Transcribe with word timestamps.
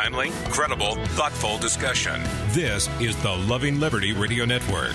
timely, 0.00 0.30
credible, 0.50 0.94
thoughtful 1.08 1.58
discussion. 1.58 2.22
This 2.52 2.88
is 3.00 3.20
the 3.22 3.32
Loving 3.32 3.78
Liberty 3.78 4.12
Radio 4.14 4.46
Network. 4.46 4.94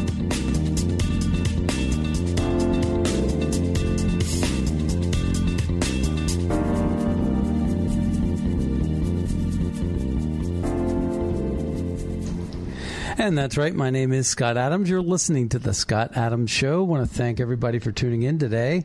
And 13.21 13.37
that's 13.37 13.55
right. 13.55 13.71
My 13.71 13.91
name 13.91 14.13
is 14.13 14.27
Scott 14.27 14.57
Adams. 14.57 14.89
You're 14.89 14.99
listening 14.99 15.49
to 15.49 15.59
the 15.59 15.75
Scott 15.75 16.17
Adams 16.17 16.49
Show. 16.49 16.79
I 16.79 16.87
want 16.87 17.07
to 17.07 17.15
thank 17.15 17.39
everybody 17.39 17.77
for 17.77 17.91
tuning 17.91 18.23
in 18.23 18.39
today. 18.39 18.83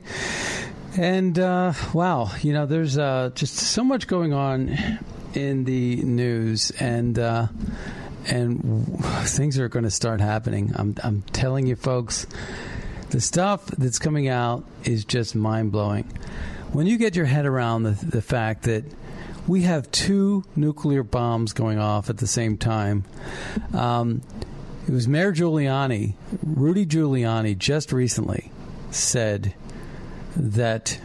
And 0.98 1.38
uh, 1.38 1.72
wow, 1.94 2.30
you 2.42 2.52
know, 2.52 2.66
there's 2.66 2.98
uh, 2.98 3.30
just 3.34 3.54
so 3.54 3.82
much 3.82 4.06
going 4.06 4.34
on 4.34 4.76
in 5.32 5.64
the 5.64 5.96
news, 6.02 6.70
and 6.72 7.18
uh, 7.18 7.46
and 8.26 9.02
things 9.22 9.58
are 9.58 9.70
going 9.70 9.84
to 9.84 9.90
start 9.90 10.20
happening. 10.20 10.70
I'm 10.76 10.96
I'm 11.02 11.22
telling 11.32 11.66
you, 11.66 11.74
folks, 11.74 12.26
the 13.08 13.22
stuff 13.22 13.64
that's 13.68 13.98
coming 13.98 14.28
out 14.28 14.66
is 14.84 15.06
just 15.06 15.34
mind 15.34 15.72
blowing. 15.72 16.04
When 16.72 16.86
you 16.86 16.98
get 16.98 17.16
your 17.16 17.24
head 17.24 17.46
around 17.46 17.84
the, 17.84 17.92
the 17.92 18.20
fact 18.20 18.64
that 18.64 18.84
we 19.46 19.62
have 19.62 19.90
two 19.90 20.44
nuclear 20.54 21.02
bombs 21.02 21.52
going 21.52 21.78
off 21.78 22.10
at 22.10 22.18
the 22.18 22.26
same 22.26 22.56
time. 22.56 23.04
Um, 23.72 24.22
it 24.86 24.92
was 24.92 25.08
Mayor 25.08 25.32
Giuliani, 25.32 26.14
Rudy 26.42 26.86
Giuliani, 26.86 27.56
just 27.56 27.92
recently 27.92 28.50
said 28.90 29.54
that 30.36 31.00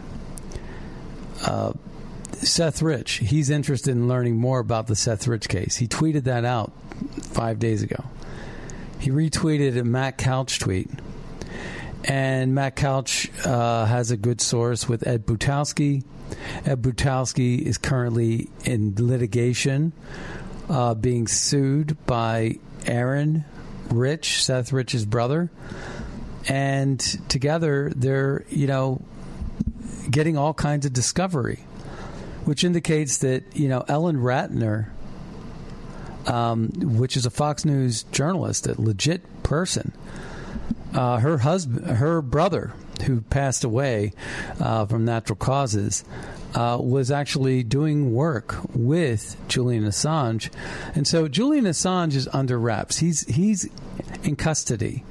uh, 1.45 1.73
Seth 2.33 2.81
Rich, 2.81 3.13
he's 3.17 3.49
interested 3.49 3.91
in 3.91 4.07
learning 4.07 4.37
more 4.37 4.59
about 4.59 4.87
the 4.87 4.95
Seth 4.95 5.27
Rich 5.27 5.49
case. 5.49 5.77
He 5.77 5.87
tweeted 5.87 6.23
that 6.23 6.45
out 6.45 6.71
five 7.21 7.59
days 7.59 7.81
ago. 7.81 8.05
He 8.99 9.09
retweeted 9.09 9.79
a 9.79 9.83
Matt 9.83 10.17
Couch 10.17 10.59
tweet. 10.59 10.89
And 12.05 12.55
Matt 12.55 12.75
Couch 12.75 13.29
uh, 13.45 13.85
has 13.85 14.11
a 14.11 14.17
good 14.17 14.41
source 14.41 14.89
with 14.89 15.05
Ed 15.05 15.25
Butowsky, 15.25 16.03
Ed 16.65 16.81
Butowsky 16.81 17.61
is 17.61 17.77
currently 17.77 18.49
in 18.65 18.95
litigation, 18.97 19.93
uh, 20.69 20.93
being 20.93 21.27
sued 21.27 21.97
by 22.05 22.57
Aaron 22.85 23.45
Rich, 23.89 24.43
Seth 24.43 24.71
Rich's 24.71 25.05
brother, 25.05 25.51
and 26.47 26.99
together 27.29 27.91
they're 27.95 28.45
you 28.49 28.67
know 28.67 29.01
getting 30.09 30.37
all 30.37 30.53
kinds 30.53 30.85
of 30.85 30.93
discovery, 30.93 31.65
which 32.45 32.63
indicates 32.63 33.17
that 33.19 33.55
you 33.55 33.67
know 33.67 33.83
Ellen 33.87 34.17
Ratner. 34.17 34.87
Um, 36.27 36.69
which 36.99 37.17
is 37.17 37.25
a 37.25 37.31
Fox 37.31 37.65
News 37.65 38.03
journalist, 38.03 38.67
a 38.67 38.79
legit 38.79 39.41
person. 39.41 39.91
Uh, 40.93 41.17
her 41.19 41.39
husband, 41.39 41.85
her 41.97 42.21
brother, 42.21 42.73
who 43.05 43.21
passed 43.21 43.63
away 43.63 44.13
uh, 44.59 44.85
from 44.85 45.05
natural 45.05 45.35
causes, 45.35 46.03
uh, 46.53 46.77
was 46.79 47.11
actually 47.11 47.63
doing 47.63 48.13
work 48.13 48.57
with 48.73 49.37
Julian 49.47 49.85
Assange, 49.85 50.49
and 50.95 51.07
so 51.07 51.27
Julian 51.27 51.65
Assange 51.65 52.15
is 52.15 52.27
under 52.33 52.59
wraps. 52.59 52.97
He's 52.97 53.21
he's 53.27 53.69
in 54.23 54.35
custody. 54.35 55.03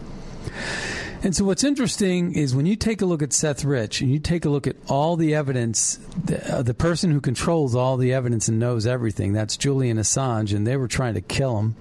And 1.22 1.36
so, 1.36 1.44
what's 1.44 1.64
interesting 1.64 2.32
is 2.34 2.54
when 2.54 2.64
you 2.64 2.76
take 2.76 3.02
a 3.02 3.06
look 3.06 3.20
at 3.20 3.34
Seth 3.34 3.62
Rich 3.62 4.00
and 4.00 4.10
you 4.10 4.18
take 4.18 4.46
a 4.46 4.48
look 4.48 4.66
at 4.66 4.76
all 4.88 5.16
the 5.16 5.34
evidence, 5.34 5.98
the, 6.24 6.56
uh, 6.56 6.62
the 6.62 6.72
person 6.72 7.10
who 7.10 7.20
controls 7.20 7.74
all 7.74 7.98
the 7.98 8.14
evidence 8.14 8.48
and 8.48 8.58
knows 8.58 8.86
everything, 8.86 9.34
that's 9.34 9.58
Julian 9.58 9.98
Assange, 9.98 10.56
and 10.56 10.66
they 10.66 10.78
were 10.78 10.88
trying 10.88 11.14
to 11.14 11.20
kill 11.20 11.58
him, 11.58 11.76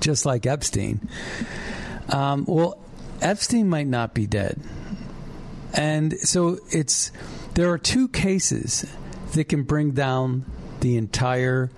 just 0.00 0.26
like 0.26 0.44
Epstein. 0.44 1.08
Um, 2.08 2.44
well, 2.46 2.78
Epstein 3.20 3.68
might 3.68 3.86
not 3.86 4.14
be 4.14 4.26
dead. 4.26 4.60
And 5.74 6.12
so 6.18 6.58
it's 6.70 7.12
there 7.54 7.70
are 7.70 7.78
two 7.78 8.08
cases 8.08 8.84
that 9.34 9.44
can 9.44 9.62
bring 9.62 9.92
down 9.92 10.44
the 10.80 10.96
entire 10.96 11.70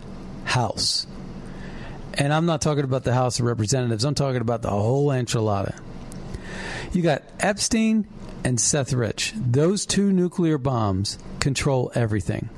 house. 0.44 1.06
And 2.14 2.32
I'm 2.32 2.46
not 2.46 2.60
talking 2.60 2.84
about 2.84 3.04
the 3.04 3.14
House 3.14 3.38
of 3.38 3.46
Representatives, 3.46 4.04
I'm 4.04 4.14
talking 4.14 4.40
about 4.40 4.62
the 4.62 4.70
whole 4.70 5.08
enchilada. 5.08 5.78
You 6.92 7.02
got 7.02 7.22
Epstein 7.40 8.06
and 8.44 8.60
Seth 8.60 8.92
Rich. 8.92 9.32
Those 9.36 9.84
two 9.84 10.12
nuclear 10.12 10.58
bombs 10.58 11.18
control 11.40 11.90
everything. 11.94 12.50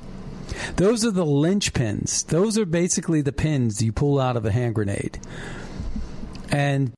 Those 0.75 1.03
are 1.05 1.11
the 1.11 1.25
linchpins. 1.25 2.25
Those 2.27 2.57
are 2.57 2.65
basically 2.65 3.21
the 3.21 3.31
pins 3.31 3.81
you 3.81 3.91
pull 3.91 4.19
out 4.19 4.37
of 4.37 4.45
a 4.45 4.51
hand 4.51 4.75
grenade. 4.75 5.19
And 6.51 6.93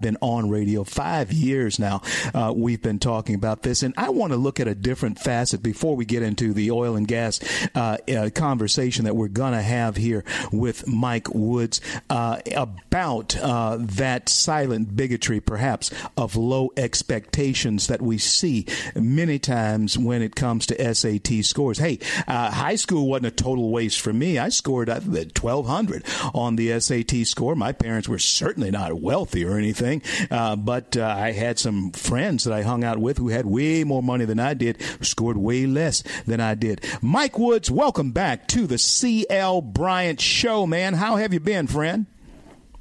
been 0.00 0.16
on 0.20 0.48
radio 0.48 0.84
five 0.84 1.32
years 1.32 1.80
now. 1.80 2.00
Uh, 2.32 2.52
we've 2.54 2.80
been 2.80 3.00
talking 3.00 3.34
about 3.34 3.64
this, 3.64 3.82
and 3.82 3.92
I 3.96 4.10
want 4.10 4.32
to 4.32 4.36
look 4.36 4.60
at 4.60 4.68
a 4.68 4.74
different 4.76 5.18
facet 5.18 5.60
before 5.60 5.96
we 5.96 6.04
get 6.04 6.22
into 6.22 6.52
the 6.52 6.70
oil 6.70 6.94
and 6.94 7.08
gas 7.08 7.40
uh, 7.74 7.96
uh, 8.16 8.30
conversation 8.32 9.06
that 9.06 9.16
we're 9.16 9.26
going 9.26 9.54
to 9.54 9.60
have 9.60 9.96
here 9.96 10.22
with 10.52 10.86
Mike 10.86 11.34
Woods 11.34 11.80
uh, 12.10 12.38
about 12.54 13.36
uh, 13.38 13.76
that 13.80 14.28
silent 14.28 14.94
bigotry, 14.94 15.40
perhaps, 15.40 15.90
of 16.16 16.36
low 16.36 16.70
expectations 16.76 17.88
that 17.88 18.00
we 18.00 18.18
see 18.18 18.66
many 18.94 19.40
times 19.40 19.98
when 19.98 20.22
it 20.22 20.36
comes 20.36 20.66
to 20.66 20.94
SAT 20.94 21.44
scores. 21.44 21.78
Hey, 21.78 21.98
uh, 22.28 22.52
high 22.52 22.76
school 22.76 23.08
wasn't 23.08 23.26
a 23.26 23.30
total 23.32 23.72
waste 23.72 24.00
for 24.00 24.12
me. 24.12 24.38
I 24.38 24.50
scored 24.50 24.88
uh, 24.88 25.00
1,200 25.00 26.04
on 26.32 26.54
the 26.54 26.78
SAT 26.78 27.26
score. 27.26 27.56
My 27.56 27.72
parents 27.72 28.08
were 28.08 28.20
certainly 28.20 28.70
not 28.70 29.00
wealthy 29.00 29.44
or 29.44 29.58
anything. 29.58 29.87
Uh, 30.30 30.56
but 30.56 30.96
uh, 30.96 31.04
I 31.06 31.32
had 31.32 31.58
some 31.58 31.92
friends 31.92 32.44
that 32.44 32.52
I 32.52 32.62
hung 32.62 32.84
out 32.84 32.98
with 32.98 33.18
who 33.18 33.28
had 33.28 33.46
way 33.46 33.84
more 33.84 34.02
money 34.02 34.24
than 34.24 34.38
I 34.38 34.54
did, 34.54 34.80
scored 35.00 35.36
way 35.36 35.66
less 35.66 36.02
than 36.26 36.40
I 36.40 36.54
did. 36.54 36.84
Mike 37.00 37.38
Woods, 37.38 37.70
welcome 37.70 38.12
back 38.12 38.46
to 38.48 38.66
the 38.66 38.78
CL 38.78 39.62
Bryant 39.62 40.20
Show, 40.20 40.66
man. 40.66 40.94
How 40.94 41.16
have 41.16 41.32
you 41.32 41.40
been, 41.40 41.66
friend? 41.66 42.06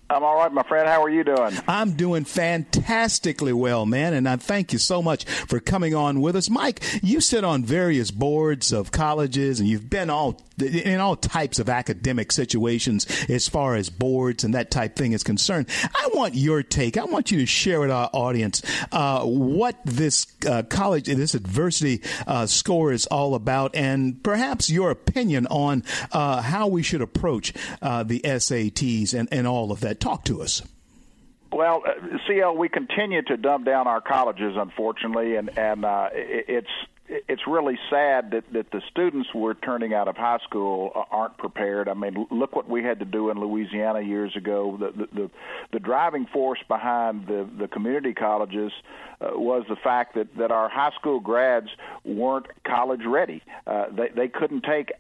I'm 0.10 0.24
all 0.24 0.38
right, 0.38 0.52
my 0.52 0.64
friend. 0.64 0.88
How 0.88 1.04
are 1.04 1.10
you 1.10 1.26
doing? 1.26 1.54
I'm 1.68 1.92
doing 1.92 2.24
fantastically 2.24 3.52
well, 3.52 3.86
man, 3.86 4.14
and 4.14 4.28
I 4.28 4.38
thank 4.38 4.72
you 4.72 4.80
so 4.80 5.02
much 5.02 5.26
for 5.26 5.60
coming 5.60 5.96
on 5.96 6.22
with 6.22 6.38
us. 6.38 6.50
Mike, 6.50 6.82
you 7.04 7.20
sit 7.20 7.44
on 7.44 7.66
various 7.66 8.10
boards 8.10 8.72
of 8.72 8.92
colleges 8.92 9.60
and 9.60 9.68
you've 9.68 9.90
been 9.90 10.10
all 10.10 10.40
in 10.60 11.00
all 11.00 11.16
types 11.16 11.60
of 11.60 11.70
academic 11.70 12.32
situations 12.32 13.06
as 13.30 13.48
far 13.48 13.76
as 13.76 13.90
boards 13.90 14.44
and 14.44 14.56
that 14.56 14.72
type 14.72 14.96
thing 14.96 15.12
is 15.12 15.24
concerned. 15.24 15.68
I 15.84 16.10
want 16.14 16.34
your 16.36 16.64
take. 16.64 16.98
I 16.98 17.04
want 17.06 17.32
you 17.32 17.40
to 17.40 17.46
share 17.46 17.80
with 17.82 17.92
our 17.92 18.10
audience 18.12 18.64
uh, 18.92 19.24
what 19.24 19.78
this 19.86 20.26
uh, 20.48 20.64
college, 20.64 21.06
this 21.06 21.36
adversity 21.36 22.02
uh, 22.26 22.48
score 22.48 22.92
is 22.92 23.06
all 23.08 23.36
about, 23.36 23.76
and 23.76 24.22
perhaps 24.24 24.70
your 24.70 24.90
opinion 24.90 25.46
on 25.48 25.84
uh, 26.12 26.42
how 26.42 26.68
we 26.68 26.82
should 26.82 27.02
approach 27.02 27.54
uh, 27.82 28.04
the 28.04 28.20
SATs 28.22 29.14
and, 29.14 29.30
and 29.32 29.46
all 29.46 29.72
of 29.72 29.82
that. 29.82 29.97
Talk 30.00 30.24
to 30.26 30.42
us. 30.42 30.62
Well, 31.52 31.84
uh, 31.88 32.18
CL, 32.28 32.58
we 32.58 32.70
continue 32.70 33.22
to 33.24 33.38
dumb 33.38 33.64
down 33.64 33.88
our 33.88 34.02
colleges, 34.02 34.56
unfortunately, 34.58 35.36
and 35.36 35.58
and 35.58 35.86
uh, 35.86 36.10
it's 36.14 36.68
it's 37.10 37.48
really 37.48 37.78
sad 37.90 38.32
that 38.32 38.44
that 38.54 38.72
the 38.72 38.82
students 38.90 39.30
we're 39.34 39.54
turning 39.54 39.94
out 39.94 40.08
of 40.08 40.18
high 40.18 40.40
school 40.44 40.92
aren't 41.12 41.38
prepared. 41.38 41.88
I 41.88 41.94
mean, 41.94 42.28
look 42.30 42.56
what 42.56 42.70
we 42.70 42.84
had 42.84 43.00
to 43.00 43.06
do 43.06 43.30
in 43.30 43.40
Louisiana 43.40 44.02
years 44.02 44.36
ago. 44.36 44.78
The 44.80 44.92
the 44.92 45.08
the, 45.14 45.32
the 45.74 45.80
driving 45.80 46.26
force 46.26 46.60
behind 46.68 47.28
the 47.28 47.48
the 47.58 47.68
community 47.68 48.14
colleges 48.14 48.72
uh, 49.22 49.30
was 49.34 49.64
the 49.70 49.78
fact 49.78 50.16
that 50.16 50.36
that 50.38 50.52
our 50.52 50.70
high 50.70 50.92
school 51.00 51.20
grads 51.20 51.70
weren't 52.04 52.48
college 52.66 53.06
ready. 53.06 53.42
Uh, 53.66 53.86
they 53.92 54.10
they 54.10 54.28
couldn't 54.28 54.64
take 54.64 54.92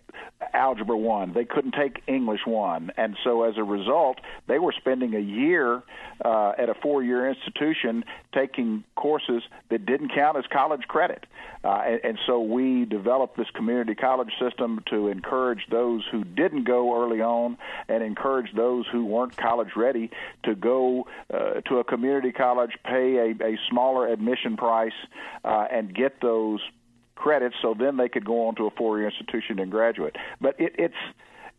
algebra 0.54 0.98
1 0.98 1.33
they 1.33 1.45
couldn't 1.45 1.74
take 1.74 2.01
english 2.07 2.42
1 2.45 2.92
and 2.98 3.18
so 3.24 3.44
as 3.44 3.57
a 3.57 3.63
result 3.63 4.19
they 4.48 4.59
were 4.59 4.71
spending 4.71 5.15
a 5.15 5.19
year 5.19 5.81
uh, 6.24 6.54
at 6.57 6.69
a 6.69 6.74
four 6.75 7.04
year 7.04 7.27
institution 7.27 8.04
taking 8.33 8.83
courses 8.95 9.44
that 9.69 9.86
didn't 9.86 10.09
count 10.13 10.38
as 10.38 10.45
college 10.51 10.83
credit 10.88 11.25
uh, 11.63 11.81
and, 11.86 11.96
and 12.03 12.17
so 12.25 12.39
we 12.39 12.85
developed 12.85 13.38
this 13.38 13.49
community 13.53 13.95
college 13.95 14.31
system 14.39 14.83
to 14.89 15.07
encourage 15.07 15.65
those 15.69 16.03
who 16.11 16.23
didn't 16.23 16.63
go 16.63 17.01
early 17.01 17.21
on 17.21 17.57
and 17.88 18.03
encourage 18.03 18.53
those 18.55 18.85
who 18.91 19.05
weren't 19.05 19.35
college 19.38 19.69
ready 19.75 20.09
to 20.44 20.55
go 20.55 21.07
uh, 21.33 21.61
to 21.61 21.77
a 21.77 21.83
community 21.83 22.31
college 22.31 22.71
pay 22.83 23.35
a, 23.39 23.45
a 23.45 23.57
smaller 23.69 24.07
admission 24.07 24.57
price 24.57 24.91
uh, 25.44 25.67
and 25.71 25.94
get 25.94 26.21
those 26.21 26.61
credits 27.15 27.55
so 27.61 27.73
then 27.77 27.97
they 27.97 28.09
could 28.09 28.25
go 28.25 28.47
on 28.47 28.55
to 28.55 28.67
a 28.67 28.71
four 28.71 28.99
year 28.99 29.09
institution 29.09 29.59
and 29.59 29.71
graduate. 29.71 30.15
But 30.39 30.59
it, 30.59 30.75
it's 30.77 30.95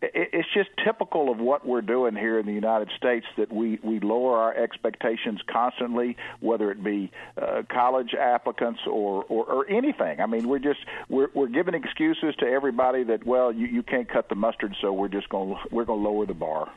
it's 0.00 0.48
just 0.54 0.70
typical 0.84 1.30
of 1.30 1.38
what 1.38 1.66
we're 1.66 1.82
doing 1.82 2.14
here 2.14 2.38
in 2.38 2.46
the 2.46 2.52
United 2.52 2.88
States 2.96 3.26
that 3.36 3.52
we, 3.52 3.80
we 3.82 3.98
lower 3.98 4.38
our 4.38 4.54
expectations 4.54 5.40
constantly, 5.50 6.16
whether 6.38 6.70
it 6.70 6.82
be 6.84 7.10
uh, 7.40 7.62
college 7.68 8.14
applicants 8.14 8.80
or, 8.86 9.24
or, 9.24 9.44
or 9.44 9.68
anything. 9.68 10.20
I 10.20 10.26
mean, 10.26 10.48
we're 10.48 10.60
just 10.60 10.78
we're, 11.08 11.28
we're 11.34 11.48
giving 11.48 11.74
excuses 11.74 12.36
to 12.36 12.46
everybody 12.46 13.02
that 13.04 13.26
well, 13.26 13.50
you, 13.50 13.66
you 13.66 13.82
can't 13.82 14.08
cut 14.08 14.28
the 14.28 14.36
mustard, 14.36 14.76
so 14.80 14.92
we're 14.92 15.08
just 15.08 15.28
going 15.30 15.56
we're 15.72 15.84
going 15.84 16.02
to 16.02 16.08
lower 16.08 16.26
the 16.26 16.34
bar. 16.34 16.70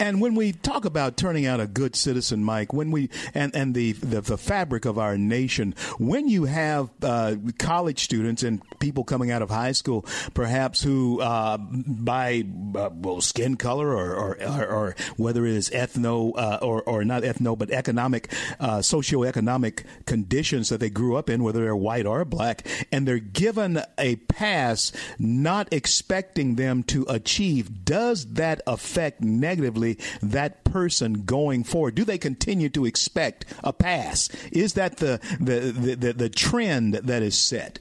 And 0.00 0.20
when 0.20 0.34
we 0.34 0.52
talk 0.52 0.84
about 0.84 1.16
turning 1.16 1.46
out 1.46 1.60
a 1.60 1.66
good 1.68 1.94
citizen, 1.94 2.42
Mike, 2.42 2.72
when 2.72 2.90
we 2.90 3.08
and 3.34 3.54
and 3.54 3.74
the 3.74 3.92
the, 3.92 4.20
the 4.20 4.36
fabric 4.36 4.84
of 4.84 4.98
our 4.98 5.16
nation, 5.16 5.76
when 5.98 6.28
you 6.28 6.44
have 6.44 6.90
uh, 7.02 7.36
college 7.58 8.02
students 8.02 8.42
and 8.42 8.60
people 8.80 9.04
coming 9.04 9.30
out 9.30 9.42
of 9.42 9.50
high 9.50 9.72
school, 9.72 10.04
perhaps 10.34 10.82
who 10.82 11.20
uh, 11.20 11.56
by 11.56 12.44
uh, 12.76 12.90
well, 12.92 13.20
skin 13.20 13.56
color 13.56 13.88
or, 13.88 14.14
or, 14.14 14.42
or, 14.42 14.66
or, 14.66 14.96
whether 15.16 15.46
it 15.46 15.54
is 15.54 15.70
ethno 15.70 16.32
uh, 16.36 16.58
or, 16.62 16.82
or 16.82 17.04
not 17.04 17.22
ethno, 17.22 17.56
but 17.56 17.70
economic, 17.70 18.32
uh, 18.60 18.78
socioeconomic 18.78 19.84
conditions 20.06 20.68
that 20.68 20.80
they 20.80 20.90
grew 20.90 21.16
up 21.16 21.28
in, 21.30 21.42
whether 21.42 21.62
they're 21.62 21.76
white 21.76 22.06
or 22.06 22.24
black, 22.24 22.66
and 22.92 23.06
they're 23.06 23.18
given 23.18 23.80
a 23.98 24.16
pass, 24.16 24.92
not 25.18 25.72
expecting 25.72 26.56
them 26.56 26.82
to 26.82 27.04
achieve. 27.08 27.84
Does 27.84 28.26
that 28.34 28.60
affect 28.66 29.20
negatively 29.20 29.98
that 30.22 30.64
person 30.64 31.24
going 31.24 31.64
forward? 31.64 31.94
Do 31.94 32.04
they 32.04 32.18
continue 32.18 32.68
to 32.70 32.84
expect 32.84 33.44
a 33.62 33.72
pass? 33.72 34.28
Is 34.52 34.74
that 34.74 34.98
the 34.98 35.20
the, 35.40 35.72
the, 35.72 35.94
the, 35.94 36.12
the 36.12 36.28
trend 36.28 36.94
that 36.94 37.22
is 37.22 37.36
set? 37.36 37.78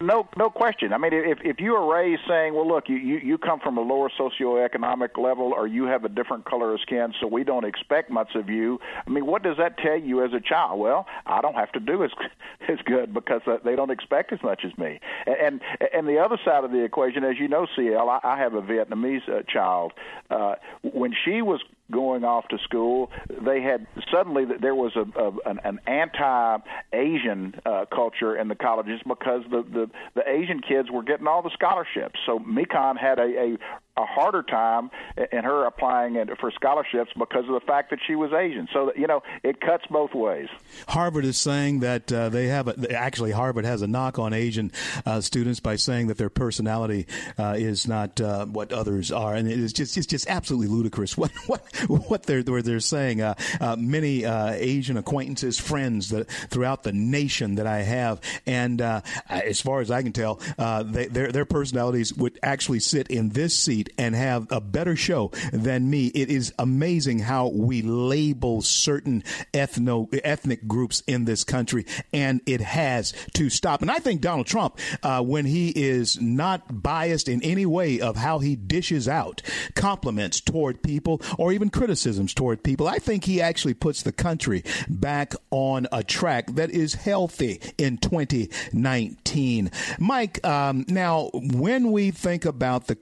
No, 0.00 0.28
no 0.36 0.50
question. 0.50 0.92
I 0.92 0.98
mean, 0.98 1.12
if 1.12 1.38
if 1.42 1.58
you 1.58 1.74
are 1.74 1.92
raised 1.92 2.22
saying, 2.28 2.54
"Well, 2.54 2.68
look, 2.68 2.88
you 2.88 2.96
you, 2.96 3.18
you 3.18 3.38
come 3.38 3.58
from 3.60 3.76
a 3.76 3.80
lower 3.80 4.08
socioeconomic 4.08 5.18
level, 5.18 5.52
or 5.52 5.66
you 5.66 5.84
have 5.84 6.04
a 6.04 6.08
different 6.08 6.44
color 6.44 6.74
of 6.74 6.80
skin, 6.80 7.12
so 7.20 7.26
we 7.26 7.42
don't 7.42 7.64
expect 7.64 8.10
much 8.10 8.34
of 8.36 8.48
you," 8.48 8.78
I 9.06 9.10
mean, 9.10 9.26
what 9.26 9.42
does 9.42 9.56
that 9.56 9.78
tell 9.78 9.98
you 9.98 10.24
as 10.24 10.32
a 10.32 10.40
child? 10.40 10.78
Well, 10.78 11.06
I 11.26 11.40
don't 11.40 11.56
have 11.56 11.72
to 11.72 11.80
do 11.80 12.04
as 12.04 12.10
as 12.68 12.78
good 12.84 13.12
because 13.12 13.42
uh, 13.46 13.56
they 13.64 13.74
don't 13.74 13.90
expect 13.90 14.32
as 14.32 14.42
much 14.42 14.64
as 14.64 14.76
me. 14.78 15.00
And 15.26 15.60
and 15.92 16.06
the 16.06 16.18
other 16.18 16.38
side 16.44 16.62
of 16.62 16.70
the 16.70 16.84
equation, 16.84 17.24
as 17.24 17.38
you 17.38 17.48
know, 17.48 17.66
CL, 17.74 18.08
I, 18.08 18.20
I 18.22 18.38
have 18.38 18.54
a 18.54 18.62
Vietnamese 18.62 19.28
uh, 19.28 19.42
child. 19.42 19.92
Uh, 20.30 20.54
when 20.82 21.12
she 21.24 21.42
was 21.42 21.60
going 21.90 22.24
off 22.24 22.46
to 22.48 22.58
school, 22.58 23.10
they 23.28 23.60
had 23.60 23.86
suddenly 24.12 24.44
there 24.60 24.74
was 24.74 24.92
a, 24.96 25.04
a 25.20 25.32
an, 25.50 25.60
an 25.64 25.80
anti-Asian 25.86 27.54
uh, 27.66 27.84
culture 27.92 28.36
in 28.36 28.48
the 28.48 28.54
colleges 28.54 29.00
because 29.06 29.42
the, 29.50 29.62
the 29.72 29.90
the 30.14 30.28
Asian 30.28 30.60
kids 30.60 30.90
were 30.90 31.02
getting 31.02 31.26
all 31.26 31.42
the 31.42 31.50
scholarships. 31.50 32.18
So 32.26 32.38
Mekon 32.38 32.98
had 32.98 33.18
a, 33.18 33.22
a 33.22 33.58
a 34.00 34.06
harder 34.06 34.42
time 34.42 34.90
in 35.32 35.44
her 35.44 35.66
applying 35.66 36.18
for 36.40 36.50
scholarships 36.50 37.10
because 37.18 37.44
of 37.46 37.54
the 37.54 37.60
fact 37.66 37.90
that 37.90 37.98
she 38.06 38.14
was 38.14 38.32
Asian. 38.32 38.68
So 38.72 38.92
you 38.96 39.06
know 39.06 39.22
it 39.42 39.60
cuts 39.60 39.84
both 39.90 40.14
ways. 40.14 40.48
Harvard 40.88 41.24
is 41.24 41.36
saying 41.36 41.80
that 41.80 42.12
uh, 42.12 42.28
they 42.28 42.46
have 42.46 42.68
a, 42.68 42.92
actually 42.92 43.32
Harvard 43.32 43.64
has 43.64 43.82
a 43.82 43.86
knock 43.86 44.18
on 44.18 44.32
Asian 44.32 44.72
uh, 45.04 45.20
students 45.20 45.60
by 45.60 45.76
saying 45.76 46.08
that 46.08 46.18
their 46.18 46.30
personality 46.30 47.06
uh, 47.38 47.54
is 47.56 47.86
not 47.86 48.20
uh, 48.20 48.46
what 48.46 48.72
others 48.72 49.12
are, 49.12 49.34
and 49.34 49.50
it 49.50 49.58
is 49.58 49.72
just 49.72 49.96
it's 49.96 50.06
just 50.06 50.28
absolutely 50.28 50.68
ludicrous 50.68 51.16
what 51.18 51.30
what 51.46 51.62
what 51.88 52.22
they're 52.24 52.42
what 52.42 52.64
they're 52.64 52.80
saying. 52.80 53.20
Uh, 53.20 53.34
uh, 53.60 53.76
many 53.78 54.24
Asian 54.24 54.96
acquaintances, 54.96 55.58
friends 55.58 56.10
that 56.10 56.28
throughout 56.28 56.82
the 56.82 56.92
nation 56.92 57.56
that 57.56 57.66
I 57.66 57.82
have, 57.82 58.20
and 58.46 58.80
as 59.28 59.60
far 59.60 59.80
as 59.80 59.90
I 59.90 60.02
can 60.02 60.12
tell, 60.12 60.40
they, 60.84 61.06
their 61.06 61.32
their 61.32 61.44
personalities 61.44 62.14
would 62.14 62.38
actually 62.42 62.80
sit 62.80 63.08
in 63.08 63.30
this 63.30 63.54
seat 63.54 63.89
and 63.98 64.14
have 64.14 64.50
a 64.50 64.60
better 64.60 64.96
show 64.96 65.30
than 65.52 65.88
me. 65.88 66.06
It 66.08 66.30
is 66.30 66.52
amazing 66.58 67.20
how 67.20 67.48
we 67.48 67.82
label 67.82 68.62
certain 68.62 69.22
ethno 69.52 70.08
ethnic 70.24 70.66
groups 70.66 71.02
in 71.06 71.24
this 71.24 71.44
country, 71.44 71.86
and 72.12 72.40
it 72.46 72.60
has 72.60 73.12
to 73.34 73.50
stop. 73.50 73.82
And 73.82 73.90
I 73.90 73.98
think 73.98 74.20
Donald 74.20 74.46
Trump, 74.46 74.78
uh, 75.02 75.22
when 75.22 75.44
he 75.44 75.70
is 75.70 76.20
not 76.20 76.82
biased 76.82 77.28
in 77.28 77.42
any 77.42 77.66
way 77.66 78.00
of 78.00 78.16
how 78.16 78.38
he 78.38 78.56
dishes 78.56 79.08
out 79.08 79.42
compliments 79.74 80.40
toward 80.40 80.82
people 80.82 81.20
or 81.38 81.52
even 81.52 81.70
criticisms 81.70 82.34
toward 82.34 82.62
people, 82.62 82.88
I 82.88 82.98
think 82.98 83.24
he 83.24 83.40
actually 83.40 83.74
puts 83.74 84.02
the 84.02 84.12
country 84.12 84.64
back 84.88 85.34
on 85.50 85.86
a 85.92 86.02
track 86.02 86.46
that 86.54 86.70
is 86.70 86.94
healthy 86.94 87.60
in 87.78 87.98
2019. 87.98 89.70
Mike, 89.98 90.44
um, 90.46 90.84
now 90.88 91.30
when 91.32 91.92
we 91.92 92.10
think 92.10 92.44
about 92.44 92.86
the 92.86 92.94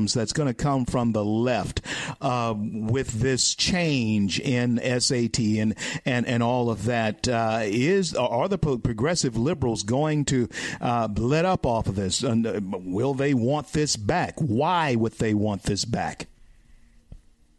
criticisms 0.00 0.14
that's 0.14 0.32
going 0.32 0.48
to 0.48 0.54
come 0.54 0.84
from 0.84 1.12
the 1.12 1.24
left 1.24 1.80
uh, 2.20 2.54
with 2.56 3.20
this 3.20 3.54
change 3.54 4.40
in 4.40 4.78
SAT 5.00 5.38
and 5.38 5.74
and 6.04 6.26
and 6.26 6.42
all 6.42 6.70
of 6.70 6.84
that. 6.84 7.28
Uh, 7.28 7.60
is 7.64 8.14
are 8.14 8.48
the 8.48 8.58
progressive 8.58 9.36
liberals 9.36 9.82
going 9.82 10.24
to 10.26 10.48
uh, 10.80 11.08
let 11.16 11.44
up 11.44 11.66
off 11.66 11.86
of 11.86 11.96
this? 11.96 12.22
And 12.22 12.46
uh, 12.46 12.60
will 12.62 13.14
they 13.14 13.34
want 13.34 13.72
this 13.72 13.96
back? 13.96 14.34
Why 14.38 14.94
would 14.94 15.12
they 15.12 15.34
want 15.34 15.64
this 15.64 15.84
back? 15.84 16.26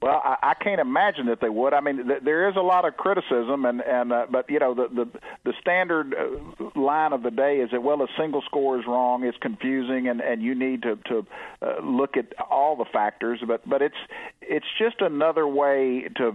Well, 0.02 0.20
I, 0.24 0.38
I 0.42 0.54
can't 0.56 0.82
imagine 0.82 1.28
that 1.28 1.42
they 1.42 1.50
would. 1.50 1.74
I 1.74 1.80
mean, 1.80 2.08
th- 2.08 2.24
there 2.24 2.50
is 2.50 2.56
a 2.56 2.62
lot 2.62 2.86
of 2.86 2.98
criticism, 2.98 3.66
and 3.66 3.82
and 3.82 4.12
uh, 4.12 4.26
but 4.32 4.50
you 4.50 4.58
know 4.58 4.74
the 4.74 4.88
the 4.88 5.20
the 5.46 5.54
standard 5.62 6.16
uh, 6.16 6.80
line 6.80 7.14
of 7.14 7.22
the 7.22 7.30
day 7.30 7.58
is 7.58 7.70
that 7.72 7.84
well, 7.84 8.02
a 8.02 8.08
single 8.18 8.42
score 8.42 8.80
is 8.80 8.86
wrong, 8.88 9.24
it's 9.24 9.38
confusing, 9.38 10.08
and 10.08 10.20
and 10.20 10.42
you 10.42 10.56
need 10.56 10.82
to 10.84 10.96
to 11.08 11.26
uh, 11.62 11.82
look 11.84 12.18
at 12.18 12.34
all 12.40 12.76
the 12.76 12.86
factors. 12.92 13.42
But 13.46 13.68
but 13.70 13.84
it's 13.84 13.96
it's 14.42 14.66
just 14.80 15.02
another 15.02 15.48
way 15.48 16.08
to 16.18 16.32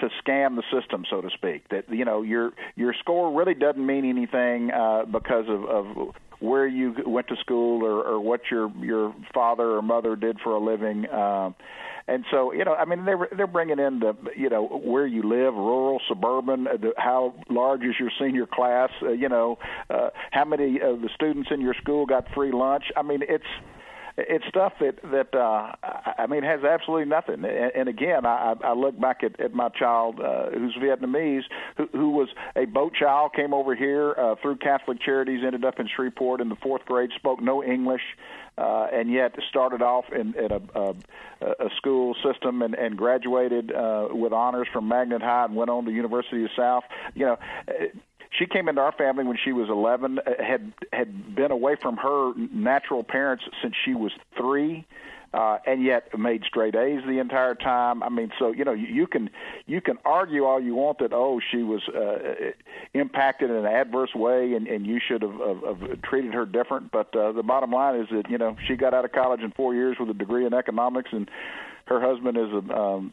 to 0.00 0.08
scam 0.20 0.56
the 0.56 0.64
system, 0.72 1.04
so 1.08 1.20
to 1.20 1.30
speak. 1.30 1.68
That 1.68 1.88
you 1.88 2.04
know 2.04 2.22
your 2.22 2.54
your 2.74 2.92
score 2.98 3.32
really 3.32 3.54
doesn't 3.54 3.84
mean 3.84 4.04
anything 4.04 4.72
uh, 4.72 5.04
because 5.04 5.44
of, 5.48 5.64
of 5.64 6.14
where 6.40 6.66
you 6.66 6.94
went 7.06 7.28
to 7.28 7.36
school 7.36 7.84
or, 7.84 8.02
or 8.02 8.20
what 8.20 8.42
your 8.50 8.70
your 8.80 9.14
father 9.32 9.70
or 9.76 9.82
mother 9.82 10.16
did 10.16 10.40
for 10.40 10.52
a 10.52 10.58
living. 10.60 11.06
Uh, 11.06 11.50
and 12.08 12.24
so, 12.30 12.52
you 12.52 12.64
know, 12.64 12.74
I 12.74 12.84
mean, 12.84 13.04
they're 13.04 13.28
they're 13.36 13.46
bringing 13.46 13.78
in 13.78 13.98
the, 13.98 14.14
you 14.36 14.48
know, 14.48 14.66
where 14.66 15.06
you 15.06 15.22
live, 15.22 15.54
rural, 15.54 16.00
suburban, 16.08 16.68
uh, 16.68 16.76
the, 16.76 16.92
how 16.96 17.34
large 17.50 17.82
is 17.82 17.94
your 17.98 18.10
senior 18.18 18.46
class, 18.46 18.90
uh, 19.02 19.10
you 19.10 19.28
know, 19.28 19.58
uh, 19.90 20.10
how 20.30 20.44
many 20.44 20.80
of 20.80 21.00
the 21.00 21.08
students 21.14 21.48
in 21.50 21.60
your 21.60 21.74
school 21.74 22.06
got 22.06 22.26
free 22.34 22.52
lunch. 22.52 22.84
I 22.96 23.02
mean, 23.02 23.22
it's 23.22 23.44
it's 24.18 24.44
stuff 24.48 24.72
that 24.80 24.96
that 25.02 25.34
uh, 25.34 25.72
I 26.18 26.26
mean 26.26 26.42
has 26.42 26.60
absolutely 26.64 27.06
nothing. 27.06 27.44
And, 27.44 27.72
and 27.74 27.88
again, 27.88 28.24
I, 28.24 28.54
I 28.64 28.72
look 28.72 28.98
back 29.00 29.22
at, 29.22 29.38
at 29.40 29.52
my 29.52 29.68
child 29.70 30.20
uh, 30.20 30.50
who's 30.50 30.74
Vietnamese, 30.80 31.42
who, 31.76 31.88
who 31.92 32.10
was 32.10 32.28
a 32.54 32.64
boat 32.64 32.94
child, 32.94 33.32
came 33.34 33.52
over 33.52 33.74
here 33.74 34.14
uh, 34.16 34.36
through 34.40 34.56
Catholic 34.56 35.02
Charities, 35.02 35.40
ended 35.44 35.64
up 35.64 35.78
in 35.78 35.88
Shreveport 35.94 36.40
in 36.40 36.48
the 36.48 36.56
fourth 36.56 36.84
grade, 36.86 37.10
spoke 37.16 37.42
no 37.42 37.62
English. 37.62 38.02
Uh, 38.58 38.86
and 38.90 39.12
yet 39.12 39.34
started 39.50 39.82
off 39.82 40.06
in, 40.12 40.34
in 40.34 40.50
a, 40.50 40.60
a, 40.74 40.94
a 41.66 41.70
school 41.76 42.14
system 42.24 42.62
and, 42.62 42.74
and 42.74 42.96
graduated 42.96 43.70
uh, 43.70 44.08
with 44.10 44.32
honors 44.32 44.66
from 44.72 44.88
Magnet 44.88 45.20
High 45.20 45.44
and 45.44 45.54
went 45.54 45.68
on 45.68 45.84
to 45.84 45.90
University 45.90 46.42
of 46.42 46.50
South. 46.56 46.84
You 47.14 47.26
know, 47.26 47.38
she 48.30 48.46
came 48.46 48.68
into 48.68 48.80
our 48.80 48.92
family 48.92 49.24
when 49.24 49.36
she 49.42 49.52
was 49.52 49.68
11 49.68 50.18
uh, 50.18 50.22
had 50.42 50.72
had 50.92 51.34
been 51.34 51.50
away 51.50 51.76
from 51.80 51.96
her 51.98 52.32
natural 52.36 53.02
parents 53.02 53.44
since 53.62 53.74
she 53.84 53.94
was 53.94 54.12
3 54.36 54.78
uh, 54.78 54.82
and 55.66 55.84
yet 55.84 56.16
made 56.18 56.42
straight 56.44 56.74
A's 56.74 57.02
the 57.06 57.18
entire 57.18 57.54
time. 57.54 58.02
I 58.02 58.08
mean, 58.08 58.30
so 58.38 58.52
you 58.52 58.64
know, 58.64 58.72
you, 58.72 58.86
you 58.86 59.06
can 59.06 59.30
you 59.66 59.80
can 59.80 59.98
argue 60.04 60.44
all 60.44 60.60
you 60.60 60.74
want 60.74 60.98
that 61.00 61.12
oh 61.12 61.40
she 61.50 61.62
was 61.62 61.82
uh, 61.88 62.52
impacted 62.94 63.50
in 63.50 63.56
an 63.56 63.66
adverse 63.66 64.14
way 64.14 64.54
and, 64.54 64.66
and 64.66 64.86
you 64.86 64.98
should 65.06 65.22
have, 65.22 65.38
have, 65.38 65.80
have 65.80 66.02
treated 66.02 66.32
her 66.32 66.46
different. 66.46 66.90
But 66.90 67.14
uh, 67.14 67.32
the 67.32 67.42
bottom 67.42 67.70
line 67.70 68.00
is 68.00 68.08
that 68.12 68.30
you 68.30 68.38
know 68.38 68.56
she 68.66 68.76
got 68.76 68.94
out 68.94 69.04
of 69.04 69.12
college 69.12 69.40
in 69.40 69.52
four 69.52 69.74
years 69.74 69.96
with 70.00 70.08
a 70.10 70.14
degree 70.14 70.46
in 70.46 70.54
economics 70.54 71.10
and 71.12 71.30
her 71.86 72.00
husband 72.00 72.36
is 72.36 72.52
a 72.52 72.76
um, 72.76 73.12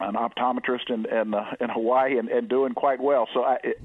an 0.00 0.14
optometrist 0.14 0.90
in 0.90 1.06
in, 1.06 1.34
uh, 1.34 1.54
in 1.60 1.70
Hawaii 1.70 2.18
and, 2.18 2.28
and 2.28 2.48
doing 2.48 2.74
quite 2.74 3.00
well. 3.00 3.28
So 3.32 3.42
I, 3.42 3.58
it, 3.64 3.80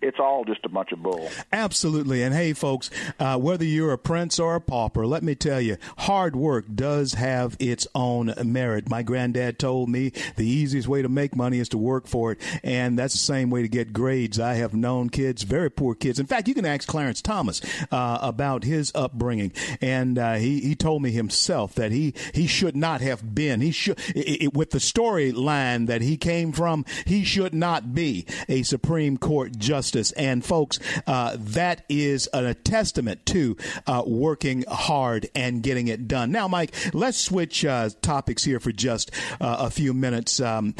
it's 0.00 0.18
all 0.20 0.44
just 0.44 0.64
a 0.64 0.68
bunch 0.68 0.92
of 0.92 1.02
bull. 1.02 1.28
Absolutely. 1.52 2.22
And 2.22 2.34
hey, 2.34 2.52
folks, 2.52 2.90
uh, 3.18 3.38
whether 3.38 3.64
you're 3.64 3.92
a 3.92 3.98
prince 3.98 4.38
or 4.38 4.54
a 4.54 4.60
pauper, 4.60 5.06
let 5.06 5.22
me 5.22 5.34
tell 5.34 5.60
you, 5.60 5.76
hard 5.98 6.36
work 6.36 6.66
does 6.74 7.14
have 7.14 7.56
its 7.58 7.86
own 7.94 8.32
merit. 8.44 8.88
My 8.88 9.02
granddad 9.02 9.58
told 9.58 9.88
me 9.88 10.12
the 10.36 10.46
easiest 10.46 10.86
way 10.86 11.02
to 11.02 11.08
make 11.08 11.34
money 11.34 11.58
is 11.58 11.68
to 11.70 11.78
work 11.78 12.06
for 12.06 12.32
it, 12.32 12.40
and 12.62 12.98
that's 12.98 13.14
the 13.14 13.18
same 13.18 13.50
way 13.50 13.62
to 13.62 13.68
get 13.68 13.92
grades. 13.92 14.38
I 14.38 14.54
have 14.54 14.74
known 14.74 15.08
kids, 15.08 15.42
very 15.42 15.70
poor 15.70 15.94
kids. 15.94 16.20
In 16.20 16.26
fact, 16.26 16.46
you 16.46 16.54
can 16.54 16.66
ask 16.66 16.86
Clarence 16.86 17.22
Thomas 17.22 17.60
uh, 17.90 18.18
about 18.20 18.64
his 18.64 18.92
upbringing, 18.94 19.52
and 19.80 20.18
uh, 20.18 20.34
he 20.34 20.60
he 20.60 20.74
told 20.74 21.02
me 21.02 21.10
himself 21.10 21.74
that 21.74 21.90
he 21.90 22.14
he 22.32 22.46
should 22.46 22.76
not 22.76 23.00
have 23.00 23.34
been. 23.34 23.60
He 23.60 23.70
should 23.72 23.98
it, 24.14 24.42
it, 24.42 24.54
with 24.54 24.70
the 24.70 24.78
storyline 24.78 25.55
line 25.56 25.86
that 25.86 26.02
he 26.02 26.16
came 26.16 26.52
from, 26.52 26.84
he 27.04 27.24
should 27.24 27.54
not 27.54 27.94
be 27.94 28.26
a 28.48 28.62
Supreme 28.62 29.16
Court 29.16 29.56
justice. 29.56 30.12
And 30.12 30.44
folks, 30.44 30.78
uh, 31.06 31.36
that 31.38 31.84
is 31.88 32.28
a 32.32 32.54
testament 32.54 33.24
to 33.26 33.56
uh, 33.86 34.02
working 34.06 34.64
hard 34.68 35.28
and 35.34 35.62
getting 35.62 35.88
it 35.88 36.08
done. 36.08 36.30
Now, 36.32 36.48
Mike, 36.48 36.74
let's 36.92 37.18
switch 37.18 37.64
uh, 37.64 37.90
topics 38.02 38.44
here 38.44 38.60
for 38.60 38.72
just 38.72 39.10
uh, 39.40 39.56
a 39.60 39.70
few 39.70 39.94
minutes. 39.94 40.40
Um, 40.40 40.74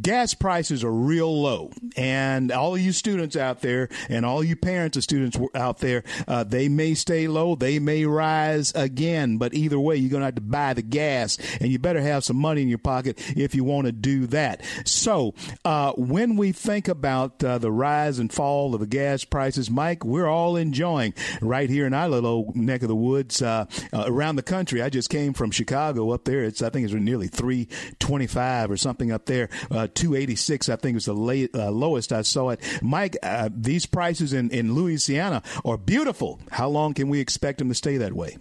gas 0.00 0.34
prices 0.34 0.84
are 0.84 0.92
real 0.92 1.42
low, 1.42 1.70
and 1.96 2.50
all 2.50 2.76
you 2.76 2.92
students 2.92 3.36
out 3.36 3.60
there, 3.60 3.88
and 4.08 4.24
all 4.24 4.42
you 4.42 4.56
parents 4.56 4.96
of 4.96 5.02
students 5.02 5.38
out 5.54 5.78
there, 5.78 6.04
uh, 6.26 6.44
they 6.44 6.68
may 6.68 6.94
stay 6.94 7.28
low, 7.28 7.54
they 7.54 7.78
may 7.78 8.04
rise 8.04 8.72
again, 8.74 9.38
but 9.38 9.54
either 9.54 9.78
way, 9.78 9.96
you're 9.96 10.10
going 10.10 10.20
to 10.20 10.26
have 10.26 10.34
to 10.34 10.40
buy 10.40 10.74
the 10.74 10.82
gas, 10.82 11.38
and 11.60 11.70
you 11.70 11.78
better 11.78 12.00
have 12.00 12.24
some 12.24 12.36
money 12.36 12.62
in 12.62 12.68
your 12.68 12.78
pocket 12.78 13.18
if 13.36 13.54
you 13.54 13.64
want 13.64 13.86
to 13.86 13.92
do 13.92 14.21
that. 14.28 14.64
So, 14.84 15.34
uh, 15.64 15.92
when 15.92 16.36
we 16.36 16.52
think 16.52 16.88
about 16.88 17.42
uh, 17.42 17.58
the 17.58 17.70
rise 17.70 18.18
and 18.18 18.32
fall 18.32 18.74
of 18.74 18.80
the 18.80 18.86
gas 18.86 19.24
prices, 19.24 19.70
Mike, 19.70 20.04
we're 20.04 20.26
all 20.26 20.56
enjoying 20.56 21.14
right 21.40 21.68
here 21.68 21.86
in 21.86 21.94
our 21.94 22.08
little 22.08 22.52
neck 22.54 22.82
of 22.82 22.88
the 22.88 22.96
woods 22.96 23.42
uh, 23.42 23.66
uh 23.92 24.04
around 24.06 24.36
the 24.36 24.42
country. 24.42 24.82
I 24.82 24.88
just 24.88 25.10
came 25.10 25.32
from 25.32 25.50
Chicago 25.50 26.10
up 26.10 26.24
there. 26.24 26.44
It's 26.44 26.62
I 26.62 26.70
think 26.70 26.84
it's 26.84 26.94
nearly 26.94 27.28
three 27.28 27.68
twenty 27.98 28.26
five 28.26 28.70
or 28.70 28.76
something 28.76 29.10
up 29.12 29.26
there. 29.26 29.48
Uh, 29.70 29.88
two 29.92 30.14
eighty 30.14 30.36
six, 30.36 30.68
I 30.68 30.76
think 30.76 30.94
was 30.94 31.06
the 31.06 31.14
late, 31.14 31.54
uh, 31.54 31.70
lowest 31.70 32.12
I 32.12 32.22
saw 32.22 32.50
it. 32.50 32.60
Mike, 32.82 33.16
these 33.50 33.86
prices 33.86 34.32
in 34.32 34.50
in 34.50 34.74
Louisiana 34.74 35.42
are 35.64 35.76
beautiful. 35.76 36.40
How 36.50 36.68
long 36.68 36.94
can 36.94 37.08
we 37.08 37.20
expect 37.20 37.58
them 37.58 37.68
to 37.68 37.74
stay 37.74 37.96
that 37.98 38.12
way? 38.12 38.38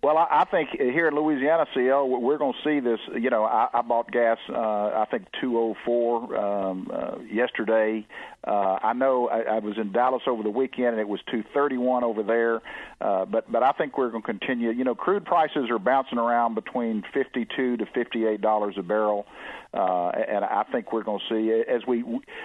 Well, 0.00 0.16
I, 0.16 0.26
I 0.30 0.44
think 0.44 0.70
here 0.78 1.08
in 1.08 1.14
Louisiana, 1.16 1.66
CL, 1.74 2.08
we're 2.08 2.38
going 2.38 2.52
to 2.52 2.68
see 2.68 2.78
this. 2.78 3.00
You 3.20 3.30
know, 3.30 3.44
I, 3.44 3.68
I 3.74 3.82
bought 3.82 4.10
gas. 4.12 4.38
Uh, 4.48 4.54
I 4.54 5.06
think 5.10 5.26
204 5.40 6.36
um, 6.36 6.90
uh, 6.92 7.18
yesterday. 7.30 8.06
Uh, 8.46 8.78
I 8.80 8.92
know 8.92 9.28
I, 9.28 9.56
I 9.56 9.58
was 9.58 9.76
in 9.76 9.90
Dallas 9.90 10.22
over 10.28 10.44
the 10.44 10.50
weekend, 10.50 10.90
and 10.90 11.00
it 11.00 11.08
was 11.08 11.20
231 11.30 12.04
over 12.04 12.22
there. 12.22 12.62
Uh, 13.00 13.24
but 13.24 13.50
but 13.50 13.64
I 13.64 13.72
think 13.72 13.98
we're 13.98 14.10
going 14.10 14.22
to 14.22 14.26
continue. 14.26 14.70
You 14.70 14.84
know, 14.84 14.94
crude 14.94 15.24
prices 15.24 15.68
are 15.68 15.80
bouncing 15.80 16.18
around 16.18 16.54
between 16.54 17.02
52 17.12 17.78
to 17.78 17.86
58 17.86 18.40
dollars 18.40 18.76
a 18.78 18.82
barrel. 18.82 19.26
And 19.72 20.44
I 20.44 20.64
think 20.72 20.92
we're 20.92 21.02
going 21.02 21.20
to 21.28 21.34
see 21.34 21.62
as 21.68 21.86
we 21.86 22.02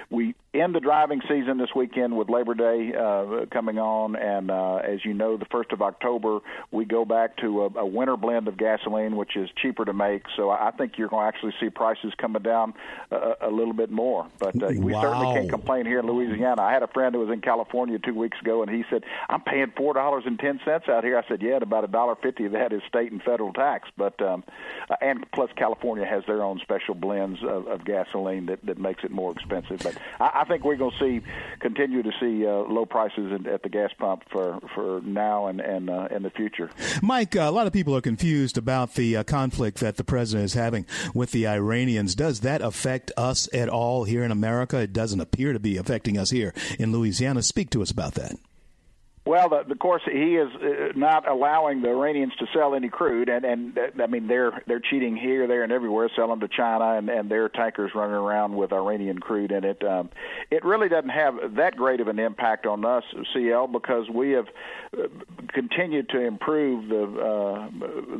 we 0.09 0.35
end 0.53 0.75
the 0.75 0.79
driving 0.79 1.21
season 1.27 1.57
this 1.57 1.69
weekend 1.75 2.15
with 2.15 2.29
Labor 2.29 2.53
Day 2.53 2.93
uh, 2.93 3.45
coming 3.51 3.79
on, 3.79 4.15
and 4.15 4.51
uh, 4.51 4.75
as 4.75 5.03
you 5.05 5.13
know, 5.13 5.37
the 5.37 5.45
first 5.45 5.71
of 5.71 5.81
October 5.81 6.39
we 6.71 6.85
go 6.85 7.05
back 7.05 7.37
to 7.37 7.63
a, 7.63 7.79
a 7.79 7.85
winter 7.85 8.17
blend 8.17 8.47
of 8.47 8.57
gasoline, 8.57 9.15
which 9.15 9.37
is 9.37 9.49
cheaper 9.61 9.85
to 9.85 9.93
make. 9.93 10.25
So 10.35 10.49
I 10.49 10.71
think 10.77 10.97
you're 10.97 11.07
going 11.07 11.23
to 11.23 11.27
actually 11.27 11.53
see 11.59 11.69
prices 11.69 12.13
coming 12.17 12.41
down 12.41 12.73
a, 13.09 13.35
a 13.41 13.49
little 13.49 13.73
bit 13.73 13.89
more. 13.89 14.27
But 14.37 14.61
uh, 14.61 14.67
we 14.77 14.93
wow. 14.93 15.01
certainly 15.01 15.33
can't 15.33 15.49
complain 15.49 15.85
here 15.85 15.99
in 15.99 16.05
Louisiana. 16.05 16.61
I 16.61 16.73
had 16.73 16.83
a 16.83 16.87
friend 16.87 17.15
who 17.15 17.21
was 17.21 17.29
in 17.29 17.41
California 17.41 17.99
two 17.99 18.13
weeks 18.13 18.37
ago, 18.41 18.63
and 18.63 18.69
he 18.69 18.83
said, 18.89 19.03
"I'm 19.29 19.41
paying 19.41 19.71
four 19.77 19.93
dollars 19.93 20.23
and 20.25 20.37
ten 20.37 20.59
cents 20.65 20.89
out 20.89 21.03
here." 21.05 21.17
I 21.17 21.27
said, 21.27 21.41
"Yeah, 21.41 21.57
about 21.61 21.85
a 21.85 21.87
dollar 21.87 22.15
fifty 22.15 22.45
of 22.45 22.51
that 22.51 22.73
is 22.73 22.81
state 22.87 23.11
and 23.11 23.23
federal 23.23 23.53
tax, 23.53 23.89
but 23.97 24.21
um, 24.21 24.43
and 25.01 25.25
plus 25.31 25.49
California 25.55 26.05
has 26.05 26.23
their 26.27 26.43
own 26.43 26.59
special 26.59 26.95
blend." 26.95 27.12
Blends 27.13 27.43
of, 27.43 27.67
of 27.67 27.85
gasoline 27.85 28.47
that, 28.47 28.65
that 28.65 28.77
makes 28.77 29.03
it 29.03 29.11
more 29.11 29.31
expensive. 29.31 29.79
But 29.83 29.97
I, 30.19 30.41
I 30.41 30.45
think 30.45 30.63
we're 30.63 30.75
going 30.75 30.91
to 30.91 30.99
see 30.99 31.25
continue 31.59 32.03
to 32.03 32.11
see 32.19 32.45
uh, 32.45 32.51
low 32.51 32.85
prices 32.85 33.31
in, 33.31 33.47
at 33.47 33.63
the 33.63 33.69
gas 33.69 33.91
pump 33.97 34.23
for, 34.31 34.59
for 34.73 35.01
now 35.01 35.47
and 35.47 35.59
and 35.59 35.89
uh, 35.89 36.07
in 36.11 36.23
the 36.23 36.29
future. 36.29 36.69
Mike, 37.01 37.35
uh, 37.35 37.41
a 37.41 37.51
lot 37.51 37.67
of 37.67 37.73
people 37.73 37.95
are 37.95 38.01
confused 38.01 38.57
about 38.57 38.95
the 38.95 39.17
uh, 39.17 39.23
conflict 39.23 39.79
that 39.79 39.97
the 39.97 40.03
president 40.03 40.45
is 40.45 40.53
having 40.53 40.85
with 41.13 41.31
the 41.31 41.47
Iranians. 41.47 42.15
Does 42.15 42.41
that 42.41 42.61
affect 42.61 43.11
us 43.17 43.47
at 43.53 43.69
all 43.69 44.03
here 44.03 44.23
in 44.23 44.31
America? 44.31 44.79
It 44.79 44.93
doesn't 44.93 45.19
appear 45.19 45.53
to 45.53 45.59
be 45.59 45.77
affecting 45.77 46.17
us 46.17 46.29
here 46.29 46.53
in 46.79 46.91
Louisiana. 46.91 47.41
Speak 47.41 47.69
to 47.71 47.81
us 47.81 47.91
about 47.91 48.15
that. 48.15 48.35
Well, 49.25 49.47
the, 49.47 49.59
of 49.59 49.79
course, 49.79 50.01
he 50.05 50.35
is 50.35 50.49
uh, 50.53 50.91
not 50.97 51.29
allowing 51.29 51.81
the 51.81 51.89
Iranians 51.89 52.33
to 52.39 52.47
sell 52.53 52.75
any 52.75 52.89
crude, 52.89 53.29
and 53.29 53.45
and 53.45 53.79
I 54.01 54.07
mean 54.07 54.27
they're 54.27 54.61
they're 54.67 54.81
cheating 54.81 55.15
here, 55.15 55.47
there, 55.47 55.63
and 55.63 55.71
everywhere, 55.71 56.09
selling 56.13 56.41
to 56.41 56.49
China, 56.49 56.97
and 56.97 57.09
and 57.09 57.31
their 57.31 57.47
tankers 57.47 57.91
running 57.95 58.15
around 58.15 58.57
with 58.57 58.73
Iranian 58.73 59.19
crude 59.19 59.53
in 59.53 59.63
it. 59.63 59.81
Um, 59.81 60.09
it 60.51 60.65
really 60.65 60.89
doesn't 60.89 61.09
have 61.09 61.55
that 61.55 61.77
great 61.77 62.01
of 62.01 62.09
an 62.09 62.19
impact 62.19 62.65
on 62.65 62.83
us, 62.83 63.05
CL, 63.33 63.67
because 63.67 64.09
we 64.09 64.31
have 64.31 64.47
uh, 64.97 65.03
continued 65.47 66.09
to 66.09 66.19
improve 66.19 66.89
the 66.89 67.03
uh, 67.03 67.69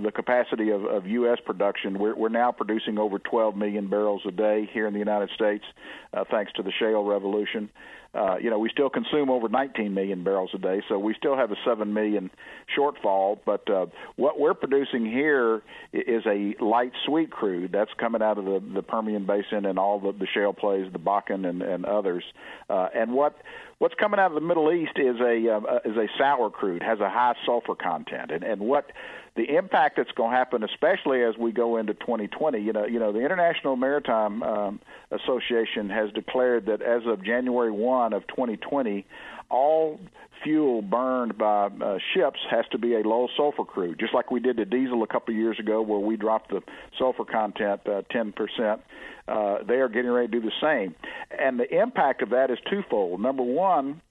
the 0.02 0.12
capacity 0.12 0.70
of, 0.70 0.86
of 0.86 1.06
U.S. 1.06 1.40
production. 1.46 2.00
We're 2.00 2.16
we're 2.16 2.30
now 2.30 2.54
producing 2.54 2.98
over 2.98 3.20
12 3.20 3.58
million 3.58 3.90
barrels 3.90 4.22
a 4.26 4.32
day 4.32 4.70
here 4.72 4.88
in 4.88 4.94
the 4.94 5.00
United 5.00 5.32
States, 5.36 5.66
uh, 6.14 6.24
thanks 6.32 6.54
to 6.54 6.64
the 6.64 6.72
shale 6.72 7.04
revolution. 7.04 7.70
Uh, 8.14 8.38
you 8.38 8.50
know, 8.50 8.60
we 8.60 8.70
still 8.70 8.90
consume 8.90 9.30
over 9.30 9.50
19 9.50 9.94
million 9.94 10.24
barrels 10.24 10.52
a 10.54 10.58
day, 10.60 10.82
so 10.88 11.00
we 11.00 11.16
still 11.16 11.36
have 11.36 11.52
a 11.52 11.56
7 11.66 11.94
million 11.94 12.30
shortfall. 12.78 13.40
But 13.44 13.68
uh, 13.70 13.88
what 14.18 14.40
we're 14.40 14.54
producing 14.54 15.06
here 15.06 15.64
is 15.92 16.24
a 16.28 16.56
light 16.64 16.92
sweet 17.06 17.32
crude 17.32 17.72
that's 17.72 17.92
coming 18.00 18.22
out 18.22 18.38
of 18.38 18.46
the, 18.46 18.64
the 18.74 18.84
Permian 18.84 19.26
Basin 19.26 19.66
and 19.66 19.80
all 19.80 20.00
the, 20.00 20.12
the 20.12 20.28
shale 20.32 20.54
plays, 20.54 20.92
the 20.92 21.00
Bakken 21.00 21.48
and, 21.48 21.64
and 21.64 21.86
others. 21.86 22.24
Uh, 22.70 22.90
and 22.94 23.14
what 23.14 23.36
what's 23.80 23.96
coming 23.96 24.20
out 24.20 24.28
of 24.28 24.36
the 24.36 24.48
Middle 24.48 24.72
East 24.72 24.98
is 24.98 25.20
a 25.20 25.56
uh, 25.56 25.80
is 25.84 25.98
a 25.98 26.08
sour 26.18 26.50
crude, 26.50 26.84
has 26.84 27.00
a 27.00 27.10
high 27.10 27.34
sulfur 27.46 27.76
content, 27.76 28.32
and 28.32 28.44
and 28.44 28.62
what 28.62 28.92
the 29.36 29.56
impact 29.56 29.98
that's 29.98 30.12
going 30.12 30.32
to 30.32 30.38
happen, 30.38 30.64
especially 30.64 31.24
as 31.24 31.36
we 31.38 31.52
go 31.52 31.78
into 31.78 31.94
2020. 31.96 32.60
You 32.60 32.74
know, 32.74 32.86
you 32.86 33.00
know, 33.00 33.12
the 33.12 33.20
International 33.20 33.76
Maritime 33.76 34.44
um, 34.44 34.80
Association 35.12 35.90
has 35.90 36.12
declared 36.12 36.68
that 36.68 36.82
as 36.82 37.02
of 37.08 37.24
January 37.24 37.72
1 37.72 38.14
of 38.14 38.28
2020, 38.28 39.06
all 39.50 40.00
fuel 40.44 40.82
burned 40.82 41.38
by 41.38 41.68
uh, 41.68 41.98
ships 42.14 42.40
has 42.52 42.66
to 42.72 42.78
be 42.78 42.96
a 42.96 43.00
low 43.00 43.28
sulfur 43.36 43.64
crude, 43.64 44.00
just 44.00 44.14
like 44.14 44.30
we 44.30 44.40
did 44.40 44.58
the 44.58 44.66
diesel 44.66 45.02
a 45.04 45.08
couple 45.08 45.34
of 45.34 45.40
years 45.40 45.58
ago, 45.60 45.82
where 45.82 46.00
we 46.00 46.16
dropped 46.16 46.52
the 46.52 46.62
sulfur 47.00 47.26
content 47.26 47.82
uh, 47.86 48.02
10%. 48.14 48.80
Uh, 49.28 49.64
they 49.64 49.76
are 49.76 49.88
getting 49.88 50.12
ready 50.12 50.28
to 50.28 50.40
do 50.40 50.42
the 50.42 50.52
same, 50.62 50.94
and 51.40 51.60
the 51.60 51.82
impact 51.82 52.22
of 52.22 52.32
that 52.32 52.52
is 52.52 52.58
twofold. 52.70 53.22
Number 53.22 53.44
one 53.44 54.02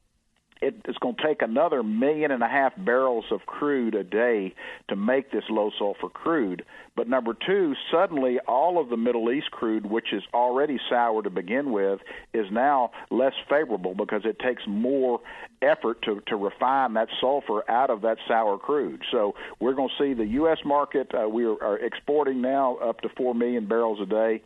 it, 0.62 0.76
it's 0.86 0.98
going 0.98 1.16
to 1.16 1.22
take 1.22 1.42
another 1.42 1.82
million 1.82 2.30
and 2.30 2.42
a 2.42 2.48
half 2.48 2.72
barrels 2.78 3.24
of 3.30 3.40
crude 3.46 3.94
a 3.94 4.04
day 4.04 4.54
to 4.88 4.96
make 4.96 5.32
this 5.32 5.42
low 5.50 5.70
sulfur 5.78 6.08
crude. 6.08 6.64
But 6.94 7.08
number 7.08 7.34
two, 7.34 7.74
suddenly 7.90 8.38
all 8.46 8.80
of 8.80 8.88
the 8.88 8.96
Middle 8.96 9.32
East 9.32 9.50
crude, 9.50 9.86
which 9.86 10.12
is 10.12 10.22
already 10.32 10.78
sour 10.88 11.22
to 11.22 11.30
begin 11.30 11.72
with, 11.72 12.00
is 12.32 12.46
now 12.52 12.92
less 13.10 13.32
favorable 13.48 13.94
because 13.94 14.22
it 14.24 14.38
takes 14.38 14.62
more 14.66 15.20
effort 15.62 16.00
to, 16.02 16.20
to 16.28 16.36
refine 16.36 16.94
that 16.94 17.08
sulfur 17.20 17.68
out 17.70 17.90
of 17.90 18.02
that 18.02 18.18
sour 18.28 18.56
crude. 18.56 19.02
So 19.10 19.34
we're 19.58 19.74
going 19.74 19.90
to 19.96 20.04
see 20.04 20.14
the 20.14 20.26
U.S. 20.32 20.58
market, 20.64 21.10
uh, 21.14 21.28
we 21.28 21.44
are, 21.44 21.62
are 21.62 21.78
exporting 21.78 22.40
now 22.40 22.76
up 22.76 23.00
to 23.00 23.08
4 23.16 23.34
million 23.34 23.66
barrels 23.66 23.98
a 24.00 24.06
day 24.06 24.42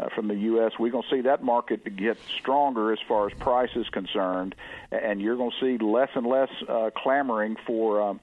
uh, 0.00 0.08
from 0.14 0.28
the 0.28 0.34
U.S. 0.34 0.72
We're 0.78 0.90
going 0.90 1.04
to 1.08 1.16
see 1.16 1.20
that 1.22 1.42
market 1.42 1.96
get 1.96 2.18
stronger 2.38 2.92
as 2.92 2.98
far 3.06 3.26
as 3.26 3.34
price 3.34 3.70
is 3.76 3.88
concerned, 3.88 4.54
and 4.90 5.20
you're 5.20 5.36
going 5.36 5.52
to 5.60 5.78
see 5.78 5.84
less 5.84 6.10
and 6.14 6.26
less 6.26 6.50
uh, 6.68 6.90
clamoring 6.96 7.56
for. 7.66 8.02
Um, 8.02 8.20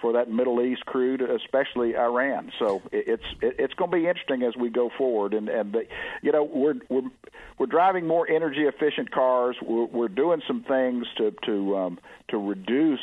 for 0.00 0.14
that 0.14 0.30
Middle 0.30 0.62
East 0.62 0.86
crude, 0.86 1.20
especially 1.20 1.94
Iran. 1.94 2.52
So 2.58 2.80
it's 2.90 3.22
it's 3.42 3.74
going 3.74 3.90
to 3.90 3.96
be 3.98 4.06
interesting 4.06 4.42
as 4.44 4.56
we 4.56 4.70
go 4.70 4.90
forward, 4.96 5.34
and 5.34 5.50
and 5.50 5.74
the, 5.74 5.86
you 6.22 6.32
know 6.32 6.42
we're 6.42 6.76
we're 6.88 7.10
we're 7.58 7.66
driving 7.66 8.06
more 8.06 8.26
energy 8.26 8.62
efficient 8.62 9.10
cars. 9.10 9.56
We're, 9.60 9.84
we're 9.84 10.08
doing 10.08 10.40
some 10.46 10.62
things 10.62 11.06
to 11.18 11.34
to 11.44 11.76
um, 11.76 11.98
to 12.28 12.38
reduce 12.38 13.00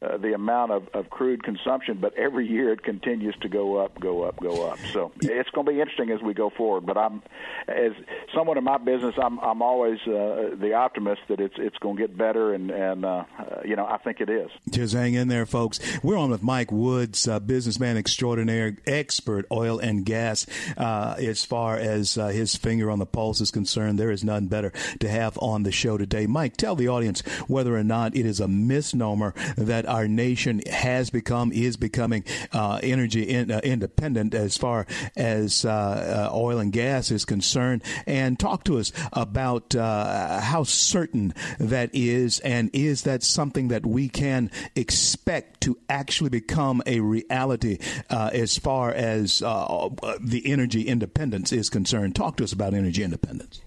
uh, 0.00 0.16
the 0.16 0.32
amount 0.32 0.70
of, 0.72 0.88
of 0.94 1.10
crude 1.10 1.42
consumption, 1.42 1.98
but 2.00 2.14
every 2.16 2.46
year 2.46 2.72
it 2.72 2.82
continues 2.82 3.34
to 3.40 3.48
go 3.48 3.76
up, 3.76 3.98
go 3.98 4.22
up, 4.22 4.38
go 4.40 4.68
up. 4.68 4.78
So 4.92 5.12
it's 5.20 5.50
going 5.50 5.66
to 5.66 5.72
be 5.72 5.80
interesting 5.80 6.10
as 6.10 6.22
we 6.22 6.34
go 6.34 6.50
forward. 6.50 6.86
But 6.86 6.96
I'm, 6.96 7.22
as 7.66 7.92
someone 8.34 8.58
in 8.58 8.64
my 8.64 8.78
business, 8.78 9.14
I'm 9.20 9.38
I'm 9.40 9.60
always 9.60 9.98
uh, 10.06 10.54
the 10.58 10.74
optimist 10.74 11.22
that 11.28 11.40
it's 11.40 11.56
it's 11.58 11.76
going 11.78 11.96
to 11.96 12.02
get 12.06 12.16
better, 12.16 12.54
and 12.54 12.70
and 12.70 13.04
uh, 13.04 13.24
uh, 13.38 13.44
you 13.64 13.74
know 13.74 13.86
I 13.86 13.98
think 13.98 14.20
it 14.20 14.30
is. 14.30 14.50
Just 14.70 14.94
hang 14.94 15.14
in 15.14 15.28
there, 15.28 15.46
folks. 15.46 15.80
We're 16.02 16.16
on 16.16 16.30
with 16.30 16.42
Mike 16.42 16.70
Woods, 16.70 17.26
uh, 17.26 17.40
businessman 17.40 17.96
extraordinaire, 17.96 18.76
expert 18.86 19.46
oil 19.50 19.78
and 19.78 20.04
gas. 20.04 20.46
Uh, 20.76 21.16
as 21.18 21.44
far 21.44 21.76
as 21.76 22.16
uh, 22.16 22.28
his 22.28 22.54
finger 22.54 22.90
on 22.90 23.00
the 23.00 23.06
pulse 23.06 23.40
is 23.40 23.50
concerned, 23.50 23.98
there 23.98 24.12
is 24.12 24.22
none 24.22 24.46
better 24.46 24.72
to 25.00 25.08
have 25.08 25.36
on 25.38 25.64
the 25.64 25.72
show 25.72 25.98
today. 25.98 26.26
Mike, 26.26 26.56
tell 26.56 26.76
the 26.76 26.88
audience 26.88 27.20
whether 27.48 27.76
or 27.76 27.84
not 27.84 28.14
it 28.14 28.26
is 28.26 28.38
a 28.38 28.46
misnomer 28.48 29.34
that 29.56 29.87
our 29.88 30.06
nation 30.06 30.62
has 30.70 31.10
become, 31.10 31.52
is 31.52 31.76
becoming 31.76 32.24
uh, 32.52 32.80
energy 32.82 33.22
in, 33.22 33.50
uh, 33.50 33.60
independent 33.64 34.34
as 34.34 34.56
far 34.56 34.86
as 35.16 35.64
uh, 35.64 36.28
uh 36.30 36.36
oil 36.36 36.58
and 36.58 36.72
gas 36.72 37.10
is 37.10 37.24
concerned. 37.24 37.82
And 38.06 38.38
talk 38.38 38.64
to 38.64 38.78
us 38.78 38.92
about 39.12 39.74
uh, 39.74 40.40
how 40.40 40.64
certain 40.64 41.34
that 41.58 41.90
is, 41.92 42.40
and 42.40 42.70
is 42.72 43.02
that 43.02 43.22
something 43.22 43.68
that 43.68 43.84
we 43.84 44.08
can 44.08 44.50
expect 44.76 45.60
to 45.62 45.78
actually 45.88 46.30
become 46.30 46.82
a 46.86 47.00
reality 47.00 47.78
as 48.10 48.58
far 48.58 48.92
as 48.92 49.38
the 49.38 50.42
energy 50.44 50.82
independence 50.82 51.52
is 51.52 51.70
concerned? 51.70 52.14
Talk 52.14 52.36
to 52.36 52.44
us 52.44 52.52
about 52.52 52.74
energy 52.74 53.02
independence. 53.02 53.60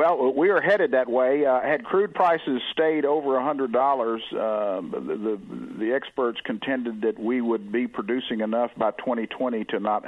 Well, 0.00 0.32
we 0.32 0.48
are 0.48 0.62
headed 0.62 0.92
that 0.92 1.10
way. 1.10 1.44
Uh, 1.44 1.60
had 1.60 1.84
crude 1.84 2.14
prices 2.14 2.62
stayed 2.72 3.04
over 3.04 3.36
a 3.36 3.44
hundred 3.44 3.70
dollars, 3.70 4.22
uh, 4.32 4.80
the, 4.80 4.98
the 4.98 5.40
the 5.78 5.92
experts 5.92 6.40
contended 6.42 7.02
that 7.02 7.18
we 7.18 7.42
would 7.42 7.70
be 7.70 7.86
producing 7.86 8.40
enough 8.40 8.70
by 8.78 8.92
2020 8.92 9.64
to 9.64 9.78
not 9.78 10.06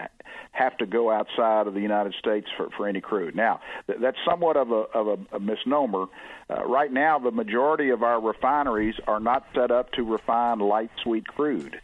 have 0.52 0.78
to 0.78 0.86
go 0.86 1.10
outside 1.10 1.66
of 1.66 1.74
the 1.74 1.82
United 1.82 2.14
States 2.18 2.46
for, 2.56 2.70
for 2.70 2.88
any 2.88 3.02
crude. 3.02 3.36
Now, 3.36 3.60
th- 3.86 3.98
that's 4.00 4.16
somewhat 4.26 4.56
of 4.56 4.70
a 4.70 4.84
of 4.94 5.08
a, 5.08 5.36
a 5.36 5.40
misnomer. 5.40 6.06
Uh, 6.48 6.64
right 6.64 6.90
now, 6.90 7.18
the 7.18 7.30
majority 7.30 7.90
of 7.90 8.02
our 8.02 8.18
refineries 8.18 8.94
are 9.06 9.20
not 9.20 9.44
set 9.54 9.70
up 9.70 9.92
to 9.92 10.04
refine 10.04 10.58
light 10.58 10.90
sweet 11.02 11.26
crude. 11.26 11.74
Uh, 11.74 11.78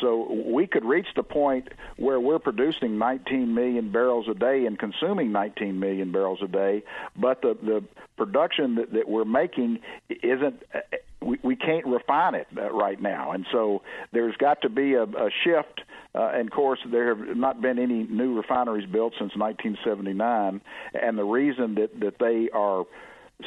so 0.00 0.44
we 0.46 0.66
could 0.66 0.84
reach 0.84 1.06
the 1.16 1.22
point 1.22 1.68
where 1.96 2.20
we're 2.20 2.38
producing 2.38 2.98
19 2.98 3.54
million 3.54 3.90
barrels 3.90 4.26
a 4.28 4.34
day 4.34 4.66
and 4.66 4.78
consuming 4.78 5.32
19 5.32 5.78
million 5.78 6.12
barrels 6.12 6.40
a 6.42 6.48
day, 6.48 6.82
but 7.16 7.42
the 7.42 7.56
the 7.62 7.84
production 8.16 8.76
that, 8.76 8.92
that 8.92 9.08
we're 9.08 9.24
making 9.24 9.80
isn't. 10.08 10.62
Uh, 10.74 10.80
we, 11.20 11.38
we 11.42 11.56
can't 11.56 11.86
refine 11.86 12.34
it 12.34 12.46
uh, 12.56 12.70
right 12.70 13.00
now, 13.00 13.32
and 13.32 13.46
so 13.50 13.82
there's 14.12 14.36
got 14.36 14.60
to 14.60 14.68
be 14.68 14.92
a, 14.92 15.04
a 15.04 15.30
shift. 15.42 15.80
Uh, 16.14 16.30
and 16.34 16.48
of 16.48 16.52
course, 16.52 16.78
there 16.90 17.14
have 17.14 17.36
not 17.36 17.62
been 17.62 17.78
any 17.78 18.04
new 18.04 18.36
refineries 18.36 18.86
built 18.86 19.14
since 19.18 19.34
1979, 19.34 20.60
and 20.92 21.18
the 21.18 21.24
reason 21.24 21.76
that 21.76 21.98
that 22.00 22.18
they 22.18 22.50
are 22.52 22.84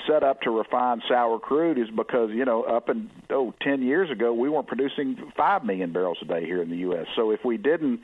set 0.05 0.23
up 0.23 0.41
to 0.41 0.51
refine 0.51 1.01
sour 1.07 1.39
crude 1.39 1.77
is 1.77 1.89
because 1.95 2.29
you 2.31 2.45
know 2.45 2.63
up 2.63 2.89
and 2.89 3.09
oh 3.29 3.53
ten 3.61 3.81
years 3.81 4.11
ago 4.11 4.33
we 4.33 4.49
weren't 4.49 4.67
producing 4.67 5.31
five 5.35 5.63
million 5.63 5.93
barrels 5.93 6.17
a 6.21 6.25
day 6.25 6.45
here 6.45 6.61
in 6.61 6.69
the 6.69 6.77
U.S. 6.77 7.05
So 7.15 7.31
if 7.31 7.39
we 7.45 7.57
didn't 7.57 8.01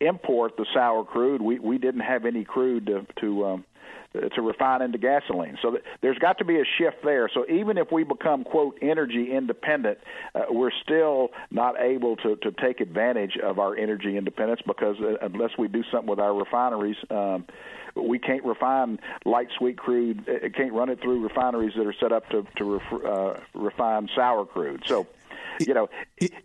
import 0.00 0.56
the 0.56 0.66
sour 0.72 1.04
crude, 1.04 1.42
we 1.42 1.58
we 1.58 1.78
didn't 1.78 2.00
have 2.00 2.24
any 2.24 2.44
crude 2.44 2.86
to 2.86 3.06
to 3.20 3.44
um, 3.44 3.64
to 4.34 4.42
refine 4.42 4.82
into 4.82 4.98
gasoline. 4.98 5.58
So 5.60 5.72
th- 5.72 5.82
there's 6.00 6.18
got 6.18 6.38
to 6.38 6.44
be 6.44 6.56
a 6.56 6.64
shift 6.78 6.98
there. 7.04 7.28
So 7.32 7.44
even 7.48 7.76
if 7.78 7.92
we 7.92 8.04
become 8.04 8.44
quote 8.44 8.78
energy 8.80 9.30
independent, 9.32 9.98
uh, 10.34 10.44
we're 10.50 10.70
still 10.82 11.28
not 11.50 11.78
able 11.80 12.16
to 12.16 12.36
to 12.36 12.50
take 12.52 12.80
advantage 12.80 13.36
of 13.42 13.58
our 13.58 13.76
energy 13.76 14.16
independence 14.16 14.60
because 14.66 14.96
uh, 15.00 15.16
unless 15.20 15.50
we 15.58 15.68
do 15.68 15.82
something 15.90 16.08
with 16.08 16.20
our 16.20 16.34
refineries. 16.34 16.96
Um, 17.10 17.44
we 17.96 18.18
can't 18.18 18.44
refine 18.44 18.98
light 19.24 19.48
sweet 19.56 19.78
crude. 19.78 20.24
It 20.26 20.54
can't 20.54 20.72
run 20.72 20.88
it 20.88 21.00
through 21.00 21.22
refineries 21.22 21.74
that 21.76 21.86
are 21.86 21.94
set 21.94 22.12
up 22.12 22.28
to 22.30 22.46
to 22.56 22.78
ref, 22.78 23.04
uh, 23.04 23.40
refine 23.54 24.08
sour 24.14 24.44
crude. 24.44 24.82
So 24.86 25.06
you 25.60 25.74
know, 25.74 25.88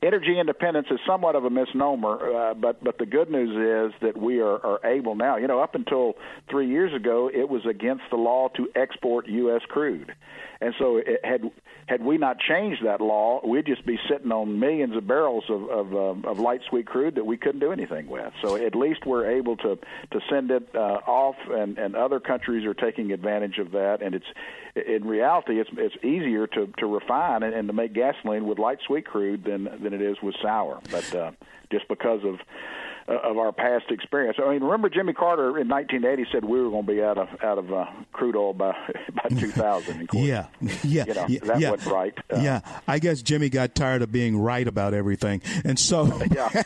energy 0.02 0.40
independence 0.40 0.88
is 0.90 1.00
somewhat 1.06 1.36
of 1.36 1.46
a 1.46 1.50
misnomer, 1.50 2.34
uh, 2.34 2.54
but 2.54 2.84
but 2.84 2.98
the 2.98 3.06
good 3.06 3.30
news 3.30 3.92
is 3.92 4.00
that 4.02 4.18
we 4.18 4.40
are, 4.40 4.66
are 4.66 4.86
able 4.86 5.16
now. 5.16 5.38
You 5.38 5.48
know, 5.48 5.60
up 5.60 5.76
until 5.76 6.16
three 6.50 6.68
years 6.68 6.94
ago, 6.94 7.30
it 7.34 7.50
was 7.50 7.66
against 7.66 8.04
the 8.10 8.18
law 8.18 8.50
to 8.56 8.70
export 8.76 9.28
U.S. 9.28 9.62
crude, 9.68 10.14
and 10.60 10.74
so 10.80 10.98
it 10.98 11.20
had 11.24 11.52
had 11.91 12.01
we 12.01 12.17
not 12.17 12.39
changed 12.39 12.86
that 12.86 13.01
law, 13.01 13.45
we'd 13.45 13.65
just 13.65 13.86
be 13.86 13.99
sitting 14.10 14.32
on 14.32 14.58
millions 14.62 14.95
of 14.95 15.06
barrels 15.06 15.43
of 15.49 15.69
of, 15.69 15.93
um, 15.93 16.23
of 16.25 16.39
light 16.39 16.62
sweet 16.69 16.86
crude 16.86 17.15
that 17.15 17.25
we 17.25 17.36
couldn't 17.36 17.60
do 17.60 17.73
anything 17.73 18.08
with. 18.08 18.32
So 18.41 18.56
at 18.56 18.75
least 18.75 19.06
we're 19.06 19.30
able 19.30 19.58
to 19.58 19.77
to 20.12 20.19
send 20.30 20.51
it 20.51 20.69
uh, 20.73 20.99
off, 21.06 21.36
and 21.49 21.77
and 21.77 21.97
other 21.97 22.21
countries 22.21 22.65
are 22.65 22.73
taking 22.73 23.12
advantage 23.12 23.58
of 23.58 23.71
that. 23.71 24.01
And 24.01 24.15
it's 24.15 24.25
in 24.73 25.06
reality, 25.06 25.60
it's 25.60 25.69
it's 25.73 25.95
easier 26.01 26.47
to 26.47 26.67
to 26.77 26.86
refine 26.86 27.43
and, 27.43 27.54
and 27.54 27.67
to 27.67 27.73
make 27.73 27.91
gasoline 27.91 28.45
with 28.45 28.58
light 28.58 28.80
sweet 28.88 29.06
crude 29.06 29.43
than 29.43 29.65
than 29.84 29.93
it 29.93 30.01
is 30.01 30.15
with 30.23 30.36
sour. 30.41 30.80
But 30.89 31.13
uh, 31.13 31.32
just 31.73 31.89
because 31.89 32.23
of 32.23 32.39
uh, 33.08 33.14
of 33.24 33.38
our 33.38 33.52
past 33.52 33.86
experience. 33.90 34.38
I 34.42 34.52
mean, 34.52 34.64
remember 34.64 34.90
Jimmy 34.90 35.14
Carter 35.14 35.58
in 35.58 35.68
1980 35.68 36.26
said 36.32 36.46
we 36.46 36.62
were 36.62 36.70
going 36.70 36.86
to 36.86 36.92
be 36.92 37.02
out 37.02 37.18
of 37.18 37.30
out 37.44 37.58
of 37.58 37.72
uh, 37.74 37.86
crude 38.12 38.36
oil 38.36 38.54
by 38.54 38.72
by 39.14 39.30
2000. 39.30 40.10
yeah, 40.14 40.48
yeah, 40.84 41.06
you 41.06 41.14
know, 41.14 41.26
yeah, 41.28 41.40
that 41.44 41.60
yeah. 41.60 41.72
wasn't 41.72 41.94
right. 41.94 42.18
Uh, 42.32 42.40
yeah, 42.42 42.62
I 42.88 43.00
guess 43.00 43.22
Jimmy 43.22 43.50
got 43.50 43.76
tired 43.76 44.02
of 44.02 44.12
being 44.12 44.38
right 44.38 44.68
about 44.68 44.94
everything, 44.94 45.42
and 45.64 45.78
so. 45.78 46.02
yeah. 46.32 46.64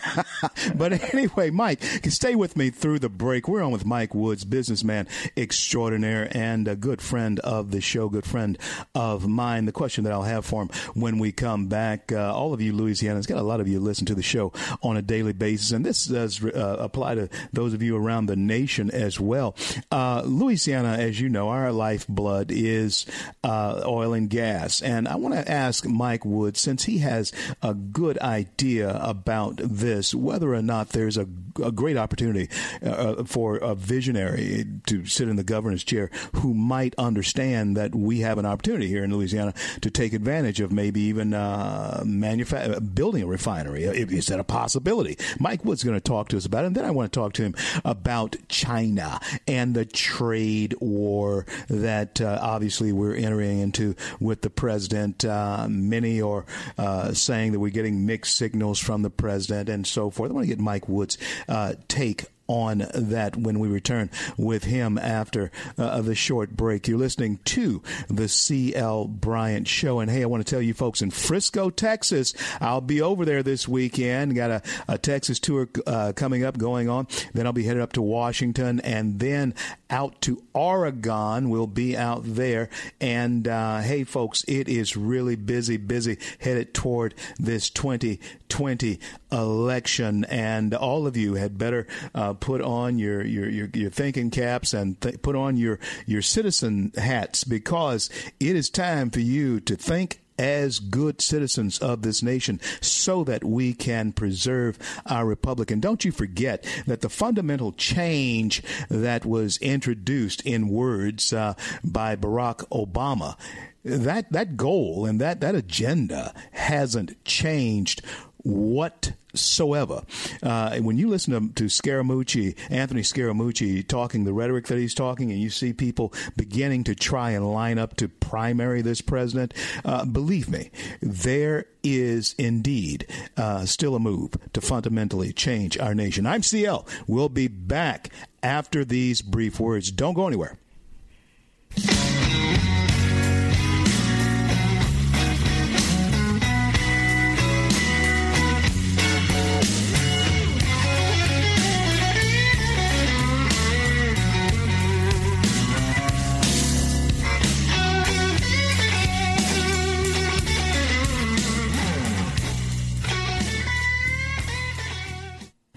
but 0.75 1.13
anyway, 1.13 1.49
Mike, 1.49 1.83
stay 1.83 2.35
with 2.35 2.57
me 2.57 2.69
through 2.69 2.99
the 2.99 3.09
break. 3.09 3.47
We're 3.47 3.63
on 3.63 3.71
with 3.71 3.85
Mike 3.85 4.13
Woods, 4.13 4.45
businessman 4.45 5.07
extraordinaire 5.37 6.29
and 6.31 6.67
a 6.67 6.75
good 6.75 7.01
friend 7.01 7.39
of 7.39 7.71
the 7.71 7.81
show, 7.81 8.09
good 8.09 8.25
friend 8.25 8.57
of 8.93 9.27
mine. 9.27 9.65
The 9.65 9.71
question 9.71 10.03
that 10.03 10.13
I'll 10.13 10.23
have 10.23 10.45
for 10.45 10.63
him 10.63 10.69
when 10.93 11.19
we 11.19 11.31
come 11.31 11.67
back, 11.67 12.11
uh, 12.11 12.33
all 12.33 12.53
of 12.53 12.61
you 12.61 12.73
Louisianans, 12.73 13.27
got 13.27 13.37
a 13.37 13.43
lot 13.43 13.59
of 13.59 13.67
you 13.67 13.79
listen 13.79 14.05
to 14.07 14.15
the 14.15 14.23
show 14.23 14.51
on 14.81 14.97
a 14.97 15.01
daily 15.01 15.33
basis, 15.33 15.71
and 15.71 15.85
this 15.85 16.11
uh, 16.11 16.24
does 16.25 16.43
uh, 16.43 16.77
apply 16.79 17.15
to 17.15 17.29
those 17.53 17.73
of 17.73 17.81
you 17.83 17.95
around 17.95 18.25
the 18.25 18.35
nation 18.35 18.89
as 18.91 19.19
well. 19.19 19.55
Uh, 19.91 20.23
Louisiana, 20.25 20.93
as 20.93 21.19
you 21.19 21.29
know, 21.29 21.49
our 21.49 21.71
lifeblood 21.71 22.51
is 22.51 23.05
uh, 23.43 23.83
oil 23.85 24.13
and 24.13 24.29
gas. 24.29 24.81
And 24.81 25.07
I 25.07 25.15
want 25.17 25.35
to 25.35 25.51
ask 25.51 25.85
Mike 25.85 26.25
Wood, 26.25 26.57
since 26.57 26.83
he 26.85 26.99
has 26.99 27.31
a 27.61 27.73
good 27.73 28.17
idea 28.19 28.97
about 29.01 29.57
this, 29.57 30.15
whether 30.15 30.53
or 30.53 30.61
not 30.61 30.89
there's 30.89 31.17
a, 31.17 31.27
a 31.63 31.71
great 31.71 31.97
opportunity 31.97 32.49
uh, 32.83 33.23
for 33.25 33.57
a 33.57 33.75
visionary 33.75 34.65
to 34.87 35.05
sit 35.05 35.29
in 35.29 35.35
the 35.35 35.43
governor's 35.43 35.83
chair 35.83 36.09
who 36.35 36.53
might 36.53 36.95
understand 36.97 37.77
that 37.77 37.93
we 37.93 38.19
have 38.19 38.37
an 38.37 38.45
opportunity 38.45 38.87
here 38.87 39.03
in 39.03 39.15
Louisiana 39.15 39.53
to 39.81 39.91
take 39.91 40.13
advantage 40.13 40.59
of 40.59 40.71
maybe 40.71 41.01
even 41.01 41.33
uh, 41.33 42.01
manufa- 42.05 42.81
building 42.81 43.23
a 43.23 43.27
refinery. 43.27 43.83
Is 43.83 44.27
that 44.27 44.39
a 44.39 44.43
possibility? 44.43 45.17
Mike 45.39 45.63
Wood's 45.63 45.83
going 45.83 45.97
to 45.97 46.01
talk 46.01 46.14
talk 46.15 46.29
to 46.29 46.37
us 46.37 46.45
about 46.45 46.63
it. 46.63 46.67
And 46.67 46.75
then 46.75 46.85
I 46.85 46.91
want 46.91 47.11
to 47.11 47.19
talk 47.19 47.33
to 47.33 47.43
him 47.43 47.55
about 47.83 48.35
China 48.47 49.19
and 49.47 49.73
the 49.73 49.85
trade 49.85 50.75
war 50.79 51.45
that 51.67 52.21
uh, 52.21 52.39
obviously 52.41 52.91
we're 52.91 53.15
entering 53.15 53.59
into 53.59 53.95
with 54.19 54.41
the 54.41 54.49
president. 54.49 55.25
Uh, 55.25 55.67
many 55.69 56.21
are 56.21 56.45
uh, 56.77 57.13
saying 57.13 57.51
that 57.51 57.59
we're 57.59 57.69
getting 57.69 58.05
mixed 58.05 58.37
signals 58.37 58.79
from 58.79 59.01
the 59.01 59.09
president 59.09 59.69
and 59.69 59.85
so 59.85 60.09
forth. 60.09 60.31
I 60.31 60.33
want 60.33 60.45
to 60.45 60.49
get 60.49 60.59
Mike 60.59 60.87
Wood's 60.87 61.17
uh, 61.47 61.73
take 61.87 62.25
on 62.47 62.85
that 62.93 63.35
when 63.35 63.59
we 63.59 63.67
return 63.67 64.09
with 64.37 64.65
him 64.65 64.97
after 64.97 65.51
uh, 65.77 66.01
the 66.01 66.15
short 66.15 66.51
break. 66.51 66.87
You're 66.87 66.97
listening 66.97 67.39
to 67.45 67.81
the 68.07 68.27
CL 68.27 69.07
Bryant 69.07 69.67
Show. 69.67 69.99
And 69.99 70.09
hey, 70.11 70.23
I 70.23 70.25
want 70.25 70.45
to 70.45 70.49
tell 70.49 70.61
you 70.61 70.73
folks 70.73 71.01
in 71.01 71.11
Frisco, 71.11 71.69
Texas, 71.69 72.33
I'll 72.61 72.81
be 72.81 73.01
over 73.01 73.25
there 73.25 73.43
this 73.43 73.67
weekend. 73.67 74.35
Got 74.35 74.51
a, 74.51 74.61
a 74.87 74.97
Texas 74.97 75.39
tour 75.39 75.69
uh, 75.87 76.13
coming 76.15 76.43
up, 76.43 76.57
going 76.57 76.89
on. 76.89 77.07
Then 77.33 77.45
I'll 77.45 77.53
be 77.53 77.63
headed 77.63 77.81
up 77.81 77.93
to 77.93 78.01
Washington 78.01 78.79
and 78.81 79.19
then 79.19 79.53
out 79.89 80.21
to 80.21 80.43
Oregon. 80.53 81.49
We'll 81.49 81.67
be 81.67 81.97
out 81.97 82.21
there. 82.25 82.69
And 82.99 83.47
uh, 83.47 83.79
hey, 83.79 84.03
folks, 84.03 84.43
it 84.47 84.67
is 84.67 84.95
really 84.95 85.35
busy, 85.35 85.77
busy 85.77 86.17
headed 86.39 86.73
toward 86.73 87.15
this 87.37 87.69
2020 87.69 88.99
election. 89.31 90.25
And 90.25 90.73
all 90.73 91.07
of 91.07 91.17
you 91.17 91.35
had 91.35 91.57
better 91.57 91.87
uh, 92.13 92.33
put 92.35 92.61
on 92.61 92.99
your, 92.99 93.23
your, 93.23 93.49
your, 93.49 93.69
your 93.73 93.89
thinking 93.89 94.29
caps 94.29 94.73
and 94.73 94.99
th- 95.01 95.21
put 95.21 95.35
on 95.35 95.57
your, 95.57 95.79
your 96.05 96.21
citizen 96.21 96.91
hats 96.95 97.43
because 97.43 98.09
it 98.39 98.55
is 98.55 98.69
time 98.69 99.09
for 99.09 99.19
you 99.19 99.59
to 99.61 99.75
think 99.75 100.21
as 100.37 100.79
good 100.79 101.21
citizens 101.21 101.79
of 101.79 102.01
this 102.01 102.21
nation 102.21 102.59
so 102.81 103.23
that 103.23 103.43
we 103.43 103.73
can 103.73 104.11
preserve 104.11 104.77
our 105.05 105.25
republic. 105.25 105.71
And 105.71 105.81
don't 105.81 106.03
you 106.03 106.11
forget 106.11 106.65
that 106.87 107.01
the 107.01 107.09
fundamental 107.09 107.71
change 107.71 108.61
that 108.89 109.25
was 109.25 109.57
introduced 109.59 110.41
in 110.45 110.67
words 110.67 111.31
uh, 111.31 111.53
by 111.83 112.15
Barack 112.15 112.67
Obama 112.69 113.37
that 113.85 114.31
that 114.31 114.57
goal 114.57 115.05
and 115.05 115.21
that 115.21 115.41
that 115.41 115.53
agenda 115.53 116.33
hasn't 116.51 117.23
changed 117.23 118.01
whatsoever. 118.45 120.03
Uh, 120.41 120.77
when 120.77 120.97
you 120.97 121.09
listen 121.09 121.33
to, 121.33 121.53
to 121.55 121.63
Scaramucci, 121.65 122.55
Anthony 122.69 123.01
Scaramucci 123.01 123.85
talking 123.85 124.23
the 124.23 124.33
rhetoric 124.33 124.67
that 124.67 124.77
he's 124.77 124.93
talking, 124.93 125.31
and 125.31 125.41
you 125.41 125.49
see 125.49 125.73
people 125.73 126.13
beginning 126.37 126.83
to 126.85 126.95
try 126.95 127.31
and 127.31 127.51
line 127.51 127.77
up 127.79 127.95
to 127.97 128.07
primary 128.07 128.81
this 128.81 129.01
president, 129.01 129.53
uh, 129.83 130.05
believe 130.05 130.47
me, 130.47 130.71
there 131.01 131.65
is 131.83 132.35
indeed 132.37 133.07
uh, 133.35 133.65
still 133.65 133.95
a 133.95 133.99
move 133.99 134.33
to 134.53 134.61
fundamentally 134.61 135.33
change 135.33 135.77
our 135.77 135.95
nation. 135.95 136.25
I'm 136.25 136.43
CL. 136.43 136.87
We'll 137.07 137.29
be 137.29 137.47
back 137.47 138.09
after 138.43 138.85
these 138.85 139.21
brief 139.21 139.59
words. 139.59 139.91
Don't 139.91 140.13
go 140.13 140.27
anywhere. 140.27 140.57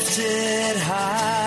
Lifted 0.00 0.80
high. 0.80 1.39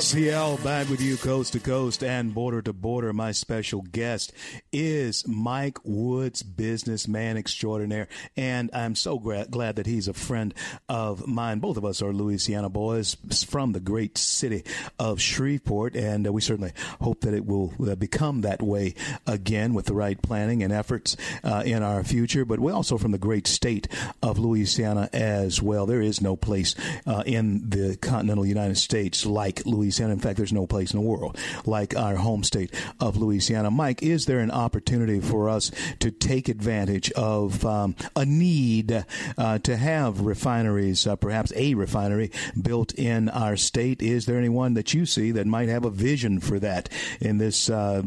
CL 0.00 0.58
back 0.58 0.88
with 0.90 1.00
you 1.00 1.16
coast 1.16 1.54
to 1.54 1.58
coast 1.58 2.04
and 2.04 2.34
border 2.34 2.60
to 2.60 2.72
border. 2.72 3.12
My 3.14 3.32
special 3.32 3.80
guest 3.80 4.32
is 4.70 5.26
Mike 5.26 5.78
Woods, 5.84 6.42
businessman 6.42 7.38
extraordinaire. 7.38 8.08
And 8.36 8.70
I'm 8.74 8.94
so 8.94 9.18
gra- 9.18 9.46
glad 9.50 9.76
that 9.76 9.86
he's 9.86 10.06
a 10.06 10.12
friend 10.12 10.52
of 10.88 11.26
mine. 11.26 11.60
Both 11.60 11.78
of 11.78 11.84
us 11.86 12.02
are 12.02 12.12
Louisiana 12.12 12.68
boys 12.68 13.16
from 13.48 13.72
the 13.72 13.80
great 13.80 14.18
city 14.18 14.64
of 14.98 15.20
Shreveport. 15.20 15.96
And 15.96 16.26
uh, 16.26 16.32
we 16.32 16.42
certainly 16.42 16.72
hope 17.00 17.22
that 17.22 17.32
it 17.32 17.46
will 17.46 17.72
uh, 17.84 17.94
become 17.94 18.42
that 18.42 18.62
way 18.62 18.94
again 19.26 19.72
with 19.72 19.86
the 19.86 19.94
right 19.94 20.20
planning 20.20 20.62
and 20.62 20.74
efforts 20.74 21.16
uh, 21.42 21.62
in 21.64 21.82
our 21.82 22.04
future. 22.04 22.44
But 22.44 22.60
we're 22.60 22.74
also 22.74 22.98
from 22.98 23.12
the 23.12 23.18
great 23.18 23.46
state 23.46 23.88
of 24.22 24.38
Louisiana 24.38 25.08
as 25.14 25.62
well. 25.62 25.86
There 25.86 26.02
is 26.02 26.20
no 26.20 26.36
place 26.36 26.74
uh, 27.06 27.22
in 27.24 27.70
the 27.70 27.96
continental 28.26 28.46
United 28.46 28.76
States 28.76 29.24
like 29.24 29.64
Louisiana. 29.66 30.12
In 30.12 30.18
fact, 30.18 30.36
there's 30.36 30.52
no 30.52 30.66
place 30.66 30.92
in 30.92 31.00
the 31.00 31.06
world 31.06 31.38
like 31.64 31.96
our 31.96 32.16
home 32.16 32.42
state 32.42 32.74
of 32.98 33.16
Louisiana. 33.16 33.70
Mike, 33.70 34.02
is 34.02 34.26
there 34.26 34.40
an 34.40 34.50
opportunity 34.50 35.20
for 35.20 35.48
us 35.48 35.70
to 36.00 36.10
take 36.10 36.48
advantage 36.48 37.12
of 37.12 37.64
um, 37.64 37.94
a 38.16 38.24
need 38.24 39.04
uh, 39.38 39.58
to 39.60 39.76
have 39.76 40.22
refineries, 40.22 41.06
uh, 41.06 41.14
perhaps 41.14 41.52
a 41.54 41.74
refinery 41.74 42.32
built 42.60 42.92
in 42.94 43.28
our 43.28 43.56
state? 43.56 44.02
Is 44.02 44.26
there 44.26 44.38
anyone 44.38 44.74
that 44.74 44.92
you 44.92 45.06
see 45.06 45.30
that 45.30 45.46
might 45.46 45.68
have 45.68 45.84
a 45.84 45.90
vision 45.90 46.40
for 46.40 46.58
that 46.58 46.88
in 47.20 47.38
this 47.38 47.70
uh, 47.70 48.02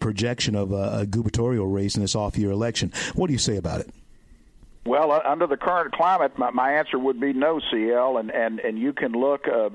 projection 0.00 0.54
of 0.54 0.72
a, 0.72 1.00
a 1.00 1.06
gubernatorial 1.06 1.66
race 1.66 1.94
in 1.94 2.00
this 2.00 2.16
off 2.16 2.38
year 2.38 2.50
election? 2.50 2.90
What 3.14 3.26
do 3.26 3.34
you 3.34 3.38
say 3.38 3.58
about 3.58 3.82
it? 3.82 3.90
Well, 4.88 5.12
uh, 5.12 5.20
under 5.22 5.46
the 5.46 5.58
current 5.58 5.92
climate, 5.92 6.38
my, 6.38 6.50
my 6.50 6.72
answer 6.72 6.98
would 6.98 7.20
be 7.20 7.34
no, 7.34 7.60
CL, 7.70 8.16
and 8.16 8.30
and 8.30 8.58
and 8.58 8.78
you 8.78 8.94
can 8.94 9.12
look 9.12 9.46
uh, 9.46 9.66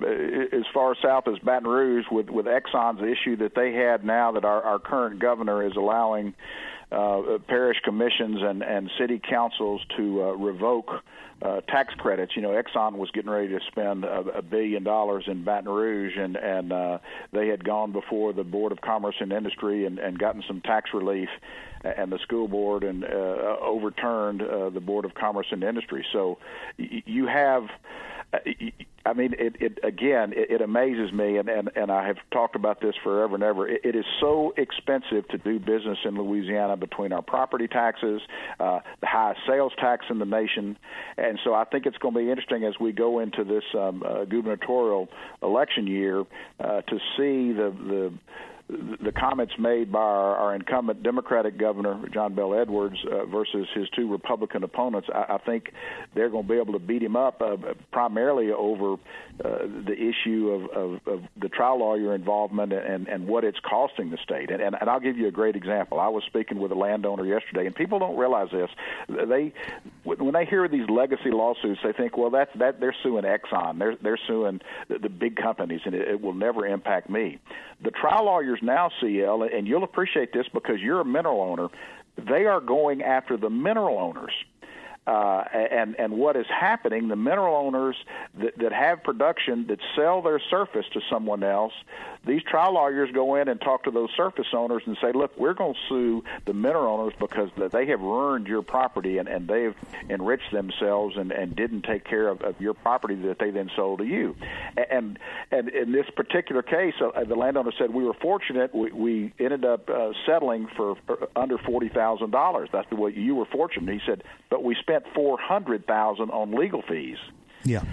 as 0.52 0.64
far 0.74 0.96
south 1.00 1.28
as 1.28 1.38
Baton 1.38 1.70
Rouge 1.70 2.06
with 2.12 2.32
with 2.32 2.48
Exxon's 2.48 3.04
issue 3.04 3.36
that 3.38 3.54
they 3.56 3.74
had 3.74 4.04
now 4.04 4.32
that 4.32 4.44
our 4.44 4.64
our 4.64 4.80
current 4.80 5.20
governor 5.20 5.68
is 5.68 5.74
allowing 5.76 6.34
uh, 6.92 7.38
parish 7.48 7.78
commissions 7.84 8.40
and 8.42 8.64
and 8.64 8.90
city 9.00 9.22
councils 9.30 9.82
to 9.98 10.24
uh, 10.24 10.26
revoke 10.32 10.90
uh, 11.44 11.62
tax 11.62 11.94
credits. 11.94 12.36
You 12.36 12.42
know, 12.42 12.50
Exxon 12.50 12.94
was 12.94 13.12
getting 13.12 13.30
ready 13.30 13.50
to 13.50 13.60
spend 13.68 14.06
a, 14.06 14.38
a 14.38 14.42
billion 14.42 14.84
dollars 14.84 15.26
in 15.28 15.44
Baton 15.44 15.70
Rouge, 15.70 16.18
and 16.18 16.36
and 16.36 16.74
uh, 16.74 16.98
they 17.32 17.50
had 17.50 17.64
gone 17.64 17.92
before 17.92 18.34
the 18.34 18.44
Board 18.44 18.72
of 18.72 18.82
Commerce 18.82 19.16
and 19.20 19.32
Industry 19.32 19.86
and, 19.86 20.00
and 20.00 20.18
gotten 20.18 20.44
some 20.48 20.60
tax 20.62 20.90
relief 20.92 21.30
and 21.84 22.12
the 22.12 22.20
school 22.20 22.48
board 22.48 22.84
and 22.84 23.04
uh, 23.04 23.58
overturned 23.62 24.42
uh, 24.42 24.70
the 24.70 24.80
Board 24.80 25.06
of 25.06 25.14
Commerce 25.14 25.48
and 25.52 25.64
Industry. 25.64 26.06
So 26.12 26.38
you 26.78 27.28
have. 27.28 27.64
Uh, 28.34 28.40
I 29.06 29.12
mean, 29.12 29.36
it, 29.38 29.58
it 29.60 29.80
again, 29.84 30.32
it, 30.34 30.50
it 30.50 30.62
amazes 30.62 31.12
me, 31.12 31.38
and, 31.38 31.50
and, 31.50 31.70
and 31.76 31.92
I 31.92 32.08
have 32.08 32.16
talked 32.32 32.56
about 32.56 32.80
this 32.80 32.96
forever 33.04 33.36
and 33.36 33.44
ever. 33.44 33.68
It, 33.68 33.82
it 33.84 33.96
is 33.98 34.06
so 34.22 34.54
expensive 34.56 35.28
to 35.28 35.38
do 35.38 35.60
business 35.60 35.98
in 36.06 36.16
Louisiana 36.16 36.78
between 36.78 37.12
our 37.12 37.22
property 37.22 37.68
taxes, 37.68 38.22
uh, 38.62 38.80
the 39.02 39.08
highest 39.08 39.42
sales 39.46 39.74
tax 39.78 40.06
in 40.10 40.20
the 40.20 40.26
nation, 40.26 40.78
and 41.18 41.38
so 41.44 41.54
I 41.54 41.66
think 41.66 41.86
it's 41.86 41.98
going 41.98 42.14
to 42.14 42.20
be 42.22 42.30
interesting 42.30 42.64
as 42.64 42.76
we 42.80 42.94
go 42.94 43.20
into 43.20 43.44
this 43.44 43.66
um, 43.78 44.04
uh, 44.06 44.24
gubernatorial 44.24 45.10
election 45.42 45.86
year 45.86 46.24
uh, 46.62 46.82
to 46.82 46.98
see 47.18 47.52
the 47.52 47.76
the 47.78 48.14
the 49.04 49.12
comments 49.12 49.54
made 49.60 49.92
by 49.92 50.00
our, 50.00 50.36
our 50.36 50.56
incumbent 50.56 51.04
Democratic 51.04 51.58
governor 51.58 52.02
John 52.14 52.36
Bel 52.36 52.54
Edwards 52.54 52.98
uh, 53.12 53.26
versus 53.26 53.68
his 53.74 53.88
two 53.96 54.12
Republican 54.12 54.64
opponents, 54.64 55.08
I, 55.14 55.36
I 55.36 55.38
think 55.40 55.72
they're 56.16 56.30
going 56.30 56.44
to 56.44 56.50
be 56.50 56.60
able 56.60 56.74
to 56.74 56.80
beat 56.80 57.02
him 57.02 57.16
up 57.16 57.42
uh, 57.42 57.58
primarily 57.92 58.52
over 58.52 58.94
uh, 58.94 58.98
the 59.86 59.94
issue 59.94 60.50
of, 60.50 60.70
of, 60.78 61.08
of 61.08 61.24
the 61.42 61.50
trial 61.50 61.80
lawyer 61.80 62.14
involvement 62.14 62.74
and, 62.74 63.08
and 63.08 63.28
what 63.28 63.44
it's 63.44 63.60
costing 63.60 64.10
the 64.10 64.18
state. 64.24 64.52
And, 64.52 64.62
and, 64.62 64.76
and 64.80 64.90
I'll 64.90 65.00
give 65.00 65.18
you 65.18 65.28
a 65.28 65.32
great 65.32 65.56
example. 65.56 66.00
I 66.00 66.10
was 66.10 66.24
speaking 66.26 66.60
with 66.60 66.72
a 66.72 66.76
landowner 66.76 67.26
yesterday, 67.26 67.66
and 67.66 67.76
people 67.76 68.00
don't 68.00 68.18
realize 68.18 68.50
this. 68.52 68.70
They 69.08 69.54
when 70.04 70.34
they 70.34 70.46
hear 70.46 70.68
these 70.68 70.90
legacy 70.90 71.32
lawsuits, 71.32 71.80
they 71.84 71.94
think, 71.94 72.18
well, 72.18 72.30
that's 72.30 72.52
that 72.60 72.80
they're 72.80 72.96
suing 73.04 73.24
Exxon, 73.24 73.80
they're 73.80 73.96
they're 74.02 74.20
suing 74.28 74.62
the, 74.88 75.00
the 75.00 75.10
big 75.10 75.36
companies, 75.36 75.82
and 75.86 75.96
it, 75.96 76.08
it 76.08 76.22
will 76.22 76.34
never 76.34 76.66
impact 76.66 77.10
me. 77.10 77.40
The 77.84 77.92
trial 77.92 78.26
lawyers 78.26 78.60
now, 78.64 78.90
CL, 79.00 79.44
and 79.44 79.68
you'll 79.68 79.84
appreciate 79.84 80.34
this 80.34 80.48
because 80.54 80.80
you're 80.80 81.02
a 81.02 81.06
mineral 81.06 81.42
owner. 81.42 81.68
They 82.18 82.46
are 82.46 82.62
going 82.62 83.02
after 83.02 83.38
the 83.38 83.50
mineral 83.50 83.98
owners 84.00 84.34
Uh, 85.06 85.44
and 85.54 86.00
and 86.00 86.14
what 86.14 86.38
is 86.38 86.46
happening? 86.48 87.10
The 87.10 87.18
mineral 87.18 87.58
owners 87.58 87.98
that, 88.40 88.58
that 88.60 88.72
have 88.72 89.04
production 89.04 89.68
that 89.68 89.80
sell 89.98 90.22
their 90.22 90.40
surface 90.50 90.86
to 90.94 91.02
someone 91.12 91.44
else, 91.44 91.74
these 92.26 92.42
trial 92.44 92.76
lawyers 92.76 93.10
go 93.14 93.36
in 93.36 93.50
and 93.50 93.60
talk 93.60 93.84
to 93.84 93.92
those 93.92 94.12
surface 94.16 94.48
owners 94.54 94.84
and 94.86 94.98
say, 95.02 95.12
"Look, 95.12 95.38
we're 95.38 95.56
going 95.56 95.74
to 95.74 95.80
sue 95.90 96.24
the 96.46 96.54
mineral 96.54 97.02
owners 97.02 97.14
because 97.20 97.50
they 97.74 97.86
have 97.88 98.00
ruined 98.00 98.48
your 98.48 98.62
property 98.62 99.18
and, 99.18 99.28
and 99.28 99.46
they've 99.46 99.76
enriched 100.10 100.54
themselves 100.54 101.18
and, 101.18 101.34
and 101.34 101.54
didn't 101.54 101.82
take 101.82 102.06
care 102.06 102.30
of, 102.30 102.42
of 102.42 102.62
your 102.62 102.74
property 102.74 103.16
that 103.16 103.40
they 103.40 103.52
then 103.52 103.70
sold 103.76 104.00
to 104.00 104.06
you." 104.06 104.38
And 104.90 105.20
and 105.52 105.68
in 105.68 105.92
this 105.92 106.10
particular 106.16 106.62
case, 106.62 106.94
uh, 107.02 107.26
the 107.26 107.36
landowner 107.36 107.74
said, 107.78 107.94
"We 107.94 108.06
were 108.06 108.14
fortunate. 108.14 108.74
We, 108.74 108.92
we 108.94 109.34
ended 109.38 109.66
up 109.66 109.90
uh, 109.90 110.14
settling 110.26 110.68
for, 110.78 110.96
for 111.06 111.28
under 111.36 111.58
forty 111.58 111.90
thousand 111.90 112.32
dollars. 112.32 112.70
That's 112.72 112.90
the 112.90 112.96
way 112.96 113.12
you 113.12 113.36
were 113.36 113.48
fortunate." 113.52 113.92
He 113.92 114.00
said, 114.06 114.24
"But 114.50 114.64
we 114.64 114.76
spent 114.76 114.93
four 115.14 115.40
hundred 115.40 115.88
thousand 115.88 116.32
on 116.32 116.52
legal 116.52 116.82
fees." 116.82 117.18
Yeah. 117.64 117.84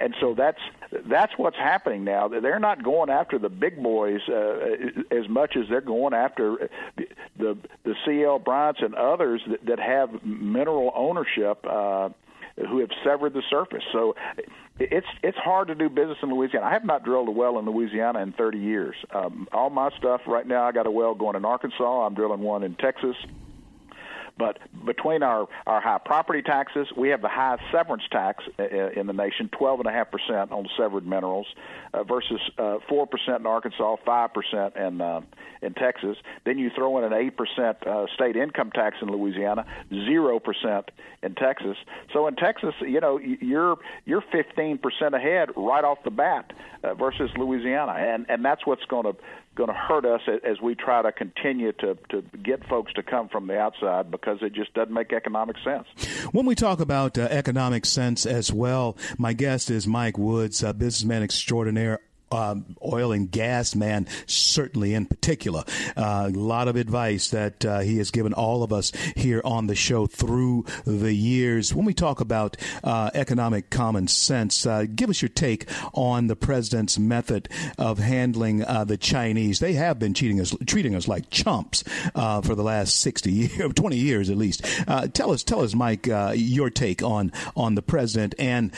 And 0.00 0.14
so 0.20 0.34
that's 0.34 0.60
that's 1.06 1.32
what's 1.36 1.56
happening 1.56 2.04
now. 2.04 2.28
They're 2.28 2.58
not 2.58 2.82
going 2.82 3.10
after 3.10 3.38
the 3.38 3.48
big 3.48 3.82
boys 3.82 4.20
uh, 4.28 4.58
as 5.10 5.28
much 5.28 5.56
as 5.56 5.64
they're 5.68 5.80
going 5.80 6.14
after 6.14 6.70
the 7.38 7.56
the 7.84 7.94
CL 8.04 8.40
Bryants 8.40 8.80
and 8.82 8.94
others 8.94 9.42
that, 9.48 9.64
that 9.66 9.78
have 9.78 10.24
mineral 10.24 10.92
ownership. 10.94 11.64
Uh, 11.68 12.10
who 12.68 12.80
have 12.80 12.90
severed 13.04 13.32
the 13.34 13.42
surface. 13.48 13.84
So 13.92 14.16
it's 14.80 15.06
it's 15.22 15.38
hard 15.38 15.68
to 15.68 15.76
do 15.76 15.88
business 15.88 16.18
in 16.24 16.30
Louisiana. 16.34 16.66
I 16.66 16.72
have 16.72 16.84
not 16.84 17.04
drilled 17.04 17.28
a 17.28 17.30
well 17.30 17.56
in 17.58 17.66
Louisiana 17.66 18.20
in 18.20 18.32
30 18.32 18.58
years. 18.58 18.96
Um, 19.14 19.46
all 19.52 19.70
my 19.70 19.90
stuff 19.96 20.22
right 20.26 20.44
now, 20.44 20.64
I 20.64 20.72
got 20.72 20.86
a 20.86 20.90
well 20.90 21.14
going 21.14 21.36
in 21.36 21.44
Arkansas. 21.44 22.06
I'm 22.06 22.14
drilling 22.14 22.40
one 22.40 22.64
in 22.64 22.74
Texas. 22.74 23.14
But 24.38 24.58
between 24.86 25.22
our, 25.22 25.48
our 25.66 25.80
high 25.80 25.98
property 25.98 26.42
taxes, 26.42 26.88
we 26.96 27.08
have 27.08 27.22
the 27.22 27.28
highest 27.28 27.64
severance 27.72 28.04
tax 28.10 28.44
in 28.58 29.06
the 29.06 29.12
nation, 29.12 29.50
12.5% 29.52 30.52
on 30.52 30.68
severed 30.76 31.06
minerals, 31.06 31.46
uh, 31.92 32.04
versus 32.04 32.40
uh, 32.58 32.78
4% 32.90 33.06
in 33.40 33.46
Arkansas, 33.46 33.96
5% 34.06 34.76
in, 34.76 35.00
uh, 35.00 35.20
in 35.62 35.74
Texas. 35.74 36.16
Then 36.44 36.58
you 36.58 36.70
throw 36.74 36.98
in 36.98 37.12
an 37.12 37.30
8% 37.30 37.86
uh, 37.86 38.06
state 38.14 38.36
income 38.36 38.70
tax 38.70 38.96
in 39.02 39.08
Louisiana, 39.08 39.66
0% 39.90 40.84
in 41.22 41.34
Texas. 41.34 41.76
So 42.12 42.26
in 42.26 42.36
Texas, 42.36 42.74
you 42.80 43.00
know, 43.00 43.18
you're, 43.18 43.76
you're 44.04 44.22
15% 44.22 44.80
ahead 45.14 45.50
right 45.56 45.84
off 45.84 45.98
the 46.04 46.10
bat 46.10 46.52
uh, 46.84 46.94
versus 46.94 47.30
Louisiana. 47.36 47.92
And, 47.92 48.26
and 48.28 48.44
that's 48.44 48.64
what's 48.66 48.84
going 48.84 49.04
to 49.04 49.16
going 49.58 49.68
to 49.68 49.74
hurt 49.74 50.06
us 50.06 50.20
as 50.44 50.60
we 50.62 50.76
try 50.76 51.02
to 51.02 51.10
continue 51.10 51.72
to, 51.72 51.98
to 52.10 52.22
get 52.42 52.66
folks 52.68 52.92
to 52.92 53.02
come 53.02 53.28
from 53.28 53.48
the 53.48 53.58
outside 53.58 54.08
because 54.08 54.38
it 54.40 54.54
just 54.54 54.72
doesn't 54.72 54.94
make 54.94 55.12
economic 55.12 55.56
sense. 55.64 55.86
When 56.30 56.46
we 56.46 56.54
talk 56.54 56.78
about 56.78 57.18
uh, 57.18 57.22
economic 57.22 57.84
sense 57.84 58.24
as 58.24 58.52
well, 58.52 58.96
my 59.18 59.32
guest 59.32 59.68
is 59.68 59.86
Mike 59.86 60.16
Woods, 60.16 60.62
uh, 60.62 60.72
businessman 60.72 61.24
extraordinaire 61.24 61.98
um, 62.30 62.76
oil 62.82 63.12
and 63.12 63.30
gas 63.30 63.74
man, 63.74 64.06
certainly 64.26 64.94
in 64.94 65.06
particular. 65.06 65.64
Uh, 65.96 66.30
a 66.32 66.38
lot 66.38 66.68
of 66.68 66.76
advice 66.76 67.30
that 67.30 67.64
uh, 67.64 67.80
he 67.80 67.98
has 67.98 68.10
given 68.10 68.32
all 68.32 68.62
of 68.62 68.72
us 68.72 68.92
here 69.16 69.40
on 69.44 69.66
the 69.66 69.74
show 69.74 70.06
through 70.06 70.64
the 70.84 71.12
years. 71.12 71.74
When 71.74 71.84
we 71.84 71.94
talk 71.94 72.20
about 72.20 72.56
uh, 72.84 73.10
economic 73.14 73.70
common 73.70 74.08
sense, 74.08 74.66
uh, 74.66 74.84
give 74.92 75.10
us 75.10 75.22
your 75.22 75.28
take 75.28 75.66
on 75.94 76.26
the 76.26 76.36
president's 76.36 76.98
method 76.98 77.48
of 77.78 77.98
handling 77.98 78.64
uh, 78.64 78.84
the 78.84 78.96
Chinese. 78.96 79.60
They 79.60 79.74
have 79.74 79.98
been 79.98 80.14
cheating 80.14 80.40
us, 80.40 80.54
treating 80.66 80.94
us 80.94 81.08
like 81.08 81.30
chumps 81.30 81.84
uh, 82.14 82.40
for 82.42 82.54
the 82.54 82.62
last 82.62 82.96
sixty 83.00 83.32
years, 83.32 83.72
twenty 83.74 83.98
years 83.98 84.30
at 84.30 84.36
least. 84.36 84.64
tell 85.14 85.32
us, 85.32 85.42
tell 85.42 85.62
us, 85.62 85.74
Mike, 85.74 86.06
your 86.34 86.70
take 86.70 87.02
on 87.02 87.32
on 87.56 87.74
the 87.74 87.82
president 87.82 88.34
and 88.38 88.72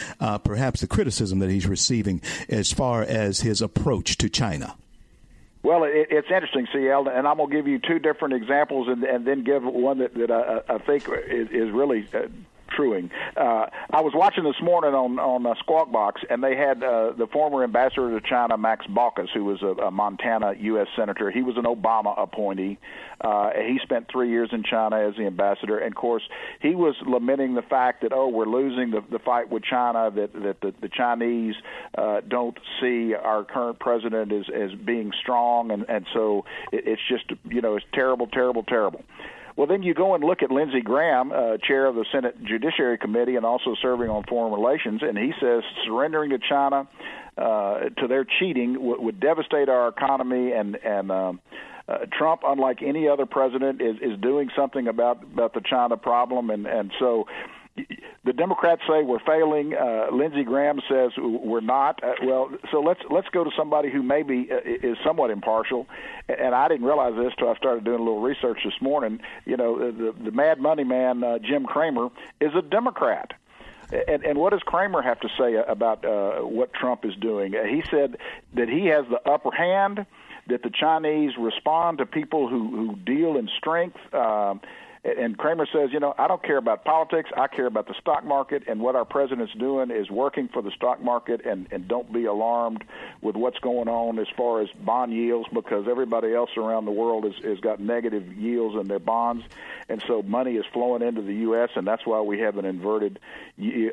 perhaps 0.44 0.80
the 0.80 0.86
criticism 0.86 1.38
that 1.40 1.50
he's 1.50 1.66
receiving 1.66 2.20
as 2.48 2.72
far 2.72 3.02
as 3.02 3.39
his 3.42 3.62
approach 3.62 4.18
to 4.18 4.28
China? 4.28 4.76
Well, 5.62 5.84
it, 5.84 6.08
it's 6.10 6.28
interesting, 6.30 6.66
CL, 6.72 7.08
and 7.08 7.28
I'm 7.28 7.36
going 7.36 7.50
to 7.50 7.56
give 7.56 7.68
you 7.68 7.78
two 7.78 7.98
different 7.98 8.34
examples 8.34 8.88
and, 8.88 9.04
and 9.04 9.26
then 9.26 9.44
give 9.44 9.62
one 9.62 9.98
that, 9.98 10.14
that 10.14 10.30
I, 10.30 10.74
I 10.74 10.78
think 10.78 11.06
is, 11.08 11.48
is 11.50 11.70
really 11.70 12.08
uh, 12.14 12.28
truing. 12.70 13.10
Uh, 13.36 13.66
I 13.90 14.00
was 14.00 14.12
watching 14.14 14.44
this 14.44 14.60
morning 14.62 14.94
on 14.94 15.18
on 15.18 15.46
uh, 15.46 15.54
Squawk 15.60 15.90
Box, 15.92 16.22
and 16.28 16.42
they 16.42 16.56
had 16.56 16.82
uh, 16.82 17.12
the 17.12 17.26
former 17.32 17.64
ambassador 17.64 18.18
to 18.18 18.26
China, 18.26 18.56
Max 18.56 18.86
Baucus, 18.86 19.28
who 19.32 19.44
was 19.44 19.62
a, 19.62 19.82
a 19.82 19.90
Montana 19.90 20.54
U.S. 20.58 20.88
senator. 20.96 21.30
He 21.30 21.42
was 21.42 21.56
an 21.56 21.64
Obama 21.64 22.20
appointee. 22.20 22.78
Uh, 23.20 23.50
he 23.54 23.78
spent 23.82 24.06
three 24.10 24.30
years 24.30 24.48
in 24.52 24.62
China 24.62 24.96
as 24.96 25.14
the 25.16 25.26
ambassador, 25.26 25.78
and 25.78 25.92
of 25.92 25.96
course, 25.96 26.22
he 26.60 26.74
was 26.74 26.94
lamenting 27.06 27.54
the 27.54 27.62
fact 27.62 28.02
that 28.02 28.12
oh, 28.12 28.28
we're 28.28 28.46
losing 28.46 28.90
the, 28.90 29.02
the 29.10 29.18
fight 29.18 29.50
with 29.50 29.62
China. 29.62 30.10
That 30.10 30.32
that 30.32 30.60
the, 30.60 30.74
the 30.80 30.88
Chinese 30.88 31.54
uh, 31.96 32.20
don't 32.26 32.58
see 32.80 33.14
our 33.14 33.44
current 33.44 33.78
president 33.78 34.32
as 34.32 34.46
as 34.54 34.72
being 34.72 35.12
strong, 35.20 35.70
and 35.70 35.84
and 35.88 36.06
so 36.14 36.44
it, 36.72 36.84
it's 36.86 37.02
just 37.08 37.24
you 37.44 37.60
know 37.60 37.76
it's 37.76 37.86
terrible, 37.92 38.26
terrible, 38.26 38.62
terrible. 38.62 39.04
Well, 39.56 39.66
then 39.66 39.82
you 39.82 39.94
go 39.94 40.14
and 40.14 40.24
look 40.24 40.42
at 40.42 40.50
Lindsey 40.50 40.80
Graham, 40.80 41.32
uh, 41.32 41.56
chair 41.58 41.86
of 41.86 41.94
the 41.94 42.04
Senate 42.12 42.42
Judiciary 42.44 42.98
Committee 42.98 43.36
and 43.36 43.44
also 43.44 43.74
serving 43.80 44.08
on 44.08 44.24
foreign 44.24 44.52
relations, 44.52 45.02
and 45.02 45.18
he 45.18 45.32
says 45.40 45.62
surrendering 45.84 46.30
to 46.30 46.38
China 46.38 46.88
uh, 47.36 47.80
to 47.98 48.06
their 48.08 48.24
cheating 48.24 48.74
w- 48.74 49.00
would 49.00 49.20
devastate 49.20 49.68
our 49.68 49.88
economy 49.88 50.52
and 50.52 50.76
and. 50.76 51.10
Um, 51.10 51.40
uh, 51.88 52.06
Trump, 52.16 52.42
unlike 52.46 52.82
any 52.82 53.08
other 53.08 53.26
president, 53.26 53.82
is 53.82 53.96
is 53.96 54.16
doing 54.20 54.48
something 54.54 54.86
about 54.86 55.24
about 55.24 55.54
the 55.54 55.60
China 55.60 55.96
problem, 55.96 56.50
and 56.50 56.64
and 56.64 56.92
so 57.00 57.26
the 58.24 58.32
Democrats 58.32 58.82
say 58.88 59.02
we're 59.02 59.18
failing. 59.20 59.74
Uh, 59.74 60.08
Lindsey 60.12 60.44
Graham 60.44 60.80
says 60.88 61.12
we're 61.18 61.60
not. 61.60 62.02
Uh, 62.02 62.12
well, 62.24 62.50
so 62.70 62.80
let's 62.80 63.00
let's 63.10 63.28
go 63.28 63.44
to 63.44 63.50
somebody 63.56 63.90
who 63.90 64.02
maybe 64.02 64.48
uh, 64.50 64.58
is 64.64 64.96
somewhat 65.04 65.30
impartial. 65.30 65.86
And 66.28 66.54
I 66.54 66.68
didn't 66.68 66.86
realize 66.86 67.14
this 67.16 67.32
till 67.38 67.48
I 67.48 67.56
started 67.56 67.84
doing 67.84 68.00
a 68.00 68.02
little 68.02 68.20
research 68.20 68.58
this 68.64 68.80
morning. 68.80 69.20
You 69.46 69.56
know, 69.56 69.78
the 69.90 70.12
the 70.12 70.30
Mad 70.30 70.60
Money 70.60 70.84
man 70.84 71.24
uh, 71.24 71.38
Jim 71.38 71.64
Cramer 71.64 72.08
is 72.40 72.50
a 72.54 72.62
Democrat. 72.62 73.32
And, 73.92 74.22
and 74.24 74.38
what 74.38 74.50
does 74.52 74.62
Cramer 74.62 75.02
have 75.02 75.18
to 75.20 75.28
say 75.36 75.54
about 75.54 76.04
uh, 76.04 76.42
what 76.42 76.72
Trump 76.72 77.04
is 77.04 77.14
doing? 77.16 77.56
Uh, 77.56 77.64
he 77.64 77.82
said 77.90 78.18
that 78.54 78.68
he 78.68 78.86
has 78.86 79.04
the 79.10 79.20
upper 79.28 79.50
hand, 79.50 80.06
that 80.46 80.62
the 80.62 80.70
Chinese 80.70 81.32
respond 81.38 81.98
to 81.98 82.06
people 82.06 82.48
who, 82.48 82.70
who 82.70 82.96
deal 82.96 83.36
in 83.36 83.48
strength. 83.58 83.96
Uh, 84.12 84.54
and 85.02 85.38
Cramer 85.38 85.66
says, 85.72 85.90
you 85.92 86.00
know, 86.00 86.14
I 86.18 86.28
don't 86.28 86.42
care 86.42 86.58
about 86.58 86.84
politics. 86.84 87.30
I 87.34 87.46
care 87.46 87.64
about 87.64 87.88
the 87.88 87.94
stock 88.00 88.22
market, 88.22 88.64
and 88.68 88.80
what 88.80 88.96
our 88.96 89.06
president's 89.06 89.54
doing 89.54 89.90
is 89.90 90.10
working 90.10 90.48
for 90.48 90.60
the 90.60 90.70
stock 90.72 91.02
market. 91.02 91.46
And 91.46 91.68
and 91.70 91.88
don't 91.88 92.12
be 92.12 92.26
alarmed 92.26 92.84
with 93.22 93.34
what's 93.34 93.58
going 93.60 93.88
on 93.88 94.18
as 94.18 94.26
far 94.36 94.60
as 94.60 94.68
bond 94.84 95.12
yields, 95.12 95.48
because 95.54 95.86
everybody 95.88 96.34
else 96.34 96.50
around 96.58 96.84
the 96.84 96.90
world 96.90 97.24
has 97.24 97.34
has 97.42 97.58
got 97.60 97.80
negative 97.80 98.30
yields 98.36 98.76
in 98.78 98.88
their 98.88 98.98
bonds, 98.98 99.42
and 99.88 100.02
so 100.06 100.20
money 100.22 100.56
is 100.56 100.66
flowing 100.72 101.02
into 101.02 101.22
the 101.22 101.34
U.S. 101.36 101.70
and 101.76 101.86
that's 101.86 102.04
why 102.04 102.20
we 102.20 102.40
have 102.40 102.58
an 102.58 102.66
inverted 102.66 103.18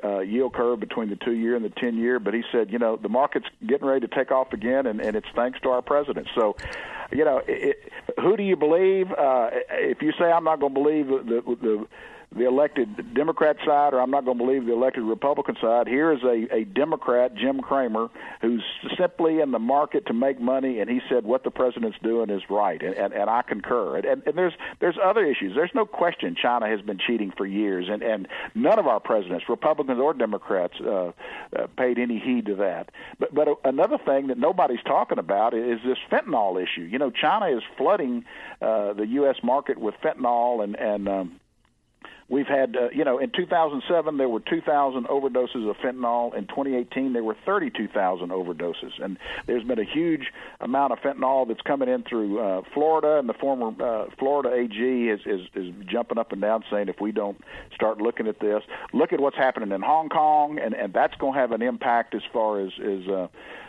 uh, 0.04 0.20
yield 0.20 0.54
curve 0.54 0.82
between 0.82 1.10
the 1.10 1.15
two 1.15 1.34
year 1.34 1.56
and 1.56 1.63
the 1.63 1.70
ten 1.70 1.98
year. 1.98 2.20
But 2.20 2.34
he 2.34 2.43
said, 2.52 2.70
you 2.70 2.80
know, 2.80 2.98
the 2.98 3.10
market's 3.10 3.48
getting 3.65 3.88
ready 3.88 4.06
to 4.06 4.13
take 4.13 4.32
off 4.32 4.52
again, 4.52 4.86
and 4.86 5.00
and 5.00 5.15
it's 5.15 5.30
thanks 5.34 5.60
to 5.62 5.70
our 5.70 5.82
president. 5.82 6.28
So 6.36 6.58
you 7.12 7.26
know, 7.26 7.41
it, 7.48 7.91
who 8.20 8.38
do 8.38 8.43
you 8.43 8.56
believe? 8.56 9.12
Uh, 9.12 9.50
if 9.72 10.02
you 10.02 10.12
say 10.20 10.26
I'm 10.26 10.43
not 10.43 10.60
going 10.60 10.74
to 10.74 10.80
believe 10.80 11.08
the, 11.08 11.41
the, 11.62 11.88
the 12.38 12.47
elected 12.47 13.13
Democrat 13.13 13.58
side 13.65 13.93
or 13.93 14.02
I'm 14.02 14.12
not 14.12 14.26
going 14.26 14.38
to 14.38 14.43
believe 14.43 14.65
the 14.65 14.73
elected 14.73 15.04
Republican 15.04 15.56
side. 15.62 15.88
Here 15.88 16.12
is 16.12 16.23
a, 16.23 16.47
a 16.54 16.63
Democrat, 16.63 17.36
Jim 17.36 17.62
Cramer, 17.62 18.10
who's 18.41 18.63
simply 18.97 19.39
in 19.39 19.52
the 19.52 19.60
market 19.60 20.06
to 20.08 20.13
make 20.13 20.39
money, 20.39 20.80
and 20.80 20.89
he 20.89 21.02
said 21.10 21.26
what 21.26 21.43
the 21.43 21.52
president's 21.52 21.97
doing 22.04 22.30
is 22.30 22.41
right, 22.50 22.82
and, 22.82 22.95
and, 22.95 23.13
and 23.13 23.30
I 23.30 23.41
concur. 23.41 23.97
And, 23.97 24.23
and 24.26 24.38
there's 24.38 24.54
there's 24.80 24.97
other 25.04 25.26
issues. 25.26 25.56
There's 25.56 25.73
no 25.73 25.86
question 25.86 26.36
China 26.39 26.67
has 26.67 26.82
been 26.82 27.00
cheating 27.00 27.32
for 27.36 27.45
years, 27.45 27.88
and, 27.89 28.02
and 28.04 28.28
none 28.56 28.80
of 28.80 28.88
our 28.88 29.00
presidents, 29.00 29.45
Republicans 29.50 30.00
or 30.00 30.13
Democrats, 30.13 30.76
uh, 30.80 31.12
uh, 31.56 31.67
paid 31.78 31.97
any 31.97 32.19
heed 32.19 32.45
to 32.47 32.56
that. 32.56 32.91
But 33.19 33.34
but 33.34 33.47
another 33.63 33.97
thing 33.97 34.28
that 34.28 34.38
nobody's 34.38 34.84
talking 34.86 35.17
about 35.17 35.54
is 35.54 35.80
this 35.86 35.97
fentanyl 36.12 36.62
issue. 36.62 36.84
You 36.84 37.00
know, 37.00 37.12
China 37.12 37.47
is 37.47 37.63
flooding 37.78 38.26
uh, 38.62 38.93
the 38.93 39.08
U.S. 39.08 39.38
market 39.43 39.78
with 39.78 39.95
fentanyl 40.04 40.63
and 40.63 40.76
and 40.76 41.08
um, 41.08 41.39
We've 42.30 42.48
had, 42.48 42.76
uh, 42.76 42.90
you 42.94 43.06
know, 43.06 43.20
in 43.20 43.32
2007 43.32 44.18
there 44.18 44.28
were 44.28 44.42
2,000 44.42 45.06
overdoses 45.06 45.70
of 45.70 45.78
fentanyl. 45.78 46.36
In 46.36 46.46
2018 46.48 47.13
there 47.13 47.24
were 47.24 47.38
32,000 47.46 48.30
overdoses, 48.30 49.02
and 49.02 49.18
there's 49.46 49.63
been 49.63 49.80
a 49.80 49.86
huge 49.86 50.34
amount 50.60 50.92
of 50.92 51.00
fentanyl 51.00 51.48
that's 51.48 51.62
coming 51.62 51.88
in 51.88 52.04
through 52.04 52.40
uh, 52.40 52.62
Florida. 52.74 53.18
And 53.20 53.30
the 53.30 53.34
former 53.34 53.68
uh, 53.82 54.10
Florida 54.20 54.54
AG 54.54 54.76
is, 54.76 55.22
is 55.26 55.48
is 55.56 55.74
jumping 55.86 56.18
up 56.18 56.34
and 56.34 56.42
down 56.42 56.66
saying 56.70 56.90
if 56.90 57.00
we 57.00 57.13
don't 57.13 57.40
start 57.74 58.02
looking 58.02 58.28
at 58.28 58.42
this, 58.42 58.62
look 58.92 59.13
at 59.13 59.22
what's 59.22 59.38
happening 59.38 59.72
in 59.72 59.82
Hong 59.82 60.10
Kong, 60.10 60.60
and 60.60 60.74
and 60.74 60.94
that's 60.94 61.16
going 61.16 61.34
to 61.34 61.40
have 61.40 61.54
an 61.54 61.62
impact 61.62 62.13
as 62.13 62.24
far 62.34 62.60
as 62.60 62.74
as 62.78 63.08
uh, 63.08 63.28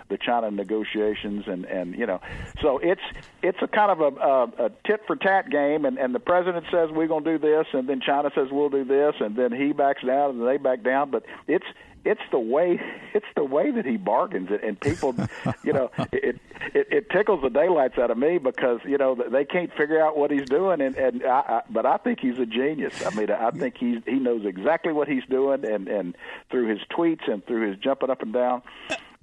the 0.09 0.17
China 0.17 0.51
negotiations, 0.51 1.45
and 1.47 1.65
and 1.65 1.95
you 1.95 2.07
know, 2.07 2.21
so 2.63 2.79
it's 2.79 3.03
it's 3.43 3.59
a 3.63 3.69
kind 3.69 3.91
of 3.91 4.01
a, 4.01 4.21
a, 4.21 4.67
a 4.67 4.71
tit 4.87 5.03
for 5.07 5.17
tat 5.17 5.51
game, 5.51 5.85
and 5.85 5.99
and 5.99 6.15
the 6.15 6.21
president 6.21 6.65
says 6.71 6.91
we're 6.91 7.07
going 7.07 7.25
to 7.25 7.39
do 7.39 7.39
this, 7.39 7.67
and 7.73 7.89
then 7.89 8.01
China 8.01 8.31
says 8.35 8.48
we'll 8.51 8.71
do 8.71 8.85
this, 8.85 9.15
and 9.21 9.37
then 9.37 9.53
he 9.53 9.73
backs 9.73 10.03
down, 10.05 10.31
and 10.31 10.47
they 10.47 10.57
back 10.57 10.83
down, 10.83 11.11
but 11.11 11.25
it's 11.47 11.67
it's 12.05 12.21
the 12.31 12.39
way 12.39 12.81
it's 13.15 13.27
the 13.37 13.45
way 13.45 13.71
that 13.71 13.85
he 13.85 13.97
bargains 13.97 14.51
it, 14.51 14.63
and 14.63 14.79
people, 14.81 15.15
you 15.65 15.73
know, 15.73 15.91
it, 16.13 16.41
it 16.75 16.89
it 16.91 17.11
tickles 17.11 17.43
the 17.43 17.51
daylights 17.51 17.99
out 17.99 18.11
of 18.11 18.19
me 18.19 18.39
because 18.39 18.81
you 18.85 18.99
know 18.99 19.15
they 19.15 19.45
can't 19.45 19.73
figure 19.75 20.05
out 20.05 20.17
what 20.17 20.31
he's 20.31 20.47
doing, 20.47 20.81
and 20.81 20.97
and 20.97 21.25
I, 21.25 21.41
I, 21.41 21.63
but 21.71 21.87
I 21.87 21.97
think 21.99 22.21
he's 22.21 22.39
a 22.39 22.47
genius. 22.47 23.05
I 23.05 23.11
mean, 23.15 23.31
I 23.31 23.51
think 23.51 23.77
he's 23.79 24.03
he 24.07 24.19
knows 24.19 24.45
exactly 24.45 24.93
what 24.93 25.09
he's 25.09 25.25
doing, 25.29 25.65
and 25.65 25.89
and 25.89 26.17
through 26.51 26.69
his 26.69 26.81
tweets 26.91 27.31
and 27.31 27.45
through 27.47 27.71
his 27.71 27.79
jumping 27.79 28.11
up 28.11 28.23
and 28.23 28.33
down 28.33 28.63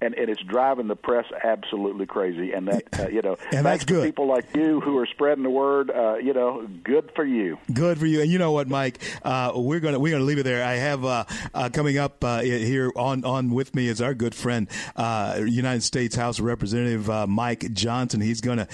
and, 0.00 0.14
and 0.14 0.28
it's 0.28 0.42
driving 0.42 0.88
the 0.88 0.96
press 0.96 1.24
absolutely 1.42 2.06
crazy. 2.06 2.52
And 2.52 2.68
that 2.68 3.00
uh, 3.00 3.08
you 3.08 3.22
know, 3.22 3.36
and 3.52 3.64
that's 3.64 3.84
good. 3.84 4.04
people 4.04 4.26
like 4.26 4.54
you 4.54 4.80
who 4.80 4.98
are 4.98 5.06
spreading 5.06 5.42
the 5.42 5.50
word. 5.50 5.90
Uh, 5.90 6.16
you 6.16 6.34
know, 6.34 6.66
good 6.84 7.10
for 7.14 7.24
you. 7.24 7.58
Good 7.72 7.98
for 7.98 8.06
you. 8.06 8.20
And 8.20 8.30
you 8.30 8.38
know 8.38 8.52
what, 8.52 8.68
Mike? 8.68 8.98
Uh, 9.22 9.52
we're 9.54 9.80
gonna 9.80 9.98
we're 9.98 10.12
gonna 10.12 10.24
leave 10.24 10.38
it 10.38 10.42
there. 10.42 10.64
I 10.64 10.74
have 10.74 11.04
uh, 11.04 11.24
uh, 11.54 11.70
coming 11.72 11.98
up 11.98 12.22
uh, 12.22 12.40
here 12.40 12.92
on 12.96 13.24
on 13.24 13.50
with 13.50 13.74
me 13.74 13.88
is 13.88 14.00
our 14.00 14.14
good 14.14 14.34
friend, 14.34 14.68
United 14.96 15.82
States 15.82 16.14
House 16.14 16.40
Representative 16.40 17.08
Mike 17.28 17.72
Johnson. 17.72 18.20
He's 18.20 18.40
gonna 18.40 18.68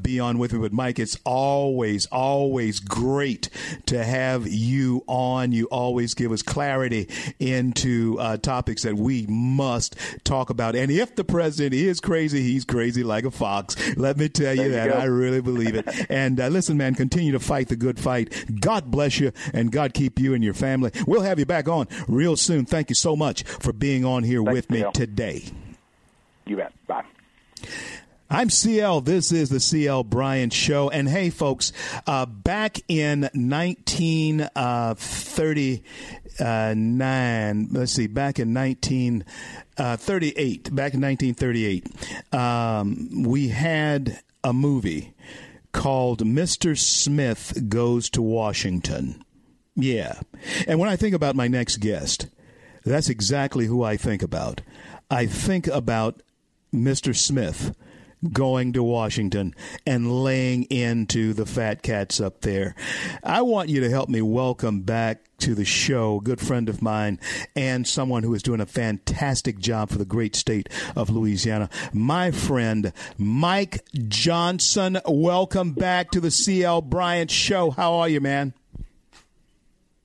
be 0.00 0.20
on 0.20 0.38
with 0.38 0.52
me. 0.52 0.60
But 0.60 0.72
Mike, 0.72 0.98
it's 0.98 1.18
always 1.24 2.06
always 2.06 2.80
great 2.80 3.50
to 3.86 4.04
have 4.04 4.46
you 4.46 5.04
on. 5.06 5.52
You 5.52 5.66
always 5.66 6.14
give 6.14 6.32
us 6.32 6.42
clarity 6.42 7.08
into 7.38 8.16
topics 8.38 8.82
that 8.82 8.94
we 8.94 9.26
must 9.28 9.96
talk 10.24 10.50
about. 10.50 10.67
And 10.74 10.90
if 10.90 11.14
the 11.14 11.24
president 11.24 11.74
is 11.74 12.00
crazy, 12.00 12.42
he's 12.42 12.64
crazy 12.64 13.02
like 13.02 13.24
a 13.24 13.30
fox. 13.30 13.76
Let 13.96 14.16
me 14.16 14.28
tell 14.28 14.54
you 14.54 14.70
that. 14.72 14.94
I 14.94 15.04
really 15.04 15.40
believe 15.40 15.74
it. 15.74 15.88
and 16.10 16.40
uh, 16.40 16.48
listen, 16.48 16.76
man, 16.76 16.94
continue 16.94 17.32
to 17.32 17.40
fight 17.40 17.68
the 17.68 17.76
good 17.76 17.98
fight. 17.98 18.44
God 18.60 18.90
bless 18.90 19.20
you 19.20 19.32
and 19.52 19.70
God 19.72 19.94
keep 19.94 20.18
you 20.18 20.34
and 20.34 20.42
your 20.42 20.54
family. 20.54 20.90
We'll 21.06 21.22
have 21.22 21.38
you 21.38 21.46
back 21.46 21.68
on 21.68 21.86
real 22.06 22.36
soon. 22.36 22.64
Thank 22.66 22.90
you 22.90 22.94
so 22.94 23.16
much 23.16 23.42
for 23.42 23.72
being 23.72 24.04
on 24.04 24.22
here 24.22 24.42
Thanks, 24.42 24.52
with 24.52 24.70
me 24.70 24.84
today. 24.92 25.44
You 26.46 26.56
bet. 26.56 26.72
Bye. 26.86 27.04
I'm 28.30 28.50
CL. 28.50 29.00
This 29.02 29.32
is 29.32 29.48
the 29.48 29.58
CL 29.58 30.04
Bryant 30.04 30.52
Show. 30.52 30.90
And 30.90 31.08
hey, 31.08 31.30
folks, 31.30 31.72
uh, 32.06 32.26
back 32.26 32.78
in 32.86 33.30
1939, 36.38 37.68
let's 37.72 37.92
see, 37.92 38.06
back 38.06 38.38
in 38.38 38.54
1938, 38.54 40.74
back 40.74 40.94
in 40.94 41.00
1938, 41.00 42.34
um, 42.34 43.24
we 43.24 43.48
had 43.48 44.20
a 44.44 44.52
movie 44.52 45.14
called 45.72 46.24
Mr. 46.24 46.78
Smith 46.78 47.64
Goes 47.68 48.08
to 48.10 48.22
Washington. 48.22 49.24
Yeah. 49.74 50.20
And 50.66 50.78
when 50.78 50.88
I 50.88 50.94
think 50.96 51.14
about 51.14 51.36
my 51.36 51.48
next 51.48 51.78
guest, 51.78 52.28
that's 52.84 53.08
exactly 53.08 53.66
who 53.66 53.82
I 53.82 53.96
think 53.96 54.22
about. 54.22 54.60
I 55.10 55.26
think 55.26 55.66
about 55.66 56.22
Mr. 56.72 57.16
Smith 57.16 57.74
going 58.32 58.72
to 58.72 58.82
Washington 58.82 59.54
and 59.86 60.22
laying 60.24 60.64
into 60.64 61.32
the 61.32 61.46
fat 61.46 61.82
cats 61.82 62.20
up 62.20 62.40
there. 62.40 62.74
I 63.22 63.42
want 63.42 63.68
you 63.68 63.80
to 63.80 63.90
help 63.90 64.08
me 64.08 64.22
welcome 64.22 64.82
back 64.82 65.20
to 65.38 65.54
the 65.54 65.64
show 65.64 66.16
a 66.16 66.20
good 66.20 66.40
friend 66.40 66.68
of 66.68 66.82
mine 66.82 67.20
and 67.54 67.86
someone 67.86 68.24
who 68.24 68.34
is 68.34 68.42
doing 68.42 68.60
a 68.60 68.66
fantastic 68.66 69.58
job 69.58 69.88
for 69.88 69.98
the 69.98 70.04
great 70.04 70.34
state 70.34 70.68
of 70.96 71.10
Louisiana. 71.10 71.70
My 71.92 72.30
friend 72.30 72.92
Mike 73.16 73.84
Johnson, 74.08 74.98
welcome 75.06 75.72
back 75.72 76.10
to 76.10 76.20
the 76.20 76.30
CL 76.30 76.82
Bryant 76.82 77.30
show. 77.30 77.70
How 77.70 77.94
are 77.94 78.08
you, 78.08 78.20
man? 78.20 78.52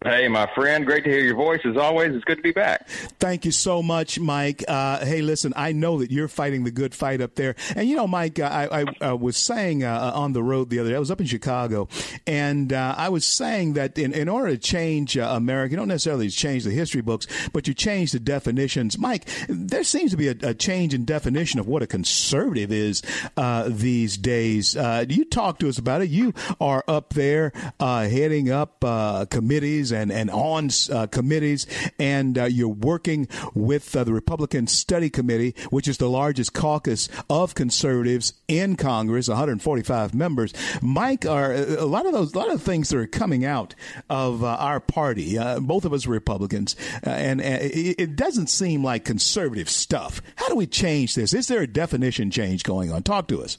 Hey, 0.04 0.28
my 0.28 0.54
friend, 0.54 0.86
great 0.86 1.06
to 1.06 1.10
hear 1.10 1.22
your 1.22 1.36
voice. 1.36 1.62
As 1.64 1.78
always, 1.78 2.14
it's 2.14 2.26
good 2.26 2.36
to 2.36 2.42
be 2.42 2.52
back. 2.52 2.90
Thank 3.20 3.46
you 3.46 3.52
so 3.52 3.82
much, 3.82 4.20
Mike. 4.20 4.62
Uh, 4.68 5.06
hey, 5.06 5.22
listen, 5.22 5.54
I 5.56 5.72
know 5.72 6.00
that 6.00 6.12
you're 6.12 6.28
fighting 6.28 6.66
the 6.66 6.72
good 6.72 6.94
fight 6.94 7.22
up 7.22 7.36
there. 7.36 7.56
And, 7.74 7.88
you 7.88 7.96
know, 7.96 8.06
Mike, 8.06 8.38
I, 8.38 8.68
I, 8.70 8.86
I 9.00 9.14
was 9.14 9.38
saying 9.38 9.86
uh, 9.86 10.12
on 10.14 10.34
the 10.34 10.44
road 10.44 10.70
the 10.70 10.80
other 10.80 10.90
day, 10.90 10.98
I 10.98 11.00
was 11.00 11.10
up 11.10 11.22
in 11.22 11.26
Chicago, 11.26 11.88
and 12.28 12.74
uh, 12.74 12.96
I 12.98 13.08
was 13.08 13.24
saying 13.24 13.74
that 13.74 13.98
in, 13.98 14.12
in 14.12 14.28
order 14.28 14.50
to 14.50 14.58
change 14.58 15.18
uh, 15.18 15.22
America, 15.32 15.72
you 15.72 15.78
don't 15.78 15.88
necessarily 15.88 16.28
change 16.28 16.66
the 16.66 16.72
history 16.72 17.02
books, 17.02 17.26
but 17.54 17.66
you 17.70 17.74
change 17.74 18.12
the 18.12 18.20
definitions. 18.20 18.98
Mike, 18.98 19.30
there 19.48 19.86
seems 19.86 20.12
to 20.12 20.18
be 20.18 20.28
a, 20.28 20.36
a 20.44 20.54
change 20.54 20.94
in 20.94 21.06
definition 21.06 21.62
of 21.62 21.68
what 21.68 21.82
a 21.82 21.88
conservative 21.88 22.74
is 22.74 23.04
uh, 23.38 23.70
these 23.70 24.18
days. 24.18 24.76
Uh, 24.76 25.06
you 25.08 25.24
talk 25.24 25.60
to 25.60 25.70
us 25.70 25.78
about 25.78 26.02
it. 26.02 26.10
You 26.10 26.34
are 26.60 26.84
up 26.90 27.14
there 27.14 27.54
heading 27.80 28.52
up 28.52 28.82
committees 29.30 29.93
and, 29.94 30.12
and 30.12 30.30
on 30.30 30.70
uh, 30.92 31.08
committees, 31.08 31.68
and 32.00 32.38
uh, 32.38 32.46
you're 32.46 32.68
working 32.68 33.28
with 33.54 33.96
uh, 33.96 34.04
the 34.04 34.14
Republican 34.14 34.68
Study 34.68 35.10
Committee, 35.10 35.56
which 35.70 35.88
is 35.88 35.98
the 35.98 36.10
largest 36.10 36.54
caucus 36.54 37.10
of 37.30 37.56
conservatives 37.56 38.34
in 38.48 38.76
Congress, 38.76 39.28
145 39.28 40.14
members. 40.14 40.54
Mike, 40.82 41.26
are 41.26 41.54
a 41.54 41.86
lot 41.86 42.06
of 42.06 42.14
those, 42.14 42.34
a 42.34 42.38
lot 42.38 42.52
of 42.52 42.62
things 42.62 42.90
that 42.90 42.98
are 42.98 43.08
coming 43.08 43.46
out 43.46 43.76
of 44.10 44.44
uh, 44.44 44.48
our 44.48 44.80
party. 44.80 45.38
Uh, 45.38 45.60
both 45.60 45.86
of 45.86 45.94
us 45.94 46.06
Republicans, 46.06 46.76
uh, 47.06 47.10
and 47.10 47.42
it, 47.42 48.00
it 48.00 48.16
doesn't 48.16 48.48
seem 48.48 48.84
like 48.84 49.06
conservative 49.06 49.70
stuff. 49.70 50.22
How 50.36 50.48
do 50.48 50.56
we 50.56 50.68
change 50.68 51.16
this? 51.16 51.34
Is 51.34 51.48
there 51.48 51.62
a 51.62 51.68
definition 51.68 52.32
change 52.32 52.64
going 52.64 52.92
on? 52.92 53.04
Talk 53.04 53.28
to 53.30 53.42
us. 53.42 53.58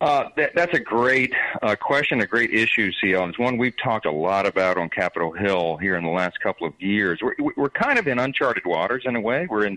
Uh, 0.00 0.30
that, 0.34 0.52
that's 0.54 0.72
a 0.72 0.80
great 0.80 1.32
uh, 1.60 1.76
question, 1.76 2.22
a 2.22 2.26
great 2.26 2.54
issue, 2.54 2.90
CL. 3.00 3.28
It's 3.28 3.38
one 3.38 3.58
we've 3.58 3.76
talked 3.76 4.06
a 4.06 4.10
lot 4.10 4.46
about 4.46 4.78
on 4.78 4.88
Capitol 4.88 5.30
Hill 5.32 5.76
here 5.76 5.96
in 5.96 6.04
the 6.04 6.10
last 6.10 6.40
couple 6.40 6.66
of 6.66 6.72
years. 6.78 7.20
We're, 7.20 7.34
we're 7.54 7.68
kind 7.68 7.98
of 7.98 8.08
in 8.08 8.18
uncharted 8.18 8.64
waters 8.64 9.02
in 9.04 9.14
a 9.14 9.20
way. 9.20 9.46
We're 9.50 9.66
in 9.66 9.76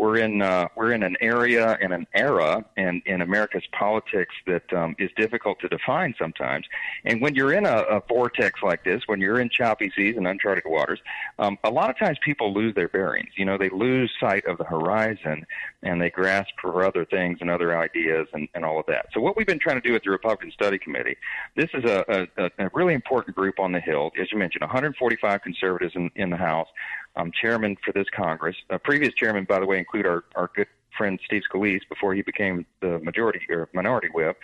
we're 0.00 0.16
in 0.16 0.40
uh, 0.40 0.66
we're 0.76 0.92
in 0.92 1.02
an 1.02 1.14
area 1.20 1.76
and 1.82 1.92
an 1.92 2.06
era 2.14 2.64
in, 2.78 3.02
in 3.04 3.20
America's 3.20 3.64
politics 3.78 4.34
that 4.46 4.72
um, 4.72 4.96
is 4.98 5.10
difficult 5.14 5.60
to 5.60 5.68
define 5.68 6.14
sometimes. 6.18 6.64
And 7.04 7.20
when 7.20 7.34
you're 7.34 7.52
in 7.52 7.66
a, 7.66 7.80
a 7.82 8.02
vortex 8.08 8.62
like 8.62 8.82
this, 8.82 9.02
when 9.06 9.20
you're 9.20 9.40
in 9.40 9.50
choppy 9.50 9.92
seas 9.94 10.16
and 10.16 10.26
uncharted 10.26 10.64
waters, 10.66 11.00
um, 11.38 11.58
a 11.64 11.70
lot 11.70 11.90
of 11.90 11.98
times 11.98 12.16
people 12.24 12.54
lose 12.54 12.74
their 12.74 12.88
bearings. 12.88 13.28
You 13.36 13.44
know, 13.44 13.58
they 13.58 13.68
lose 13.68 14.10
sight 14.18 14.46
of 14.46 14.56
the 14.56 14.64
horizon 14.64 15.44
and 15.82 16.00
they 16.00 16.08
grasp 16.08 16.52
for 16.62 16.82
other 16.82 17.04
things 17.04 17.36
and 17.42 17.50
other 17.50 17.76
ideas 17.76 18.26
and, 18.32 18.48
and 18.54 18.64
all 18.64 18.80
of 18.80 18.86
that. 18.86 19.06
So 19.12 19.20
what 19.20 19.36
we've 19.36 19.46
been 19.46 19.58
trying 19.58 19.80
to 19.80 19.86
do 19.86 19.92
with 19.92 20.02
the 20.02 20.10
Republican 20.10 20.50
Study 20.52 20.78
Committee, 20.78 21.18
this 21.56 21.68
is 21.74 21.84
a, 21.84 22.26
a, 22.38 22.50
a 22.58 22.70
really 22.72 22.94
important 22.94 23.36
group 23.36 23.58
on 23.58 23.72
the 23.72 23.80
Hill. 23.80 24.12
As 24.18 24.32
you 24.32 24.38
mentioned, 24.38 24.62
145 24.62 25.42
conservatives 25.42 25.92
in, 25.94 26.10
in 26.16 26.30
the 26.30 26.38
House 26.38 26.68
um, 27.16 27.32
chairman 27.32 27.76
for 27.84 27.92
this 27.92 28.06
Congress. 28.14 28.56
Uh, 28.68 28.78
previous 28.78 29.14
chairman, 29.14 29.44
by 29.44 29.60
the 29.60 29.66
way, 29.66 29.78
include 29.78 30.06
our, 30.06 30.24
our 30.36 30.50
good 30.54 30.66
friend 30.96 31.18
Steve 31.24 31.42
Scalise 31.50 31.80
before 31.88 32.14
he 32.14 32.22
became 32.22 32.66
the 32.80 32.98
majority 32.98 33.40
or 33.48 33.68
minority 33.72 34.08
whip, 34.12 34.38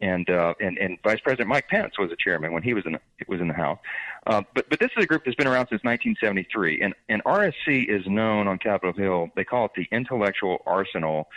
and 0.00 0.28
uh, 0.28 0.54
and 0.60 0.76
and 0.78 0.98
Vice 1.02 1.20
President 1.20 1.48
Mike 1.48 1.68
Pence 1.68 1.98
was 1.98 2.10
a 2.12 2.16
chairman 2.16 2.52
when 2.52 2.62
he 2.62 2.74
was 2.74 2.84
in 2.86 2.98
was 3.28 3.40
in 3.40 3.48
the 3.48 3.54
House. 3.54 3.78
Uh, 4.26 4.42
but 4.54 4.68
but 4.68 4.78
this 4.78 4.90
is 4.96 5.04
a 5.04 5.06
group 5.06 5.24
that's 5.24 5.36
been 5.36 5.46
around 5.46 5.68
since 5.68 5.82
1973, 5.84 6.82
and 6.82 6.94
and 7.08 7.22
RSC 7.24 7.88
is 7.88 8.06
known 8.06 8.46
on 8.48 8.58
Capitol 8.58 8.92
Hill. 8.92 9.30
They 9.36 9.44
call 9.44 9.66
it 9.66 9.72
the 9.76 9.86
intellectual 9.90 10.62
arsenal. 10.66 11.28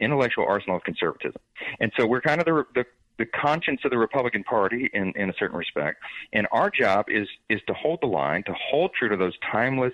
Intellectual 0.00 0.44
arsenal 0.44 0.76
of 0.76 0.82
conservatism, 0.82 1.40
and 1.78 1.92
so 1.96 2.04
we're 2.04 2.20
kind 2.20 2.40
of 2.40 2.46
the, 2.46 2.66
the 2.74 2.84
the 3.16 3.26
conscience 3.26 3.80
of 3.84 3.90
the 3.90 3.98
Republican 3.98 4.42
Party 4.42 4.90
in, 4.92 5.12
in 5.14 5.30
a 5.30 5.32
certain 5.38 5.56
respect. 5.56 6.02
And 6.32 6.48
our 6.50 6.68
job 6.68 7.06
is 7.08 7.28
is 7.48 7.60
to 7.68 7.74
hold 7.74 8.00
the 8.02 8.08
line, 8.08 8.42
to 8.44 8.54
hold 8.54 8.92
true 8.98 9.08
to 9.08 9.16
those 9.16 9.34
timeless 9.50 9.92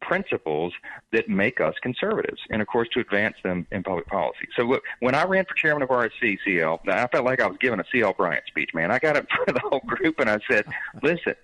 principles 0.00 0.72
that 1.12 1.28
make 1.28 1.60
us 1.60 1.74
conservatives, 1.82 2.40
and 2.50 2.62
of 2.62 2.68
course 2.68 2.88
to 2.94 3.00
advance 3.00 3.36
them 3.42 3.66
in 3.70 3.82
public 3.82 4.06
policy. 4.06 4.48
So 4.56 4.62
look, 4.62 4.82
when 5.00 5.14
I 5.14 5.24
ran 5.24 5.44
for 5.44 5.54
chairman 5.54 5.82
of 5.82 5.88
RSC 5.88 6.38
CL, 6.44 6.80
I 6.88 7.06
felt 7.08 7.24
like 7.24 7.40
I 7.40 7.46
was 7.46 7.56
giving 7.60 7.80
a 7.80 7.84
CL 7.92 8.14
Bryant 8.14 8.44
speech, 8.46 8.70
man. 8.74 8.90
I 8.90 8.98
got 8.98 9.16
up 9.16 9.26
for 9.46 9.52
the 9.52 9.60
whole 9.60 9.82
group 9.86 10.20
and 10.20 10.30
I 10.30 10.38
said, 10.50 10.66
listen, 11.02 11.34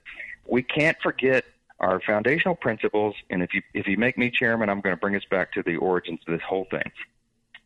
we 0.47 0.63
can't 0.63 0.97
forget 1.03 1.45
our 1.81 2.01
foundational 2.01 2.55
principles, 2.55 3.15
and 3.31 3.43
if 3.43 3.53
you 3.53 3.63
if 3.75 3.87
you 3.87 3.97
make 3.97 4.17
me 4.17 4.31
chairman, 4.31 4.69
I'm 4.69 4.81
going 4.81 4.95
to 4.95 5.01
bring 5.01 5.17
us 5.17 5.25
back 5.31 5.53
to 5.53 5.63
the 5.63 5.77
origins 5.77 6.21
of 6.27 6.33
this 6.33 6.43
whole 6.43 6.67
thing. 6.71 6.91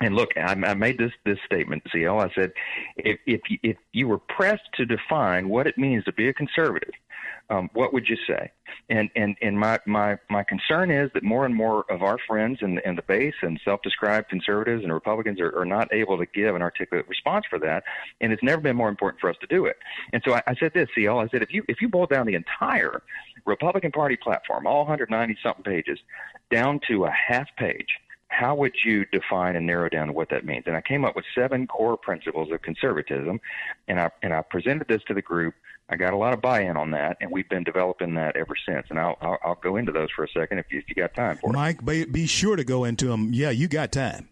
And 0.01 0.15
look, 0.15 0.37
I, 0.37 0.53
I 0.53 0.75
made 0.75 0.99
this 0.99 1.13
this 1.25 1.39
statement, 1.45 1.83
CL. 1.93 2.19
I 2.19 2.31
said, 2.35 2.53
if 2.97 3.19
if 3.27 3.41
you, 3.49 3.59
if 3.63 3.77
you 3.93 4.09
were 4.09 4.19
pressed 4.19 4.69
to 4.75 4.87
define 4.87 5.49
what 5.49 5.67
it 5.67 5.77
means 5.77 6.05
to 6.05 6.13
be 6.13 6.29
a 6.29 6.33
conservative, 6.33 6.95
um, 7.51 7.71
what 7.73 7.93
would 7.93 8.09
you 8.09 8.17
say? 8.27 8.51
And 8.91 9.11
and 9.17 9.37
and 9.41 9.59
my 9.59 9.79
my 9.87 10.19
my 10.29 10.45
concern 10.45 10.91
is 10.91 11.11
that 11.15 11.23
more 11.23 11.47
and 11.47 11.55
more 11.55 11.85
of 11.91 12.03
our 12.03 12.19
friends 12.27 12.59
in 12.61 12.77
the, 12.77 12.89
in 12.89 12.97
the 12.97 13.03
base 13.03 13.35
and 13.43 13.59
self-described 13.65 14.29
conservatives 14.29 14.85
and 14.85 14.93
Republicans 14.93 15.41
are, 15.41 15.57
are 15.59 15.65
not 15.65 15.93
able 15.93 16.19
to 16.19 16.27
give 16.27 16.55
an 16.55 16.63
articulate 16.63 17.09
response 17.09 17.47
for 17.49 17.59
that. 17.59 17.85
And 18.21 18.33
it's 18.33 18.43
never 18.43 18.61
been 18.61 18.77
more 18.77 18.89
important 18.89 19.21
for 19.21 19.31
us 19.31 19.37
to 19.41 19.47
do 19.47 19.67
it. 19.67 19.77
And 20.13 20.23
so 20.25 20.35
I, 20.35 20.43
I 20.47 20.55
said 20.55 20.73
this, 20.75 20.89
CL. 20.95 21.19
I 21.19 21.29
said 21.29 21.43
if 21.43 21.53
you 21.53 21.65
if 21.69 21.81
you 21.81 21.89
boil 21.89 22.07
down 22.07 22.27
the 22.27 22.35
entire 22.35 23.03
Republican 23.47 23.93
Party 23.93 24.17
platform, 24.17 24.67
all 24.67 24.81
190 24.81 25.39
something 25.43 25.65
pages, 25.65 25.99
down 26.51 26.81
to 26.89 27.05
a 27.05 27.11
half 27.11 27.49
page 27.57 27.89
how 28.29 28.55
would 28.55 28.75
you 28.85 29.05
define 29.07 29.57
and 29.57 29.67
narrow 29.67 29.89
down 29.89 30.13
what 30.15 30.29
that 30.31 30.45
means? 30.45 30.65
And 30.67 30.77
I 30.77 30.81
came 30.81 31.05
up 31.05 31.17
with 31.17 31.25
seven 31.35 31.67
core 31.67 31.97
principles 31.97 32.53
of 32.53 32.63
conservatism, 32.63 33.41
and 33.89 33.99
I 33.99 34.11
and 34.23 34.33
I 34.33 34.43
presented 34.43 34.87
this 34.89 35.03
to 35.09 35.15
the 35.15 35.23
group. 35.23 35.55
I 35.91 35.97
got 35.97 36.13
a 36.13 36.17
lot 36.17 36.35
of 36.35 36.43
buy-in 36.43 36.77
on 36.77 36.91
that, 36.91 37.17
and 37.21 37.31
we've 37.31 37.49
been 37.49 37.65
developing 37.65 38.15
that 38.15 38.37
ever 38.37 38.55
since. 38.67 38.87
And 38.91 39.01
I'll 39.01 39.17
I'll, 39.21 39.39
I'll 39.43 39.55
go 39.63 39.77
into 39.77 39.93
those 39.93 40.11
for 40.15 40.25
a 40.25 40.29
second 40.29 40.59
if 40.59 40.67
you, 40.71 40.79
if 40.81 40.85
you 40.89 40.95
got 40.95 41.15
time 41.15 41.39
for 41.39 41.53
Mike, 41.53 41.79
it. 41.79 41.85
Mike, 41.85 42.13
be 42.13 42.27
sure 42.27 42.57
to 42.57 42.65
go 42.65 42.85
into 42.85 43.07
them. 43.07 43.33
Yeah, 43.33 43.51
you 43.51 43.69
got 43.69 43.93
time. 43.93 44.29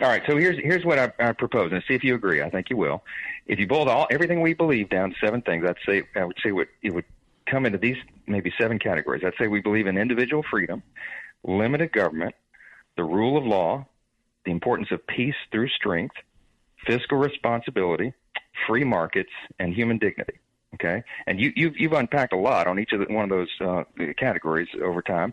All 0.00 0.08
right, 0.08 0.22
so 0.26 0.36
here's 0.36 0.58
here's 0.62 0.84
what 0.84 0.98
I, 0.98 1.12
I 1.18 1.32
propose, 1.32 1.72
and 1.72 1.82
see 1.86 1.94
if 1.94 2.02
you 2.02 2.14
agree. 2.14 2.40
I 2.40 2.48
think 2.48 2.70
you 2.70 2.76
will. 2.76 3.02
If 3.46 3.58
you 3.58 3.66
boiled 3.66 3.88
all 3.88 4.06
everything 4.10 4.40
we 4.40 4.54
believe 4.54 4.88
down 4.88 5.10
to 5.10 5.16
seven 5.22 5.42
things, 5.42 5.64
I'd 5.68 5.76
say 5.84 6.04
I 6.14 6.24
would 6.24 6.38
say 6.42 6.52
what 6.52 6.68
it 6.82 6.94
would 6.94 7.04
come 7.46 7.66
into 7.66 7.78
these 7.78 7.96
maybe 8.26 8.52
seven 8.58 8.78
categories. 8.78 9.22
I'd 9.26 9.34
say 9.38 9.48
we 9.48 9.60
believe 9.60 9.86
in 9.86 9.98
individual 9.98 10.44
freedom, 10.48 10.82
limited 11.42 11.92
government, 11.92 12.34
the 12.96 13.04
rule 13.04 13.36
of 13.36 13.44
law, 13.44 13.86
the 14.44 14.52
importance 14.52 14.88
of 14.90 15.06
peace 15.06 15.34
through 15.50 15.68
strength, 15.68 16.14
fiscal 16.86 17.18
responsibility, 17.18 18.14
free 18.66 18.84
markets, 18.84 19.30
and 19.58 19.74
human 19.74 19.98
dignity. 19.98 20.38
Okay, 20.74 21.02
and 21.26 21.40
you, 21.40 21.52
you've 21.56 21.76
you've 21.76 21.92
unpacked 21.92 22.32
a 22.32 22.36
lot 22.36 22.66
on 22.68 22.78
each 22.78 22.92
of 22.92 23.00
the, 23.00 23.12
one 23.12 23.24
of 23.24 23.30
those 23.30 23.48
uh, 23.60 23.82
categories 24.16 24.68
over 24.80 25.02
time, 25.02 25.32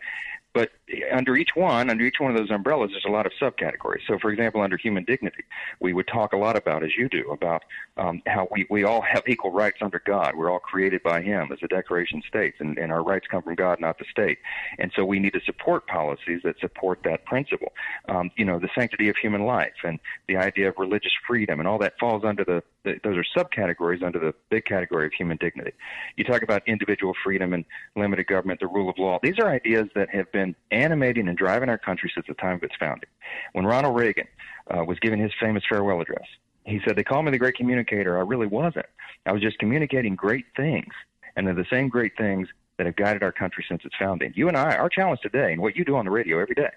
but 0.58 0.72
under 1.12 1.36
each 1.36 1.52
one, 1.56 1.92
under 1.92 2.04
each 2.04 2.20
one 2.20 2.32
of 2.32 2.38
those 2.38 2.50
umbrellas, 2.50 2.90
there's 2.92 3.06
a 3.06 3.12
lot 3.12 3.28
of 3.28 3.32
subcategories. 3.40 4.00
So, 4.08 4.18
for 4.18 4.32
example, 4.32 4.62
under 4.62 4.76
human 4.76 5.04
dignity, 5.04 5.44
we 5.80 5.94
would 5.94 6.08
talk 6.08 6.34
a 6.34 6.38
lot 6.38 6.58
about, 6.58 6.84
as 6.84 6.98
you 6.98 7.08
do, 7.10 7.30
about 7.30 7.62
um, 7.98 8.24
how 8.26 8.48
we, 8.50 8.66
we 8.68 8.84
all 8.84 9.02
have 9.02 9.22
equal 9.28 9.52
rights 9.52 9.78
under 9.82 10.02
God. 10.04 10.34
We're 10.36 10.50
all 10.50 10.58
created 10.58 11.04
by 11.04 11.22
Him, 11.22 11.50
as 11.52 11.60
the 11.60 11.68
Declaration 11.68 12.24
states, 12.28 12.58
and, 12.60 12.80
and 12.80 12.92
our 12.92 13.04
rights 13.04 13.28
come 13.30 13.44
from 13.44 13.54
God, 13.54 13.80
not 13.80 14.00
the 14.00 14.06
state. 14.10 14.40
And 14.80 14.92
so 14.96 15.06
we 15.06 15.20
need 15.20 15.34
to 15.34 15.42
support 15.46 15.86
policies 15.86 16.42
that 16.44 16.60
support 16.60 17.02
that 17.04 17.26
principle. 17.26 17.74
Um, 18.10 18.32
you 18.36 18.46
know, 18.46 18.58
the 18.58 18.70
sanctity 18.74 19.10
of 19.10 19.16
human 19.18 19.44
life 19.44 19.76
and 19.84 20.00
the 20.28 20.38
idea 20.38 20.70
of 20.70 20.76
religious 20.80 21.14
freedom, 21.28 21.60
and 21.60 21.68
all 21.68 21.78
that 21.78 22.00
falls 22.00 22.24
under 22.24 22.44
the, 22.44 22.64
those 23.04 23.18
are 23.18 23.26
subcategories 23.36 24.04
under 24.04 24.20
the 24.20 24.34
big 24.50 24.66
category 24.66 25.06
of 25.06 25.14
human 25.14 25.38
dignity. 25.38 25.72
You 26.16 26.24
talk 26.24 26.42
about 26.42 26.62
individual 26.68 27.14
freedom 27.24 27.54
and 27.54 27.66
limited 27.96 28.28
government, 28.28 28.60
the 28.60 28.68
rule 28.68 28.90
of 28.90 28.98
law. 28.98 29.20
These 29.22 29.40
are 29.40 29.50
ideas 29.50 29.88
that 29.96 30.10
have 30.10 30.32
been 30.32 30.56
animating 30.72 31.28
and 31.28 31.38
driving 31.38 31.70
our 31.70 31.78
country 31.78 32.12
since 32.14 32.28
the 32.28 32.34
time 32.36 32.56
of 32.56 32.64
its 32.64 32.76
founding. 32.80 33.10
When 33.54 33.66
Ronald 33.66 33.96
Reagan 33.96 34.28
uh, 34.70 34.84
was 34.84 35.00
giving 35.00 35.20
his 35.20 35.32
famous 35.40 35.64
farewell 35.70 36.02
address, 36.02 36.28
he 36.66 36.82
said, 36.86 36.96
They 36.96 37.04
call 37.04 37.24
me 37.24 37.32
the 37.32 37.38
great 37.38 37.56
communicator. 37.56 38.18
I 38.18 38.22
really 38.22 38.48
wasn't. 38.48 38.86
I 39.26 39.32
was 39.32 39.42
just 39.42 39.58
communicating 39.60 40.16
great 40.16 40.46
things. 40.56 40.94
And 41.36 41.46
they're 41.46 41.54
the 41.54 41.66
same 41.70 41.88
great 41.88 42.18
things 42.18 42.48
that 42.78 42.86
have 42.86 42.96
guided 42.96 43.24
our 43.24 43.32
country 43.32 43.66
since 43.68 43.84
its 43.86 43.96
founding. 43.98 44.34
You 44.36 44.48
and 44.48 44.58
I, 44.58 44.76
our 44.76 44.90
challenge 44.90 45.22
today, 45.22 45.52
and 45.52 45.62
what 45.62 45.76
you 45.76 45.84
do 45.84 45.96
on 45.96 46.06
the 46.06 46.12
radio 46.12 46.40
every 46.40 46.56
day, 46.56 46.70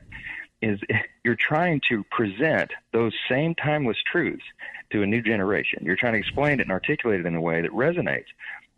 is 0.62 0.80
you're 1.24 1.36
trying 1.36 1.80
to 1.88 2.04
present 2.10 2.70
those 2.92 3.12
same 3.28 3.54
timeless 3.54 3.98
truths 4.10 4.44
to 4.90 5.02
a 5.02 5.06
new 5.06 5.22
generation. 5.22 5.82
You're 5.84 5.96
trying 5.96 6.14
to 6.14 6.18
explain 6.18 6.60
it 6.60 6.62
and 6.62 6.72
articulate 6.72 7.20
it 7.20 7.26
in 7.26 7.34
a 7.34 7.40
way 7.40 7.62
that 7.62 7.70
resonates 7.70 8.26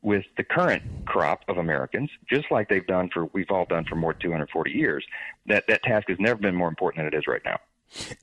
with 0.03 0.25
the 0.37 0.43
current 0.43 0.83
crop 1.07 1.45
of 1.49 1.59
Americans, 1.59 2.11
just 2.29 2.51
like 2.51 2.69
they've 2.69 2.87
done 2.87 3.09
for 3.13 3.27
we've 3.27 3.51
all 3.51 3.65
done 3.65 3.85
for 3.85 3.95
more 3.95 4.13
than 4.13 4.23
240 4.23 4.71
years. 4.71 5.05
That 5.47 5.65
that 5.69 5.83
task 5.83 6.09
has 6.09 6.19
never 6.19 6.41
been 6.41 6.55
more 6.55 6.69
important 6.69 7.05
than 7.05 7.13
it 7.13 7.17
is 7.17 7.27
right 7.27 7.43
now. 7.45 7.59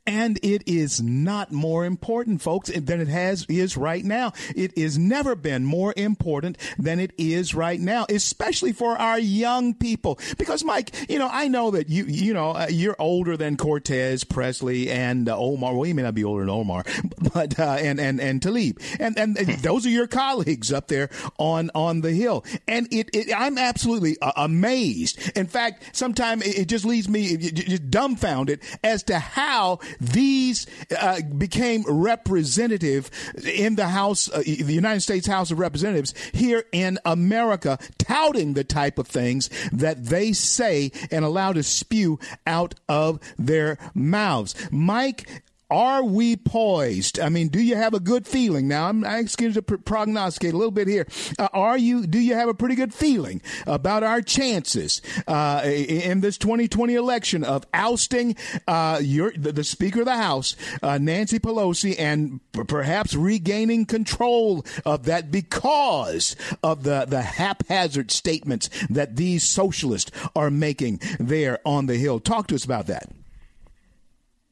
And 0.05 0.39
it 0.41 0.63
is 0.67 1.01
not 1.01 1.51
more 1.51 1.86
important, 1.86 2.41
folks, 2.41 2.70
than 2.70 2.99
it 2.99 3.07
has 3.07 3.45
is 3.47 3.78
right 3.78 4.03
now. 4.03 4.34
It 4.55 4.78
has 4.78 4.97
never 4.97 5.36
been 5.36 5.63
more 5.65 5.93
important 5.95 6.57
than 6.78 6.99
it 6.99 7.13
is 7.17 7.53
right 7.53 7.80
now, 7.80 8.05
especially 8.09 8.72
for 8.72 8.97
our 8.97 9.20
young 9.20 9.74
people. 9.74 10.20
Because, 10.38 10.63
Mike, 10.63 10.91
you 11.09 11.20
know, 11.20 11.30
I 11.32 11.47
know 11.47 11.72
that 11.72 11.89
you, 11.89 12.05
you 12.05 12.34
know, 12.34 12.51
uh, 12.51 12.67
you're 12.70 12.95
older 12.99 13.38
than 13.38 13.57
Cortez, 13.57 14.24
Pressley, 14.24 14.89
and 14.89 15.30
uh, 15.30 15.38
Omar. 15.38 15.76
Well, 15.76 15.86
you 15.86 15.95
may 15.95 16.03
not 16.03 16.15
be 16.15 16.24
older 16.24 16.41
than 16.41 16.49
Omar, 16.49 16.84
but 17.34 17.59
uh, 17.59 17.78
and 17.80 17.99
and 17.99 18.20
and 18.20 18.41
Tlaib, 18.41 18.82
and 18.99 19.17
and 19.17 19.36
those 19.61 19.86
are 19.86 19.89
your 19.89 20.07
colleagues 20.07 20.74
up 20.74 20.88
there 20.88 21.09
on 21.38 21.70
on 21.76 22.01
the 22.01 22.11
hill. 22.11 22.45
And 22.67 22.88
it, 22.91 23.09
it 23.13 23.34
I'm 23.36 23.57
absolutely 23.57 24.17
uh, 24.22 24.32
amazed. 24.36 25.38
In 25.38 25.45
fact, 25.47 25.95
sometimes 25.95 26.45
it, 26.45 26.59
it 26.59 26.67
just 26.67 26.86
leaves 26.86 27.07
me 27.07 27.38
just 27.38 27.89
dumbfounded 27.89 28.61
as 28.84 29.03
to 29.03 29.20
how 29.20 29.59
how 29.60 29.80
these 29.99 30.66
uh, 30.97 31.20
became 31.38 31.84
representative 31.86 33.12
in 33.43 33.76
the 33.76 33.88
House, 33.88 34.30
uh, 34.32 34.39
the 34.39 34.74
United 34.74 35.01
States 35.01 35.28
House 35.28 35.51
of 35.51 35.60
Representatives 35.60 36.14
here 36.34 36.64
in 36.72 36.97
America, 37.03 37.78
touting 37.97 38.53
the 38.53 38.64
type 38.64 38.97
of 38.97 39.07
things 39.07 39.49
that 39.74 40.05
they 40.05 40.32
say 40.32 40.91
and 41.12 41.26
allow 41.26 41.51
to 41.51 41.64
spew 41.64 42.20
out 42.47 42.76
of 42.88 43.20
their 43.38 43.78
mouths. 43.93 44.55
Mike, 44.72 45.43
are 45.70 46.03
we 46.03 46.36
poised? 46.36 47.20
I 47.20 47.30
mean, 47.30 47.49
do 47.49 47.61
you 47.61 47.76
have 47.76 47.93
a 47.93 47.99
good 47.99 48.28
feeling? 48.28 48.67
Now, 48.67 48.88
I'm 48.88 49.03
asking 49.03 49.47
you 49.47 49.53
to 49.53 49.61
prognosticate 49.61 50.53
a 50.53 50.57
little 50.57 50.72
bit 50.72 50.88
here. 50.88 51.07
Uh, 51.38 51.47
are 51.53 51.78
you? 51.78 52.07
Do 52.07 52.20
you 52.20 52.36
have 52.36 52.49
a 52.49 52.53
pretty 52.53 52.76
good 52.76 52.93
feeling 52.93 53.41
about 53.67 54.03
our 54.03 54.22
chances 54.22 55.01
uh, 55.28 55.61
in 55.65 56.22
this 56.22 56.38
2020 56.38 56.95
election 56.95 57.43
of 57.43 57.65
ousting 57.74 58.36
uh, 58.67 58.99
your 59.01 59.32
the, 59.32 59.51
the, 59.51 59.63
Speaker 59.63 59.99
of 59.99 60.05
the 60.05 60.17
House, 60.17 60.55
uh, 60.82 60.97
Nancy 60.97 61.39
Pelosi, 61.39 61.95
and 61.99 62.39
p- 62.51 62.63
perhaps 62.63 63.13
regaining 63.13 63.86
control 63.86 64.65
of 64.86 65.03
that 65.05 65.32
because 65.32 66.36
of 66.63 66.84
the 66.84 67.05
the 67.07 67.22
haphazard 67.22 68.11
statements 68.11 68.70
that 68.89 69.15
these 69.15 69.43
socialists 69.43 70.11
are 70.36 70.49
making 70.49 70.99
there 71.20 71.59
on 71.65 71.86
the 71.86 71.95
Hill? 71.95 72.20
Talk 72.20 72.47
to 72.47 72.55
us 72.55 72.65
about 72.65 72.88
that. 72.88 73.18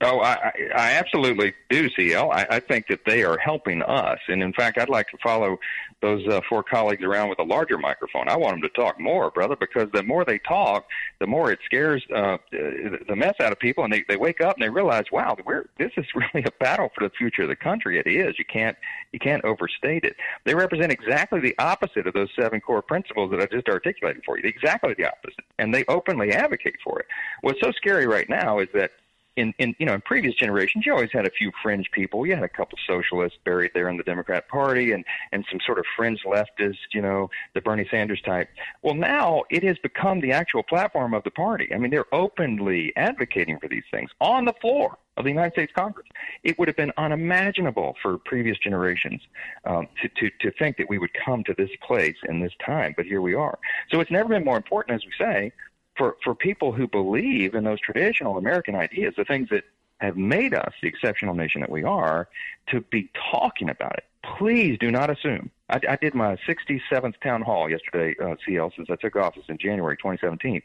Oh, 0.01 0.19
I, 0.19 0.51
I 0.75 0.91
absolutely 0.91 1.53
do, 1.71 1.89
CL. 1.89 2.31
I, 2.31 2.45
I 2.51 2.59
think 2.59 2.85
that 2.87 2.99
they 3.07 3.23
are 3.23 3.37
helping 3.39 3.81
us. 3.81 4.19
And 4.27 4.43
in 4.43 4.53
fact, 4.53 4.77
I'd 4.77 4.89
like 4.89 5.07
to 5.09 5.17
follow 5.23 5.57
those 6.03 6.27
uh, 6.27 6.39
four 6.47 6.61
colleagues 6.61 7.03
around 7.03 7.29
with 7.29 7.39
a 7.39 7.43
larger 7.43 7.79
microphone. 7.79 8.29
I 8.29 8.37
want 8.37 8.53
them 8.53 8.61
to 8.61 8.69
talk 8.69 8.99
more, 8.99 9.31
brother, 9.31 9.55
because 9.59 9.89
the 9.93 10.03
more 10.03 10.23
they 10.23 10.37
talk, 10.37 10.85
the 11.19 11.25
more 11.25 11.51
it 11.51 11.57
scares 11.65 12.05
uh, 12.15 12.37
the 12.51 13.15
mess 13.15 13.33
out 13.41 13.51
of 13.51 13.57
people. 13.57 13.85
And 13.85 13.91
they, 13.91 14.05
they 14.07 14.17
wake 14.17 14.39
up 14.39 14.57
and 14.57 14.63
they 14.63 14.69
realize, 14.69 15.05
wow, 15.11 15.35
we're, 15.43 15.65
this 15.79 15.91
is 15.97 16.05
really 16.15 16.45
a 16.45 16.51
battle 16.63 16.91
for 16.93 17.03
the 17.03 17.11
future 17.17 17.41
of 17.41 17.49
the 17.49 17.55
country. 17.55 17.97
It 17.97 18.05
is. 18.05 18.37
You 18.37 18.45
can't, 18.45 18.77
you 19.13 19.19
can't 19.19 19.43
overstate 19.45 20.03
it. 20.03 20.15
They 20.45 20.53
represent 20.53 20.91
exactly 20.91 21.39
the 21.39 21.55
opposite 21.57 22.05
of 22.05 22.13
those 22.13 22.29
seven 22.39 22.61
core 22.61 22.83
principles 22.83 23.31
that 23.31 23.41
I 23.41 23.47
just 23.47 23.67
articulated 23.67 24.21
for 24.23 24.37
you. 24.37 24.47
Exactly 24.47 24.93
the 24.95 25.07
opposite. 25.07 25.45
And 25.57 25.73
they 25.73 25.85
openly 25.87 26.33
advocate 26.33 26.75
for 26.83 26.99
it. 26.99 27.07
What's 27.41 27.59
so 27.61 27.71
scary 27.71 28.05
right 28.05 28.29
now 28.29 28.59
is 28.59 28.67
that 28.75 28.91
in, 29.37 29.53
in 29.59 29.75
you 29.79 29.85
know 29.85 29.93
in 29.93 30.01
previous 30.01 30.35
generations 30.35 30.85
you 30.85 30.91
always 30.91 31.11
had 31.13 31.25
a 31.25 31.29
few 31.29 31.51
fringe 31.63 31.89
people 31.91 32.25
you 32.25 32.35
had 32.35 32.43
a 32.43 32.49
couple 32.49 32.77
socialists 32.85 33.37
buried 33.45 33.71
there 33.73 33.87
in 33.87 33.95
the 33.95 34.03
democrat 34.03 34.47
party 34.49 34.91
and 34.91 35.05
and 35.31 35.45
some 35.49 35.59
sort 35.65 35.79
of 35.79 35.85
fringe 35.95 36.21
leftist 36.25 36.77
you 36.93 37.01
know 37.01 37.29
the 37.53 37.61
bernie 37.61 37.87
sanders 37.89 38.21
type 38.21 38.49
well 38.81 38.95
now 38.95 39.43
it 39.49 39.63
has 39.63 39.77
become 39.77 40.19
the 40.19 40.31
actual 40.31 40.63
platform 40.63 41.13
of 41.13 41.23
the 41.23 41.31
party 41.31 41.69
i 41.73 41.77
mean 41.77 41.91
they're 41.91 42.13
openly 42.13 42.91
advocating 42.97 43.57
for 43.59 43.69
these 43.69 43.83
things 43.91 44.09
on 44.19 44.43
the 44.43 44.53
floor 44.59 44.97
of 45.15 45.23
the 45.23 45.31
United 45.31 45.53
States 45.53 45.71
Congress. 45.75 46.05
It 46.43 46.59
would 46.59 46.67
have 46.67 46.77
been 46.77 46.91
unimaginable 46.95 47.95
for 48.03 48.19
previous 48.19 48.55
generations 48.59 49.19
um, 49.65 49.87
to, 49.99 50.09
to, 50.09 50.29
to 50.41 50.51
think 50.59 50.77
that 50.77 50.87
we 50.87 50.99
would 50.99 51.09
come 51.25 51.43
to 51.45 51.55
this 51.57 51.71
place 51.81 52.15
in 52.29 52.39
this 52.39 52.53
time, 52.63 52.93
but 52.95 53.07
here 53.07 53.19
we 53.19 53.33
are. 53.33 53.57
So 53.91 53.99
it's 53.99 54.11
never 54.11 54.29
been 54.29 54.45
more 54.45 54.57
important, 54.57 54.95
as 54.95 55.03
we 55.03 55.11
say, 55.17 55.51
for 55.97 56.17
for 56.23 56.35
people 56.35 56.71
who 56.71 56.87
believe 56.87 57.55
in 57.55 57.63
those 57.63 57.79
traditional 57.79 58.37
American 58.37 58.75
ideas, 58.75 59.13
the 59.17 59.25
things 59.25 59.49
that 59.49 59.63
have 59.99 60.15
made 60.15 60.53
us 60.53 60.73
the 60.81 60.87
exceptional 60.87 61.33
nation 61.33 61.61
that 61.61 61.71
we 61.71 61.83
are, 61.83 62.27
to 62.67 62.81
be 62.81 63.09
talking 63.31 63.69
about 63.69 63.93
it. 63.93 64.05
Please 64.37 64.77
do 64.79 64.91
not 64.91 65.09
assume. 65.09 65.49
I, 65.69 65.79
I 65.89 65.95
did 65.95 66.13
my 66.13 66.37
67th 66.47 67.19
town 67.21 67.41
hall 67.41 67.69
yesterday, 67.69 68.15
uh, 68.23 68.35
CL, 68.45 68.73
since 68.75 68.89
I 68.89 68.95
took 68.95 69.15
office 69.15 69.45
in 69.47 69.57
January 69.57 69.97
2017. 69.97 70.61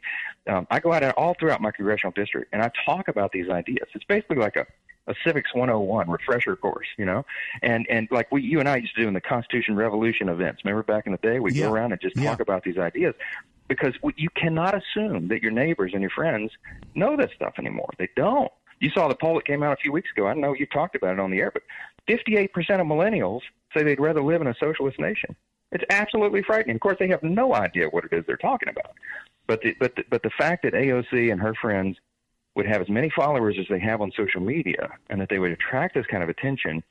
Um, 0.47 0.67
I 0.69 0.79
go 0.79 0.93
out 0.93 1.03
all 1.17 1.35
throughout 1.39 1.61
my 1.61 1.71
congressional 1.71 2.11
district 2.11 2.53
and 2.53 2.61
I 2.61 2.71
talk 2.85 3.07
about 3.07 3.31
these 3.31 3.49
ideas. 3.49 3.87
It's 3.93 4.05
basically 4.05 4.37
like 4.37 4.55
a 4.55 4.65
a 5.05 5.13
civics 5.25 5.53
101 5.53 6.09
refresher 6.09 6.55
course, 6.55 6.87
you 6.97 7.03
know, 7.03 7.25
and 7.61 7.85
and 7.89 8.07
like 8.09 8.31
we 8.31 8.41
you 8.41 8.61
and 8.61 8.69
I 8.69 8.77
used 8.77 8.95
to 8.95 9.01
do 9.01 9.07
in 9.09 9.13
the 9.13 9.19
Constitution 9.19 9.75
Revolution 9.75 10.29
events. 10.29 10.63
Remember 10.63 10.81
back 10.81 11.05
in 11.07 11.11
the 11.11 11.17
day, 11.17 11.41
we'd 11.41 11.55
yeah. 11.55 11.65
go 11.65 11.73
around 11.73 11.91
and 11.91 11.99
just 11.99 12.15
yeah. 12.15 12.29
talk 12.29 12.39
about 12.39 12.63
these 12.63 12.77
ideas 12.77 13.13
because 13.67 13.93
you 14.17 14.29
cannot 14.35 14.75
assume 14.75 15.27
that 15.29 15.41
your 15.41 15.51
neighbors 15.51 15.91
and 15.93 16.01
your 16.01 16.11
friends 16.11 16.51
know 16.95 17.15
this 17.15 17.31
stuff 17.35 17.53
anymore. 17.57 17.89
They 17.97 18.09
don't. 18.15 18.51
You 18.79 18.89
saw 18.89 19.07
the 19.07 19.15
poll 19.15 19.35
that 19.35 19.45
came 19.45 19.63
out 19.63 19.73
a 19.73 19.77
few 19.77 19.91
weeks 19.91 20.09
ago. 20.15 20.27
I 20.27 20.33
know 20.33 20.53
you 20.53 20.65
talked 20.65 20.95
about 20.95 21.13
it 21.13 21.19
on 21.19 21.31
the 21.31 21.39
air, 21.39 21.51
but 21.51 21.63
58% 22.07 22.49
of 22.81 22.87
millennials 22.87 23.41
say 23.73 23.83
they'd 23.83 23.99
rather 23.99 24.21
live 24.21 24.41
in 24.41 24.47
a 24.47 24.55
socialist 24.59 24.99
nation. 24.99 25.35
It's 25.71 25.85
absolutely 25.89 26.43
frightening. 26.43 26.75
Of 26.75 26.81
course, 26.81 26.97
they 26.99 27.07
have 27.07 27.23
no 27.23 27.55
idea 27.55 27.87
what 27.87 28.05
it 28.05 28.13
is 28.13 28.25
they're 28.27 28.37
talking 28.37 28.69
about. 28.69 28.91
But 29.47 29.61
the, 29.61 29.75
but 29.79 29.95
the, 29.95 30.03
but 30.09 30.23
the 30.23 30.29
fact 30.29 30.63
that 30.63 30.73
AOC 30.73 31.31
and 31.31 31.41
her 31.41 31.53
friends 31.55 31.97
would 32.55 32.67
have 32.67 32.81
as 32.81 32.89
many 32.89 33.09
followers 33.09 33.55
as 33.59 33.65
they 33.69 33.79
have 33.79 34.01
on 34.01 34.11
social 34.15 34.41
media, 34.41 34.89
and 35.09 35.19
that 35.19 35.29
they 35.29 35.39
would 35.39 35.51
attract 35.51 35.95
this 35.95 36.05
kind 36.05 36.21
of 36.21 36.29
attention, 36.29 36.83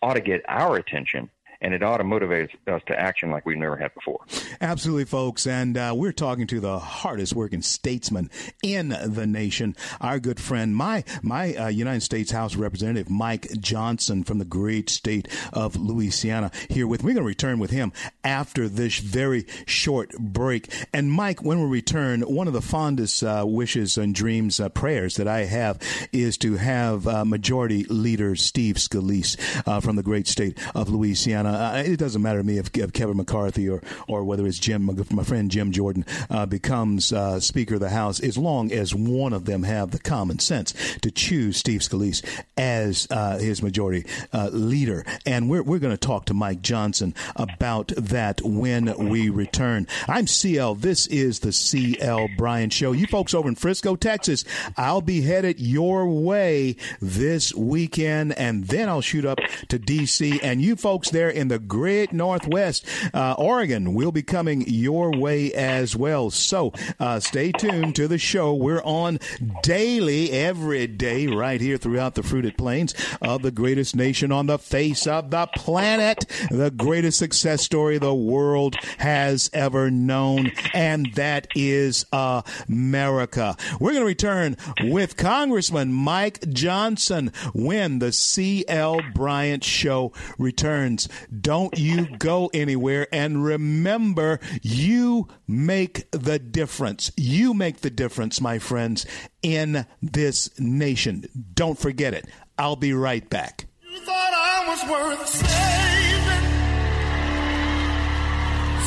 ought 0.00 0.14
to 0.14 0.20
get 0.20 0.42
our 0.48 0.76
attention 0.76 1.28
and 1.62 1.72
it 1.72 1.82
ought 1.82 1.98
to 1.98 2.04
motivate 2.04 2.50
us 2.66 2.82
to 2.86 2.98
action 2.98 3.30
like 3.30 3.46
we've 3.46 3.56
never 3.56 3.76
had 3.76 3.94
before. 3.94 4.20
Absolutely, 4.60 5.04
folks. 5.04 5.46
And 5.46 5.78
uh, 5.78 5.94
we're 5.96 6.12
talking 6.12 6.46
to 6.48 6.60
the 6.60 6.78
hardest 6.78 7.34
working 7.34 7.62
statesman 7.62 8.30
in 8.62 8.88
the 8.88 9.26
nation, 9.26 9.76
our 10.00 10.18
good 10.18 10.40
friend, 10.40 10.76
my 10.76 11.04
my 11.22 11.54
uh, 11.54 11.68
United 11.68 12.02
States 12.02 12.30
House 12.30 12.56
Representative 12.56 13.08
Mike 13.08 13.48
Johnson 13.60 14.24
from 14.24 14.38
the 14.38 14.44
great 14.44 14.90
state 14.90 15.28
of 15.52 15.76
Louisiana 15.76 16.50
here 16.68 16.86
with. 16.86 17.02
We're 17.02 17.14
going 17.14 17.24
to 17.24 17.28
return 17.28 17.58
with 17.58 17.70
him 17.70 17.92
after 18.24 18.68
this 18.68 18.98
very 18.98 19.46
short 19.66 20.12
break. 20.18 20.72
And 20.92 21.10
Mike, 21.10 21.42
when 21.42 21.60
we 21.60 21.66
return, 21.66 22.22
one 22.22 22.46
of 22.46 22.52
the 22.52 22.60
fondest 22.60 23.22
uh, 23.22 23.44
wishes 23.46 23.96
and 23.96 24.14
dreams, 24.14 24.60
uh, 24.60 24.68
prayers 24.68 25.16
that 25.16 25.28
I 25.28 25.44
have 25.44 25.78
is 26.12 26.36
to 26.38 26.56
have 26.56 27.06
uh, 27.06 27.24
Majority 27.24 27.84
Leader 27.84 28.36
Steve 28.36 28.76
Scalise 28.76 29.36
uh, 29.66 29.80
from 29.80 29.96
the 29.96 30.02
great 30.02 30.26
state 30.26 30.58
of 30.74 30.88
Louisiana. 30.88 31.51
Uh, 31.52 31.82
it 31.84 31.98
doesn't 31.98 32.22
matter 32.22 32.38
to 32.38 32.44
me 32.44 32.58
if, 32.58 32.70
if, 32.76 32.92
Kevin 32.92 33.16
McCarthy 33.16 33.68
or 33.68 33.82
or 34.08 34.24
whether 34.24 34.46
it's 34.46 34.58
Jim, 34.58 34.90
my 35.10 35.24
friend 35.24 35.50
Jim 35.50 35.72
Jordan, 35.72 36.04
uh, 36.30 36.46
becomes 36.46 37.12
uh, 37.12 37.40
Speaker 37.40 37.74
of 37.74 37.80
the 37.80 37.90
House, 37.90 38.20
as 38.20 38.36
long 38.36 38.72
as 38.72 38.94
one 38.94 39.32
of 39.32 39.44
them 39.44 39.62
have 39.62 39.90
the 39.90 39.98
common 39.98 40.38
sense 40.38 40.72
to 41.00 41.10
choose 41.10 41.56
Steve 41.56 41.80
Scalise 41.80 42.24
as 42.56 43.06
uh, 43.10 43.38
his 43.38 43.62
majority 43.62 44.04
leader. 44.32 45.04
And 45.26 45.48
we're 45.48 45.62
we're 45.62 45.78
going 45.78 45.96
to 45.96 46.06
talk 46.06 46.26
to 46.26 46.34
Mike 46.34 46.62
Johnson 46.62 47.14
about 47.36 47.92
that 47.96 48.40
when 48.42 49.08
we 49.08 49.28
return. 49.28 49.86
I'm 50.08 50.26
CL. 50.26 50.76
This 50.76 51.06
is 51.06 51.40
the 51.40 51.52
CL 51.52 52.28
Bryant 52.36 52.72
Show. 52.72 52.92
You 52.92 53.06
folks 53.06 53.34
over 53.34 53.48
in 53.48 53.54
Frisco, 53.54 53.96
Texas, 53.96 54.44
I'll 54.76 55.00
be 55.00 55.20
headed 55.22 55.60
your 55.60 56.08
way 56.08 56.76
this 57.00 57.54
weekend, 57.54 58.32
and 58.38 58.64
then 58.64 58.88
I'll 58.88 59.00
shoot 59.00 59.24
up 59.24 59.38
to 59.68 59.78
D.C. 59.78 60.40
And 60.42 60.60
you 60.62 60.76
folks 60.76 61.10
there 61.10 61.30
in 61.30 61.41
the 61.48 61.58
great 61.58 62.12
Northwest, 62.12 62.86
uh, 63.14 63.34
Oregon, 63.38 63.94
will 63.94 64.12
be 64.12 64.22
coming 64.22 64.64
your 64.66 65.10
way 65.10 65.52
as 65.52 65.96
well. 65.96 66.30
So 66.30 66.72
uh, 66.98 67.20
stay 67.20 67.52
tuned 67.52 67.96
to 67.96 68.08
the 68.08 68.18
show. 68.18 68.54
We're 68.54 68.82
on 68.82 69.18
daily, 69.62 70.30
every 70.30 70.86
day, 70.86 71.26
right 71.26 71.60
here 71.60 71.76
throughout 71.76 72.14
the 72.14 72.22
fruited 72.22 72.56
plains 72.56 72.94
of 73.20 73.42
the 73.42 73.50
greatest 73.50 73.96
nation 73.96 74.32
on 74.32 74.46
the 74.46 74.58
face 74.58 75.06
of 75.06 75.30
the 75.30 75.46
planet, 75.56 76.26
the 76.50 76.70
greatest 76.70 77.18
success 77.18 77.62
story 77.62 77.98
the 77.98 78.14
world 78.14 78.76
has 78.98 79.50
ever 79.52 79.90
known, 79.90 80.52
and 80.74 81.12
that 81.14 81.46
is 81.54 82.04
America. 82.12 83.56
We're 83.80 83.92
going 83.92 84.02
to 84.02 84.06
return 84.06 84.56
with 84.84 85.16
Congressman 85.16 85.92
Mike 85.92 86.48
Johnson 86.48 87.32
when 87.54 87.98
the 87.98 88.12
C.L. 88.12 89.00
Bryant 89.14 89.64
Show 89.64 90.12
returns. 90.38 91.08
Don't 91.40 91.78
you 91.78 92.06
go 92.18 92.50
anywhere, 92.52 93.06
and 93.12 93.42
remember, 93.44 94.38
you 94.60 95.28
make 95.48 96.10
the 96.10 96.38
difference. 96.38 97.10
You 97.16 97.54
make 97.54 97.80
the 97.80 97.90
difference, 97.90 98.40
my 98.40 98.58
friends, 98.58 99.06
in 99.42 99.86
this 100.02 100.50
nation. 100.60 101.24
Don't 101.54 101.78
forget 101.78 102.12
it. 102.12 102.26
I'll 102.58 102.76
be 102.76 102.92
right 102.92 103.28
back. 103.30 103.66
You 103.90 104.00
thought 104.00 104.32
I 104.34 104.68
was 104.68 104.82
worth 104.90 105.26
saving. 105.28 106.44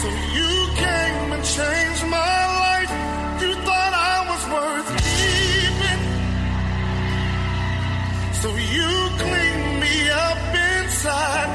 So 0.01 0.09
you 0.35 0.67
came 0.75 1.31
and 1.33 1.43
changed 1.43 2.05
my 2.07 2.45
life. 2.61 2.91
You 3.41 3.53
thought 3.65 3.93
I 3.93 4.25
was 4.29 4.45
worth 4.53 4.89
keeping. 5.01 6.01
So 8.41 8.49
you 8.55 9.09
cleaned 9.17 9.79
me 9.79 10.09
up 10.11 10.37
inside. 10.83 11.55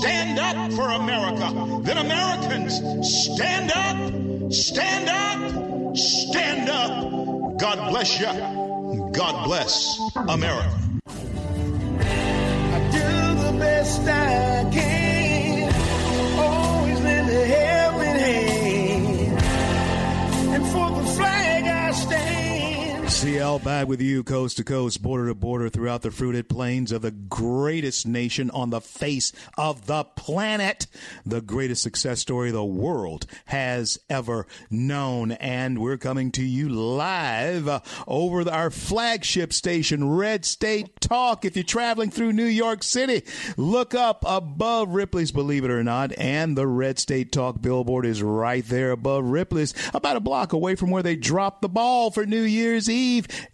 Stand 0.00 0.38
up 0.38 0.72
for 0.72 0.90
America. 0.90 1.80
Then 1.82 1.96
Americans, 1.96 2.74
stand 3.34 3.72
up, 3.72 4.52
stand 4.52 5.08
up, 5.08 5.96
stand 5.96 6.68
up. 6.68 7.58
God 7.58 7.90
bless 7.90 8.20
you. 8.20 8.26
God 9.12 9.44
bless 9.44 9.98
America. 10.28 10.78
I 12.74 12.88
do 12.92 13.08
the 13.42 13.58
best 13.58 14.02
I 14.02 14.68
can. 14.70 15.72
Always 16.38 17.00
lend 17.00 17.30
a 17.30 17.46
helping 17.46 18.16
hand. 18.26 19.40
And 20.54 20.66
for 20.66 20.90
the 20.90 21.08
flag 21.16 21.64
I 21.64 21.92
stand. 21.92 22.45
CL 23.08 23.60
back 23.60 23.86
with 23.86 24.02
you, 24.02 24.24
coast 24.24 24.56
to 24.56 24.64
coast, 24.64 25.00
border 25.00 25.28
to 25.28 25.34
border, 25.34 25.68
throughout 25.68 26.02
the 26.02 26.10
fruited 26.10 26.48
plains 26.48 26.90
of 26.90 27.02
the 27.02 27.12
greatest 27.12 28.04
nation 28.04 28.50
on 28.50 28.70
the 28.70 28.80
face 28.80 29.32
of 29.56 29.86
the 29.86 30.02
planet, 30.02 30.88
the 31.24 31.40
greatest 31.40 31.82
success 31.82 32.20
story 32.20 32.50
the 32.50 32.64
world 32.64 33.24
has 33.46 33.98
ever 34.10 34.46
known. 34.70 35.32
And 35.32 35.78
we're 35.78 35.98
coming 35.98 36.32
to 36.32 36.42
you 36.42 36.68
live 36.68 37.80
over 38.08 38.48
our 38.50 38.70
flagship 38.70 39.52
station, 39.52 40.10
Red 40.10 40.44
State 40.44 41.00
Talk. 41.00 41.44
If 41.44 41.56
you're 41.56 41.64
traveling 41.64 42.10
through 42.10 42.32
New 42.32 42.44
York 42.44 42.82
City, 42.82 43.22
look 43.56 43.94
up 43.94 44.24
above 44.26 44.90
Ripley's, 44.90 45.30
believe 45.30 45.64
it 45.64 45.70
or 45.70 45.84
not, 45.84 46.12
and 46.18 46.58
the 46.58 46.66
Red 46.66 46.98
State 46.98 47.30
Talk 47.30 47.62
billboard 47.62 48.04
is 48.04 48.20
right 48.20 48.64
there 48.64 48.90
above 48.90 49.24
Ripley's, 49.24 49.74
about 49.94 50.16
a 50.16 50.20
block 50.20 50.52
away 50.52 50.74
from 50.74 50.90
where 50.90 51.04
they 51.04 51.16
dropped 51.16 51.62
the 51.62 51.68
ball 51.68 52.10
for 52.10 52.26
New 52.26 52.42
Year's 52.42 52.90
Eve. 52.90 52.95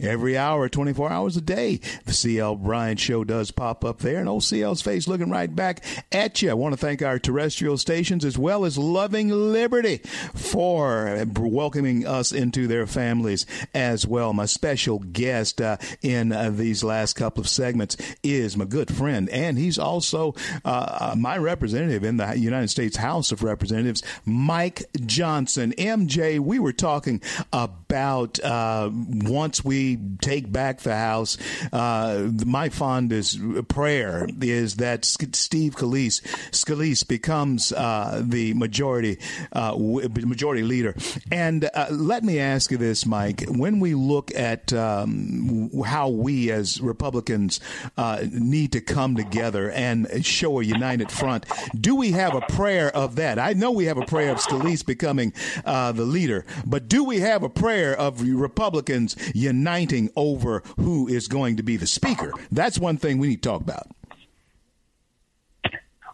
Every 0.01 0.37
hour, 0.37 0.69
24 0.69 1.11
hours 1.11 1.37
a 1.37 1.41
day, 1.41 1.81
the 2.05 2.13
CL 2.13 2.57
Bryant 2.57 3.01
Show 3.01 3.25
does 3.25 3.51
pop 3.51 3.85
up 3.85 3.99
there, 3.99 4.21
and 4.21 4.29
old 4.29 4.45
CL's 4.45 4.83
face 4.83 5.09
looking 5.09 5.31
right 5.31 5.55
back 5.55 5.85
at 6.13 6.43
you. 6.43 6.51
I 6.51 6.55
want 6.55 6.75
to 6.75 6.77
thank 6.77 7.03
our 7.03 7.19
terrestrial 7.19 7.77
stations 7.77 8.25
as 8.25 8.39
well 8.39 8.65
as 8.65 8.79
Loving 8.79 9.29
Liberty 9.29 9.99
for 10.35 11.25
welcoming 11.37 12.07
us 12.07 12.33
into 12.33 12.67
their 12.67 12.87
families 12.87 13.47
as 13.75 14.07
well. 14.07 14.33
My 14.33 14.47
special 14.47 15.01
guest 15.01 15.61
uh, 15.61 15.77
in 16.03 16.33
uh, 16.33 16.51
these 16.51 16.85
last 16.85 17.15
couple 17.15 17.41
of 17.41 17.49
segments 17.49 17.97
is 18.23 18.57
my 18.57 18.65
good 18.65 18.95
friend, 18.95 19.29
and 19.31 19.59
he's 19.59 19.79
also 19.79 20.35
uh, 20.65 21.15
my 21.19 21.37
representative 21.37 22.05
in 22.05 22.17
the 22.17 22.39
United 22.39 22.69
States 22.69 22.97
House 22.97 23.33
of 23.33 23.43
Representatives, 23.43 24.03
Mike 24.25 24.85
Johnson. 25.05 25.73
MJ, 25.79 26.39
we 26.39 26.59
were 26.59 26.73
talking 26.73 27.21
about 27.53 28.39
uh, 28.45 28.91
once 29.33 29.65
we 29.65 29.99
take 30.21 30.53
back 30.53 30.81
the 30.81 30.95
House, 30.95 31.39
uh, 31.73 32.31
my 32.45 32.69
fondest 32.69 33.41
prayer 33.69 34.29
is 34.41 34.77
that 34.77 35.05
Steve 35.05 35.75
Scalise, 35.75 36.21
Scalise 36.51 37.07
becomes 37.07 37.73
uh, 37.73 38.23
the 38.25 38.55
majority 38.55 39.19
uh, 39.53 39.75
majority 39.77 40.63
leader. 40.63 40.95
And 41.31 41.69
uh, 41.75 41.87
let 41.91 42.23
me 42.23 42.39
ask 42.39 42.71
you 42.71 42.77
this, 42.77 43.07
Mike: 43.07 43.45
When 43.49 43.81
we 43.81 43.95
look 43.95 44.35
at 44.35 44.73
um, 44.73 45.71
how 45.85 46.09
we 46.09 46.51
as 46.51 46.81
Republicans 46.81 47.61
uh, 47.97 48.25
need 48.31 48.73
to 48.73 48.81
come 48.81 49.17
together 49.17 49.71
and 49.71 50.25
show 50.25 50.61
a 50.61 50.65
united 50.65 51.11
front, 51.11 51.47
do 51.79 51.97
we 51.97 52.13
have 52.13 52.35
a 52.35 52.43
prayer 52.43 52.95
of 52.95 53.17
that? 53.17 53.39
I 53.39 53.55
know 53.55 53.71
we 53.71 53.87
have 53.87 53.99
a 53.99 54.07
prayer 54.07 54.31
of 54.31 54.39
Scalise 54.39 54.85
becoming 54.85 55.33
the 55.65 56.05
leader, 56.05 56.45
but 56.67 56.89
do 56.89 57.05
we 57.05 57.21
have 57.21 57.43
a 57.43 57.49
prayer 57.49 57.97
of 57.97 58.21
Republicans 58.23 59.17
uniting 59.35 60.11
over 60.17 60.63
who 60.77 61.09
is 61.09 61.29
going 61.29 61.57
to 61.57 61.63
be 61.63 61.77
the 61.77 61.87
speaker? 61.87 62.33
That's 62.51 62.79
one 62.79 62.97
thing 62.97 63.19
we 63.19 63.29
need 63.29 63.43
to 63.43 63.49
talk 63.49 63.63
about. 63.63 63.89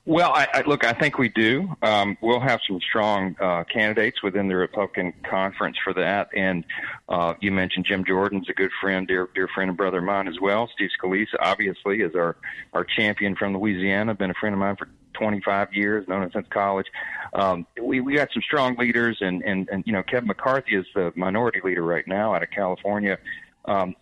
Well, 0.09 0.33
I, 0.33 0.49
I, 0.55 0.63
look, 0.63 0.87
I 0.87 0.95
think 0.95 1.19
we 1.19 1.29
do. 1.29 1.69
Um, 1.83 2.17
we'll 2.23 2.41
have 2.41 2.61
some 2.67 2.81
strong 2.81 3.37
uh, 3.39 3.65
candidates 3.65 4.23
within 4.23 4.49
the 4.49 4.57
Republican 4.57 5.13
conference 5.29 5.77
for 5.85 5.93
that. 5.93 6.31
And 6.35 6.65
uh, 7.11 7.35
you 7.41 7.53
mentioned 7.53 7.85
Jim 7.85 8.07
Jordan's 8.07 8.49
a 8.49 8.55
good 8.55 8.71
friend, 8.81 9.07
dear 9.07 9.29
dear 9.35 9.49
friend 9.55 9.69
and 9.69 9.77
brother 9.77 9.99
of 9.99 10.05
mine 10.05 10.27
as 10.27 10.41
well. 10.41 10.67
Steve 10.75 10.89
Scalise, 10.99 11.27
obviously, 11.41 12.01
is 12.01 12.15
our 12.15 12.37
our 12.73 12.85
champion 12.85 13.37
from 13.37 13.55
Louisiana. 13.55 14.15
Been 14.15 14.31
a 14.31 14.35
friend 14.41 14.55
of 14.55 14.61
mine 14.61 14.77
for 14.77 14.89
25 15.19 15.73
years, 15.73 16.07
known 16.09 16.23
him 16.23 16.31
since 16.33 16.47
college. 16.51 16.87
Um, 17.35 17.67
we 17.81 18.01
we 18.01 18.15
got 18.15 18.33
some 18.33 18.43
strong 18.43 18.77
leaders, 18.77 19.19
and 19.21 19.43
and 19.43 19.69
and 19.71 19.85
you 19.87 19.93
know 19.93 20.03
Kevin 20.03 20.29
McCarthy 20.29 20.77
is 20.77 20.87
the 20.95 21.13
minority 21.17 21.61
leader 21.63 21.83
right 21.83 22.07
now 22.07 22.35
out 22.35 22.43
of 22.43 22.51
California. 22.51 23.19
Um, 23.65 23.97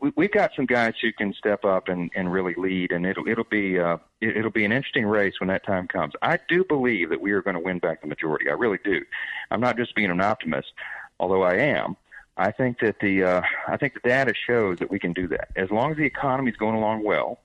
we, 0.00 0.12
we've 0.14 0.30
got 0.30 0.50
some 0.54 0.66
guys 0.66 0.92
who 1.00 1.10
can 1.10 1.32
step 1.32 1.64
up 1.64 1.88
and, 1.88 2.10
and 2.14 2.30
really 2.30 2.54
lead, 2.56 2.92
and 2.92 3.06
it'll 3.06 3.26
it'll 3.26 3.44
be 3.44 3.78
uh, 3.78 3.96
it, 4.20 4.36
it'll 4.36 4.50
be 4.50 4.64
an 4.64 4.72
interesting 4.72 5.06
race 5.06 5.34
when 5.40 5.48
that 5.48 5.64
time 5.64 5.88
comes. 5.88 6.12
I 6.20 6.38
do 6.48 6.64
believe 6.64 7.08
that 7.10 7.20
we 7.20 7.32
are 7.32 7.40
going 7.40 7.56
to 7.56 7.62
win 7.62 7.78
back 7.78 8.02
the 8.02 8.08
majority. 8.08 8.50
I 8.50 8.54
really 8.54 8.78
do. 8.84 9.00
I'm 9.50 9.60
not 9.60 9.76
just 9.76 9.94
being 9.94 10.10
an 10.10 10.20
optimist, 10.20 10.72
although 11.18 11.42
I 11.42 11.54
am. 11.54 11.96
I 12.36 12.50
think 12.50 12.80
that 12.80 12.96
the 13.00 13.22
uh, 13.22 13.42
I 13.66 13.78
think 13.78 13.94
the 13.94 14.06
data 14.06 14.34
shows 14.46 14.78
that 14.80 14.90
we 14.90 14.98
can 14.98 15.14
do 15.14 15.28
that 15.28 15.48
as 15.56 15.70
long 15.70 15.92
as 15.92 15.96
the 15.96 16.04
economy 16.04 16.50
is 16.50 16.56
going 16.58 16.76
along 16.76 17.04
well 17.04 17.38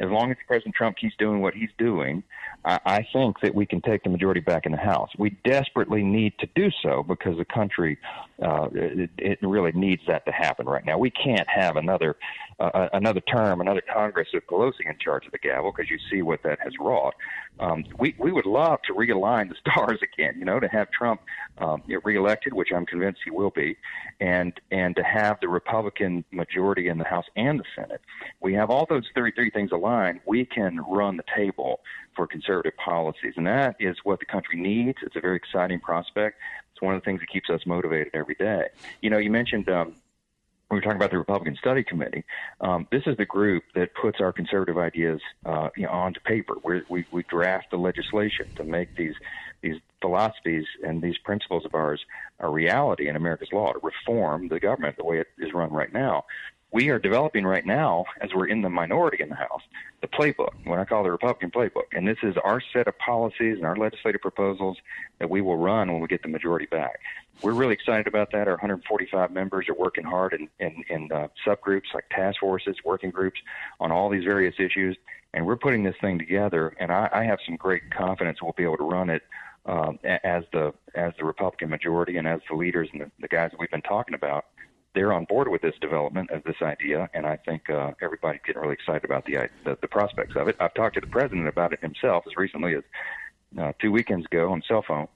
as 0.00 0.08
long 0.08 0.30
as 0.30 0.36
President 0.46 0.74
Trump 0.74 0.96
keeps 0.96 1.14
doing 1.16 1.40
what 1.40 1.54
he's 1.54 1.70
doing, 1.78 2.22
I, 2.64 2.78
I 2.84 3.06
think 3.12 3.40
that 3.40 3.54
we 3.54 3.66
can 3.66 3.80
take 3.80 4.02
the 4.02 4.10
majority 4.10 4.40
back 4.40 4.66
in 4.66 4.72
the 4.72 4.78
House. 4.78 5.10
We 5.18 5.30
desperately 5.44 6.02
need 6.02 6.34
to 6.38 6.48
do 6.54 6.70
so 6.82 7.02
because 7.02 7.36
the 7.36 7.44
country 7.44 7.98
uh, 8.42 8.68
it, 8.72 9.10
it 9.18 9.38
really 9.42 9.72
needs 9.72 10.02
that 10.06 10.24
to 10.26 10.32
happen 10.32 10.66
right 10.66 10.84
now. 10.84 10.98
We 10.98 11.10
can't 11.10 11.48
have 11.48 11.76
another 11.76 12.16
uh, 12.60 12.88
another 12.92 13.20
term, 13.20 13.60
another 13.60 13.82
Congress 13.92 14.28
with 14.34 14.46
Pelosi 14.46 14.86
in 14.86 14.96
charge 14.98 15.24
of 15.24 15.32
the 15.32 15.38
gavel 15.38 15.72
because 15.74 15.90
you 15.90 15.98
see 16.10 16.22
what 16.22 16.42
that 16.42 16.58
has 16.60 16.74
wrought. 16.78 17.14
Um, 17.58 17.84
we 17.98 18.14
we 18.18 18.32
would 18.32 18.46
love 18.46 18.80
to 18.82 18.94
realign 18.94 19.48
the 19.48 19.54
stars 19.70 19.98
again, 20.02 20.34
you 20.38 20.44
know, 20.44 20.60
to 20.60 20.68
have 20.68 20.90
Trump 20.90 21.22
um, 21.58 21.82
reelected, 22.04 22.52
which 22.52 22.68
I'm 22.74 22.86
convinced 22.86 23.20
he 23.24 23.30
will 23.30 23.50
be, 23.50 23.76
and 24.20 24.52
and 24.70 24.94
to 24.96 25.02
have 25.02 25.38
the 25.40 25.48
Republican 25.48 26.24
majority 26.30 26.88
in 26.88 26.98
the 26.98 27.04
House 27.04 27.26
and 27.36 27.58
the 27.58 27.64
Senate. 27.74 28.02
We 28.40 28.54
have 28.54 28.70
all 28.70 28.86
those 28.88 29.04
33 29.14 29.50
things 29.50 29.72
aligned. 29.72 30.20
We 30.26 30.44
can 30.44 30.80
run 30.88 31.16
the 31.16 31.24
table 31.34 31.80
for 32.14 32.26
conservative 32.26 32.76
policies, 32.76 33.34
and 33.36 33.46
that 33.46 33.76
is 33.80 33.96
what 34.04 34.20
the 34.20 34.26
country 34.26 34.60
needs. 34.60 34.98
It's 35.02 35.16
a 35.16 35.20
very 35.20 35.36
exciting 35.36 35.80
prospect. 35.80 36.38
It's 36.72 36.82
one 36.82 36.94
of 36.94 37.00
the 37.00 37.04
things 37.04 37.20
that 37.20 37.30
keeps 37.30 37.48
us 37.48 37.60
motivated 37.66 38.14
every 38.14 38.34
day. 38.34 38.68
You 39.00 39.10
know, 39.10 39.18
you 39.18 39.30
mentioned. 39.30 39.68
Um, 39.70 39.94
we 40.70 40.76
were 40.76 40.80
talking 40.80 40.96
about 40.96 41.10
the 41.10 41.18
Republican 41.18 41.56
Study 41.56 41.82
Committee. 41.82 42.24
Um, 42.60 42.86
this 42.92 43.02
is 43.06 43.16
the 43.16 43.24
group 43.24 43.64
that 43.74 43.90
puts 44.00 44.20
our 44.20 44.32
conservative 44.32 44.78
ideas 44.78 45.20
uh, 45.44 45.68
you 45.76 45.84
know, 45.84 45.90
onto 45.90 46.20
paper. 46.20 46.54
We're, 46.62 46.82
we 46.88 47.06
we 47.10 47.24
draft 47.24 47.70
the 47.70 47.76
legislation 47.76 48.46
to 48.56 48.64
make 48.64 48.94
these 48.96 49.14
these 49.62 49.76
philosophies 50.00 50.64
and 50.82 51.02
these 51.02 51.18
principles 51.18 51.64
of 51.64 51.74
ours 51.74 52.00
a 52.38 52.48
reality 52.48 53.08
in 53.08 53.16
America's 53.16 53.48
law 53.52 53.72
to 53.72 53.80
reform 53.82 54.48
the 54.48 54.60
government 54.60 54.96
the 54.96 55.04
way 55.04 55.18
it 55.18 55.26
is 55.38 55.52
run 55.52 55.70
right 55.72 55.92
now 55.92 56.24
we 56.72 56.88
are 56.90 56.98
developing 56.98 57.44
right 57.44 57.66
now, 57.66 58.04
as 58.20 58.30
we're 58.34 58.46
in 58.46 58.62
the 58.62 58.70
minority 58.70 59.22
in 59.22 59.28
the 59.28 59.34
House, 59.34 59.62
the 60.02 60.06
playbook, 60.06 60.50
what 60.64 60.78
I 60.78 60.84
call 60.84 61.02
the 61.02 61.10
Republican 61.10 61.50
playbook. 61.50 61.92
And 61.92 62.06
this 62.06 62.18
is 62.22 62.36
our 62.44 62.62
set 62.72 62.86
of 62.86 62.96
policies 62.98 63.56
and 63.56 63.66
our 63.66 63.76
legislative 63.76 64.20
proposals 64.20 64.76
that 65.18 65.28
we 65.28 65.40
will 65.40 65.56
run 65.56 65.92
when 65.92 66.00
we 66.00 66.06
get 66.06 66.22
the 66.22 66.28
majority 66.28 66.66
back. 66.66 67.00
We're 67.42 67.54
really 67.54 67.74
excited 67.74 68.06
about 68.06 68.30
that. 68.32 68.46
Our 68.46 68.54
145 68.54 69.32
members 69.32 69.68
are 69.68 69.74
working 69.74 70.04
hard 70.04 70.32
in, 70.32 70.48
in, 70.60 70.84
in 70.88 71.10
uh, 71.10 71.28
subgroups 71.44 71.92
like 71.92 72.08
task 72.10 72.38
forces, 72.38 72.76
working 72.84 73.10
groups 73.10 73.40
on 73.80 73.90
all 73.90 74.08
these 74.08 74.24
various 74.24 74.54
issues. 74.58 74.96
And 75.34 75.46
we're 75.46 75.56
putting 75.56 75.82
this 75.82 75.96
thing 76.00 76.18
together, 76.18 76.74
and 76.80 76.90
I, 76.90 77.08
I 77.12 77.24
have 77.24 77.38
some 77.46 77.56
great 77.56 77.90
confidence 77.90 78.42
we'll 78.42 78.52
be 78.56 78.64
able 78.64 78.78
to 78.78 78.84
run 78.84 79.10
it 79.10 79.22
um, 79.66 79.98
as 80.04 80.44
the 80.52 80.72
as 80.94 81.12
the 81.18 81.24
Republican 81.24 81.68
majority 81.68 82.16
and 82.16 82.26
as 82.26 82.40
the 82.48 82.56
leaders 82.56 82.88
and 82.92 83.02
the, 83.02 83.10
the 83.20 83.28
guys 83.28 83.50
that 83.50 83.60
we've 83.60 83.70
been 83.70 83.82
talking 83.82 84.14
about 84.14 84.46
they're 84.94 85.12
on 85.12 85.24
board 85.24 85.48
with 85.48 85.62
this 85.62 85.74
development 85.80 86.30
of 86.30 86.42
this 86.44 86.56
idea, 86.62 87.08
and 87.14 87.26
I 87.26 87.36
think 87.36 87.70
uh, 87.70 87.92
everybody's 88.02 88.40
getting 88.44 88.60
really 88.60 88.74
excited 88.74 89.04
about 89.04 89.24
the, 89.24 89.48
the 89.64 89.78
the 89.80 89.88
prospects 89.88 90.34
of 90.36 90.48
it. 90.48 90.56
I've 90.58 90.74
talked 90.74 90.94
to 90.94 91.00
the 91.00 91.06
president 91.06 91.48
about 91.48 91.72
it 91.72 91.80
himself 91.80 92.24
as 92.26 92.36
recently 92.36 92.74
as 92.74 92.82
uh, 93.58 93.72
two 93.80 93.92
weekends 93.92 94.26
ago 94.26 94.52
on 94.52 94.62
cell 94.66 94.84
phone, 94.86 95.08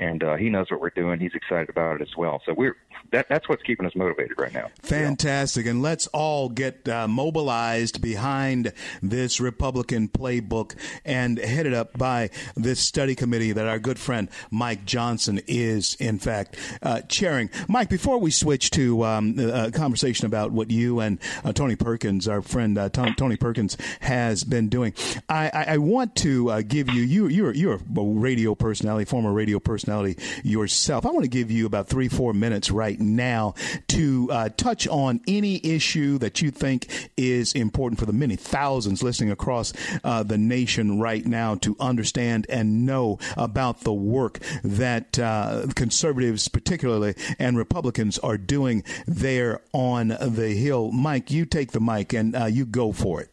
and 0.00 0.24
uh, 0.24 0.36
he 0.36 0.48
knows 0.48 0.70
what 0.70 0.80
we're 0.80 0.90
doing. 0.90 1.20
He's 1.20 1.34
excited 1.34 1.68
about 1.68 2.00
it 2.00 2.02
as 2.02 2.16
well. 2.16 2.40
So 2.46 2.54
we're 2.54 2.76
that 3.12 3.28
that's 3.28 3.48
what's 3.48 3.62
keeping 3.62 3.86
us 3.86 3.94
motivated 3.94 4.38
right 4.38 4.52
now. 4.52 4.70
Fantastic, 4.82 5.66
and 5.66 5.82
let's 5.82 6.06
all 6.08 6.48
get 6.48 6.88
uh, 6.88 7.06
mobilized 7.06 8.00
behind 8.00 8.72
this 9.02 9.40
Republican 9.40 10.08
playbook 10.08 10.74
and 11.04 11.38
headed 11.38 11.74
up 11.74 11.98
by 11.98 12.30
this 12.56 12.80
study 12.80 13.14
committee 13.14 13.52
that 13.52 13.66
our 13.66 13.78
good 13.78 13.98
friend 13.98 14.28
Mike 14.50 14.84
Johnson 14.86 15.40
is, 15.46 15.94
in 15.96 16.18
fact, 16.18 16.56
uh, 16.82 17.02
chairing. 17.02 17.50
Mike, 17.68 17.90
before 17.90 18.18
we 18.18 18.30
switch 18.30 18.70
to 18.70 19.04
um, 19.04 19.38
a 19.38 19.70
conversation 19.70 20.26
about 20.26 20.50
what 20.52 20.70
you 20.70 21.00
and 21.00 21.18
uh, 21.44 21.52
Tony 21.52 21.76
Perkins, 21.76 22.26
our 22.26 22.42
friend 22.42 22.78
uh, 22.78 22.88
Tony 22.88 23.36
Perkins, 23.36 23.76
has 24.00 24.44
been 24.44 24.68
doing, 24.68 24.94
I, 25.28 25.50
I, 25.52 25.64
I 25.74 25.78
want 25.78 26.16
to 26.16 26.50
uh, 26.50 26.62
give 26.62 26.88
you 26.88 27.02
you 27.02 27.26
you're 27.28 27.52
you're 27.52 27.74
a 27.74 27.80
radio 28.02 28.54
personality, 28.54 29.04
former 29.04 29.32
radio 29.32 29.58
personality 29.58 29.89
yourself. 30.42 31.06
I 31.06 31.10
want 31.10 31.24
to 31.24 31.30
give 31.30 31.50
you 31.50 31.66
about 31.66 31.88
three 31.88 32.08
four 32.08 32.32
minutes 32.32 32.70
right 32.70 32.98
now 32.98 33.54
to 33.88 34.28
uh, 34.30 34.48
touch 34.56 34.86
on 34.88 35.20
any 35.26 35.64
issue 35.64 36.18
that 36.18 36.42
you 36.42 36.50
think 36.50 37.10
is 37.16 37.52
important 37.52 37.98
for 37.98 38.06
the 38.06 38.12
many 38.12 38.36
thousands 38.36 39.02
listening 39.02 39.30
across 39.30 39.72
uh, 40.04 40.22
the 40.22 40.38
nation 40.38 41.00
right 41.00 41.24
now 41.26 41.54
to 41.56 41.76
understand 41.80 42.46
and 42.48 42.86
know 42.86 43.18
about 43.36 43.80
the 43.80 43.92
work 43.92 44.38
that 44.62 45.18
uh, 45.18 45.66
conservatives, 45.74 46.48
particularly, 46.48 47.14
and 47.38 47.56
Republicans 47.56 48.18
are 48.18 48.38
doing 48.38 48.82
there 49.06 49.60
on 49.72 50.08
the 50.08 50.54
Hill. 50.54 50.92
Mike, 50.92 51.30
you 51.30 51.44
take 51.44 51.72
the 51.72 51.80
mic 51.80 52.12
and 52.12 52.34
uh, 52.36 52.46
you 52.46 52.66
go 52.66 52.92
for 52.92 53.20
it. 53.20 53.30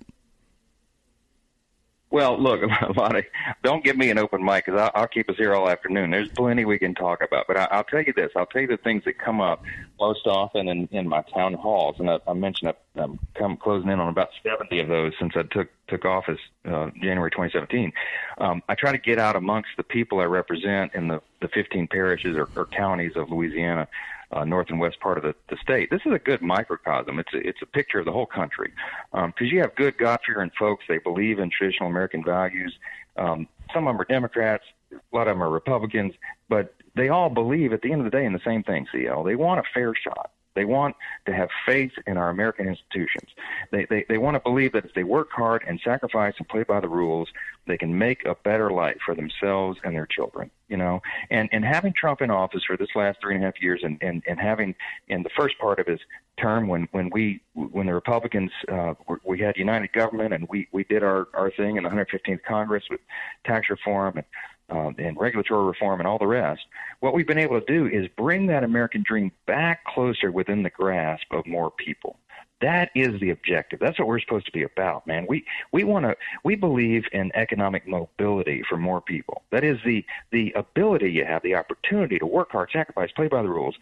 Well, 2.10 2.42
look, 2.42 2.62
Lonnie, 2.96 3.26
don't 3.64 3.84
give 3.84 3.98
me 3.98 4.10
an 4.10 4.18
open 4.18 4.44
mic 4.44 4.66
because 4.66 4.92
I'll, 4.96 5.08
keep 5.08 5.30
us 5.30 5.36
here 5.38 5.54
all 5.54 5.70
afternoon. 5.70 6.12
There's 6.12 6.30
plenty 6.30 6.64
we 6.64 6.80
can 6.80 6.96
talk 6.96 7.22
about, 7.22 7.46
but 7.48 7.58
I, 7.58 7.68
I'll 7.72 7.84
tell 7.84 8.02
you 8.02 8.14
this: 8.14 8.32
I'll 8.36 8.46
tell 8.46 8.62
you 8.62 8.68
the 8.68 8.78
things 8.78 9.04
that 9.06 9.18
come 9.18 9.42
up 9.42 9.64
most 10.00 10.26
often 10.26 10.70
in, 10.70 10.88
in 10.92 11.08
my 11.08 11.22
town 11.34 11.54
halls, 11.54 11.98
and 12.00 12.10
I, 12.10 12.20
I 12.26 12.34
mentioned 12.34 12.74
I'm 12.96 13.20
come 13.34 13.58
closing 13.58 13.90
in 13.90 14.00
on 14.00 14.10
about 14.10 14.30
70 14.42 14.80
of 14.80 14.88
those 14.88 15.14
since 15.20 15.34
I 15.36 15.44
took 15.44 15.70
took 15.88 16.06
office 16.06 16.40
uh, 16.66 16.92
January 17.02 17.32
2017. 17.32 17.92
Um, 18.38 18.62
I 18.70 18.76
try 18.76 18.92
to 18.92 18.98
get 18.98 19.20
out 19.20 19.36
amongst 19.36 19.72
the 19.76 19.84
people 19.84 20.20
I 20.20 20.26
represent 20.26 20.94
in 20.96 21.10
the 21.10 21.22
the 21.42 21.50
15 21.50 21.88
parishes 21.88 22.38
or, 22.38 22.48
or 22.56 22.66
counties 22.66 23.14
of 23.16 23.30
Louisiana 23.30 23.88
uh, 24.32 24.44
north 24.44 24.70
and 24.70 24.80
west 24.80 25.00
part 25.00 25.18
of 25.18 25.24
the, 25.24 25.36
the 25.50 25.58
state. 25.62 25.90
This 25.90 26.02
is 26.06 26.14
a 26.14 26.20
good 26.20 26.42
microcosm. 26.42 27.20
It's 27.20 27.34
a, 27.34 27.38
it's 27.38 27.62
a 27.62 27.66
picture 27.66 28.00
of 28.00 28.06
the 28.06 28.12
whole 28.12 28.26
country 28.26 28.72
because 29.12 29.32
um, 29.32 29.34
you 29.40 29.62
have 29.62 29.76
good 29.76 29.98
God 29.98 30.20
fearing 30.26 30.52
folks. 30.58 30.86
They 30.88 30.98
believe 30.98 31.40
in 31.40 31.50
traditional 31.50 31.90
American 31.90 32.24
values. 32.24 32.78
Um, 33.16 33.48
some 33.74 33.88
of 33.88 33.94
them 33.94 34.02
are 34.02 34.06
Democrats, 34.06 34.64
a 34.92 35.16
lot 35.16 35.28
of 35.28 35.36
them 35.36 35.44
are 35.44 35.50
Republicans, 35.50 36.14
but 36.50 36.74
they 36.96 37.10
all 37.10 37.30
believe 37.30 37.74
at 37.74 37.82
the 37.82 37.92
end 37.92 38.02
of 38.02 38.06
the 38.06 38.18
day 38.18 38.26
in 38.26 38.34
the 38.34 38.42
same 38.46 38.64
thing. 38.64 38.88
CL, 38.92 39.24
they 39.24 39.36
want 39.36 39.60
a 39.60 39.64
fair 39.74 39.94
shot. 39.96 40.32
They 40.58 40.66
want 40.66 40.96
to 41.28 41.34
have 41.34 41.50
faith 41.68 41.92
in 42.08 42.18
our 42.18 42.30
American 42.30 42.68
institutions. 42.68 43.30
They, 43.72 43.86
they, 43.86 44.06
they 44.10 44.18
want 44.18 44.36
to 44.36 44.40
believe 44.40 44.74
that 44.74 44.86
if 44.86 44.94
they 44.96 45.04
work 45.04 45.30
hard 45.32 45.64
and 45.68 45.80
sacrifice 45.84 46.34
and 46.40 46.50
play 46.50 46.64
by 46.64 46.80
the 46.80 46.90
rules, 46.90 47.30
they 47.68 47.78
can 47.78 47.96
make 47.96 48.26
a 48.26 48.34
better 48.44 48.72
life 48.72 48.98
for 49.06 49.14
themselves 49.14 49.78
and 49.84 49.96
their 49.96 50.08
children. 50.08 50.50
You 50.68 50.78
know, 50.78 51.02
and 51.30 51.48
and 51.52 51.64
having 51.64 51.94
Trump 51.94 52.22
in 52.22 52.32
office 52.32 52.64
for 52.66 52.76
this 52.76 52.90
last 52.96 53.20
three 53.22 53.36
and 53.36 53.44
a 53.44 53.48
half 53.48 53.62
years, 53.62 53.82
and 53.84 53.98
and 54.02 54.24
and 54.28 54.40
having 54.40 54.76
in 55.08 55.24
the 55.24 55.30
first 55.38 55.58
part 55.60 55.80
of 55.80 55.86
his 55.86 56.00
term 56.42 56.68
when 56.68 56.90
when 56.92 57.10
we 57.12 57.40
when 57.54 57.86
the 57.86 57.94
Republicans 57.94 58.52
uh, 58.70 58.94
we 59.24 59.40
had 59.40 59.56
united 59.56 59.94
government 59.94 60.34
and 60.34 60.46
we 60.50 60.68
we 60.74 60.84
did 60.86 61.04
our 61.04 61.28
our 61.34 61.52
thing 61.52 61.78
in 61.78 61.84
the 61.84 61.90
115th 61.90 62.44
Congress 62.44 62.84
with 62.90 63.00
tax 63.46 63.70
reform 63.70 64.18
and 64.18 64.26
um, 64.70 64.96
and 64.98 65.18
regulatory 65.20 65.66
reform 65.66 66.00
and 66.00 66.08
all 66.08 66.18
the 66.18 66.28
rest, 66.28 66.62
what 67.00 67.14
we've 67.14 67.28
been 67.28 67.38
able 67.38 67.60
to 67.60 67.66
do 67.66 67.88
is 67.88 68.08
bring 68.18 68.48
that 68.48 68.64
American 68.64 69.04
dream 69.06 69.32
back 69.46 69.86
closer 69.86 70.32
within 70.32 70.64
the 70.64 70.70
grasp 70.70 71.26
of 71.32 71.46
more 71.46 71.72
people. 71.72 72.18
That 72.60 72.90
is 72.96 73.20
the 73.20 73.30
objective. 73.30 73.80
That's 73.80 74.00
what 74.00 74.08
we're 74.08 74.20
supposed 74.20 74.48
to 74.48 74.52
be 74.52 74.64
about, 74.64 75.06
man. 75.06 75.28
We 75.30 75.46
we 75.72 75.84
want 75.84 76.06
to 76.06 76.16
we 76.44 76.56
believe 76.56 77.06
in 77.12 77.32
economic 77.36 77.88
mobility 77.88 78.64
for 78.68 78.78
more 78.78 79.00
people. 79.00 79.44
That 79.52 79.64
is 79.64 79.78
the 79.86 80.04
the 80.32 80.54
ability 80.54 81.12
you 81.12 81.24
have, 81.24 81.44
the 81.44 81.54
opportunity 81.54 82.18
to 82.18 82.26
work 82.26 82.52
hard, 82.52 82.72
sacrifice, 82.74 83.12
play 83.12 83.28
by 83.28 83.44
the 83.44 83.50
rules, 83.50 83.76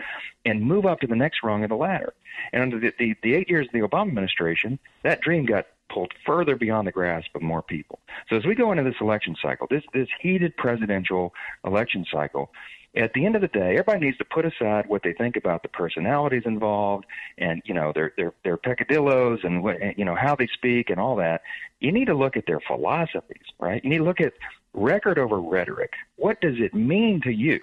and 0.43 0.61
move 0.61 0.85
up 0.85 0.99
to 1.01 1.07
the 1.07 1.15
next 1.15 1.41
rung 1.41 1.63
of 1.63 1.69
the 1.69 1.75
ladder. 1.77 2.13
And 2.51 2.61
under 2.61 2.77
the, 2.77 2.91
the, 2.99 3.15
the 3.23 3.35
eight 3.35 3.49
years 3.49 3.67
of 3.67 3.71
the 3.71 3.87
Obama 3.87 4.09
administration, 4.09 4.77
that 5.03 5.21
dream 5.21 5.45
got 5.45 5.67
pulled 5.89 6.13
further 6.25 6.55
beyond 6.55 6.87
the 6.87 6.91
grasp 6.91 7.29
of 7.35 7.41
more 7.41 7.61
people. 7.61 7.99
So 8.29 8.35
as 8.35 8.45
we 8.45 8.55
go 8.55 8.71
into 8.71 8.83
this 8.83 8.95
election 9.01 9.35
cycle, 9.41 9.67
this 9.69 9.83
this 9.93 10.07
heated 10.21 10.55
presidential 10.57 11.33
election 11.65 12.05
cycle, 12.11 12.51
at 12.95 13.13
the 13.13 13.25
end 13.25 13.35
of 13.35 13.41
the 13.41 13.47
day, 13.47 13.71
everybody 13.77 14.05
needs 14.05 14.17
to 14.17 14.25
put 14.25 14.45
aside 14.45 14.85
what 14.87 15.03
they 15.03 15.13
think 15.13 15.35
about 15.35 15.63
the 15.63 15.69
personalities 15.69 16.43
involved 16.45 17.05
and 17.37 17.61
you 17.65 17.73
know 17.73 17.91
their 17.93 18.13
their 18.17 18.33
their 18.43 18.57
peccadillos 18.57 19.39
and 19.43 19.63
what 19.63 19.97
you 19.97 20.05
know 20.05 20.15
how 20.15 20.35
they 20.35 20.47
speak 20.47 20.89
and 20.89 20.99
all 20.99 21.15
that. 21.17 21.41
You 21.79 21.91
need 21.91 22.05
to 22.05 22.15
look 22.15 22.37
at 22.37 22.45
their 22.47 22.61
philosophies, 22.61 23.45
right? 23.59 23.83
You 23.83 23.89
need 23.89 23.97
to 23.97 24.03
look 24.03 24.21
at 24.21 24.33
record 24.73 25.19
over 25.19 25.39
rhetoric. 25.39 25.93
What 26.15 26.39
does 26.41 26.55
it 26.57 26.73
mean 26.73 27.21
to 27.21 27.31
you? 27.31 27.59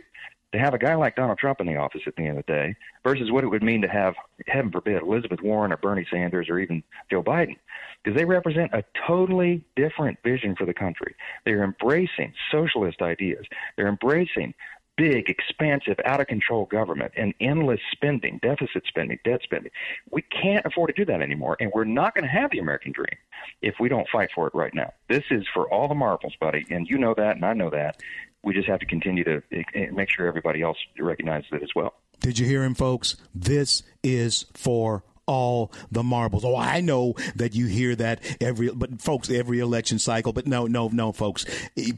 To 0.53 0.59
have 0.59 0.75
a 0.75 0.79
guy 0.79 0.95
like 0.95 1.17
Donald 1.17 1.39
Trump 1.39 1.61
in 1.61 1.67
the 1.67 1.77
office 1.77 2.03
at 2.07 2.17
the 2.17 2.23
end 2.23 2.39
of 2.39 2.47
the 2.47 2.53
day 2.53 2.77
versus 3.05 3.31
what 3.31 3.45
it 3.45 3.49
would 3.49 3.63
mean 3.63 3.83
to 3.83 3.89
have, 3.89 4.15
heaven 4.47 4.71
forbid, 4.71 5.03
Elizabeth 5.03 5.41
Warren 5.43 5.73
or 5.73 5.77
Bernie 5.77 6.07
Sanders 6.11 6.49
or 6.49 6.59
even 6.59 6.83
Joe 7.11 7.23
Biden. 7.23 7.57
Because 8.03 8.17
they 8.17 8.25
represent 8.25 8.73
a 8.75 8.85
totally 9.07 9.65
different 9.77 10.19
vision 10.25 10.55
for 10.57 10.67
the 10.67 10.75
country. 10.75 11.15
They're 11.45 11.65
embracing 11.65 12.35
socialist 12.51 13.01
ideas. 13.01 13.47
They're 13.77 13.89
embracing 13.89 14.55
big, 14.97 15.31
expansive, 15.31 15.97
out 16.05 16.21
of 16.21 16.27
control 16.27 16.67
government 16.67 17.13
and 17.17 17.33
endless 17.41 17.81
spending, 17.93 18.39
deficit 18.43 18.85
spending, 18.87 19.19
debt 19.25 19.41
spending. 19.43 19.73
We 20.11 20.23
can't 20.23 20.67
afford 20.67 20.95
to 20.95 21.05
do 21.05 21.11
that 21.11 21.23
anymore, 21.23 21.57
and 21.61 21.71
we're 21.75 21.85
not 21.85 22.15
going 22.15 22.25
to 22.25 22.31
have 22.31 22.51
the 22.51 22.59
American 22.59 22.93
dream 22.93 23.17
if 23.63 23.77
we 23.81 23.89
don't 23.89 24.09
fight 24.11 24.31
for 24.35 24.47
it 24.47 24.55
right 24.55 24.75
now. 24.75 24.93
This 25.09 25.25
is 25.31 25.45
for 25.55 25.69
all 25.73 25.89
the 25.89 25.95
marbles, 25.95 26.35
buddy, 26.41 26.67
and 26.71 26.89
you 26.89 26.99
know 26.99 27.15
that, 27.17 27.37
and 27.37 27.45
I 27.45 27.55
know 27.55 27.71
that. 27.71 28.03
We 28.45 28.55
just 28.55 28.69
have 28.69 28.81
to 28.81 28.87
continue 28.87 29.25
to 29.25 29.43
eh, 29.53 29.63
eh, 29.75 29.87
make 29.93 30.11
sure 30.11 30.27
everybody 30.27 30.63
else 30.63 30.79
recognizes 30.99 31.49
it 31.53 31.63
as 31.63 31.71
well. 31.75 31.95
Did 32.21 32.39
you 32.39 32.47
hear 32.47 32.63
him, 32.63 32.75
folks? 32.75 33.17
This 33.35 33.83
is 34.03 34.47
for 34.55 35.03
all 35.27 35.73
the 35.91 36.03
marbles. 36.03 36.45
Oh, 36.45 36.57
I 36.57 36.81
know 36.81 37.15
that 37.37 37.55
you 37.55 37.67
hear 37.67 37.95
that 37.97 38.21
every, 38.41 38.71
but 38.71 39.01
folks, 39.01 39.31
every 39.31 39.61
election 39.61 39.99
cycle. 39.99 40.33
But 40.33 40.47
no, 40.47 40.67
no, 40.67 40.89
no, 40.89 41.13
folks, 41.13 41.45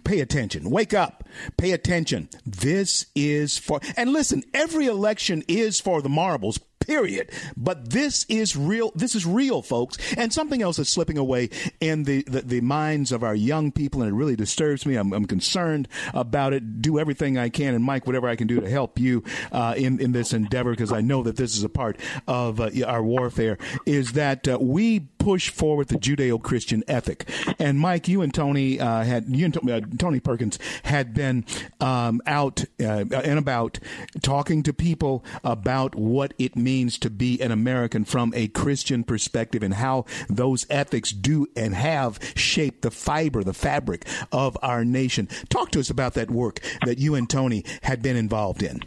pay 0.05 0.21
attention. 0.21 0.71
Wake 0.71 0.95
up. 0.95 1.25
Pay 1.57 1.73
attention. 1.73 2.29
This 2.45 3.07
is 3.15 3.59
for, 3.59 3.81
and 3.97 4.13
listen, 4.13 4.43
every 4.53 4.87
election 4.87 5.43
is 5.49 5.81
for 5.81 6.03
the 6.03 6.09
marbles 6.09 6.59
period. 6.85 7.31
But 7.57 7.91
this 7.91 8.27
is 8.29 8.57
real. 8.57 8.93
This 8.95 9.15
is 9.15 9.27
real, 9.27 9.63
folks. 9.63 9.97
And 10.17 10.33
something 10.33 10.63
else 10.63 10.79
is 10.79 10.89
slipping 10.89 11.19
away 11.19 11.51
in 11.81 12.05
the, 12.05 12.23
the, 12.23 12.43
the 12.43 12.61
minds 12.61 13.13
of 13.13 13.23
our 13.23 13.35
young 13.35 13.73
people, 13.73 14.03
and 14.03 14.11
it 14.11 14.15
really 14.15 14.37
disturbs 14.37 14.85
me. 14.87 14.97
I'm, 14.97 15.13
I'm, 15.13 15.25
concerned 15.25 15.89
about 16.13 16.53
it. 16.53 16.83
Do 16.83 16.99
everything 16.99 17.39
I 17.39 17.49
can, 17.49 17.75
and 17.75 17.83
Mike, 17.83 18.07
whatever 18.07 18.29
I 18.29 18.37
can 18.37 18.47
do 18.47 18.61
to 18.61 18.69
help 18.69 18.99
you 18.99 19.25
uh, 19.53 19.75
in 19.77 19.99
in 20.01 20.13
this 20.13 20.33
endeavor, 20.35 20.71
because 20.71 20.93
I 20.93 21.01
know 21.01 21.23
that 21.23 21.37
this 21.37 21.57
is 21.57 21.65
a 21.65 21.69
part 21.69 21.99
of 22.29 22.61
uh, 22.61 22.71
our 22.87 23.03
warfare. 23.03 23.57
Is 23.87 24.13
that 24.13 24.47
uh, 24.47 24.59
we 24.61 25.01
push 25.01 25.49
forward 25.49 25.89
the 25.89 25.97
Judeo-Christian 25.97 26.85
ethic? 26.87 27.29
And 27.59 27.81
Mike, 27.81 28.07
you 28.07 28.21
and 28.21 28.35
Tony 28.35 28.79
uh, 28.79 29.03
had 29.03 29.25
you 29.29 29.47
and 29.47 29.71
uh, 29.71 29.81
Tony 29.99 30.21
Perkins 30.21 30.59
had 30.83 31.15
been 31.15 31.45
um, 31.81 32.21
out 32.27 32.65
uh, 32.79 33.05
and 33.11 33.39
about 33.39 33.79
talking 34.21 34.63
to 34.63 34.73
people 34.73 35.25
about 35.43 35.95
what 35.95 36.35
it 36.39 36.57
means 36.57 36.74
means 36.75 36.99
to 36.99 37.09
be 37.09 37.41
an 37.41 37.53
American 37.53 38.05
from 38.05 38.33
a 38.35 38.49
Christian 38.49 39.05
perspective 39.05 39.63
and 39.63 39.75
how 39.75 40.05
those 40.29 40.67
ethics 40.69 41.13
do 41.13 41.47
and 41.55 41.73
have 41.73 42.19
shaped 42.35 42.83
the 42.83 42.91
fiber, 42.91 43.45
the 43.45 43.55
fabric 43.55 44.05
of 44.33 44.59
our 44.61 44.85
nation. 44.85 45.29
Talk 45.51 45.71
to 45.71 45.79
us 45.81 45.89
about 45.89 46.15
that 46.15 46.33
work 46.33 46.59
that 46.85 46.99
you 46.99 47.15
and 47.15 47.31
Tony 47.31 47.65
had 47.83 48.03
been 48.03 48.17
involved 48.17 48.61
in. 48.61 48.81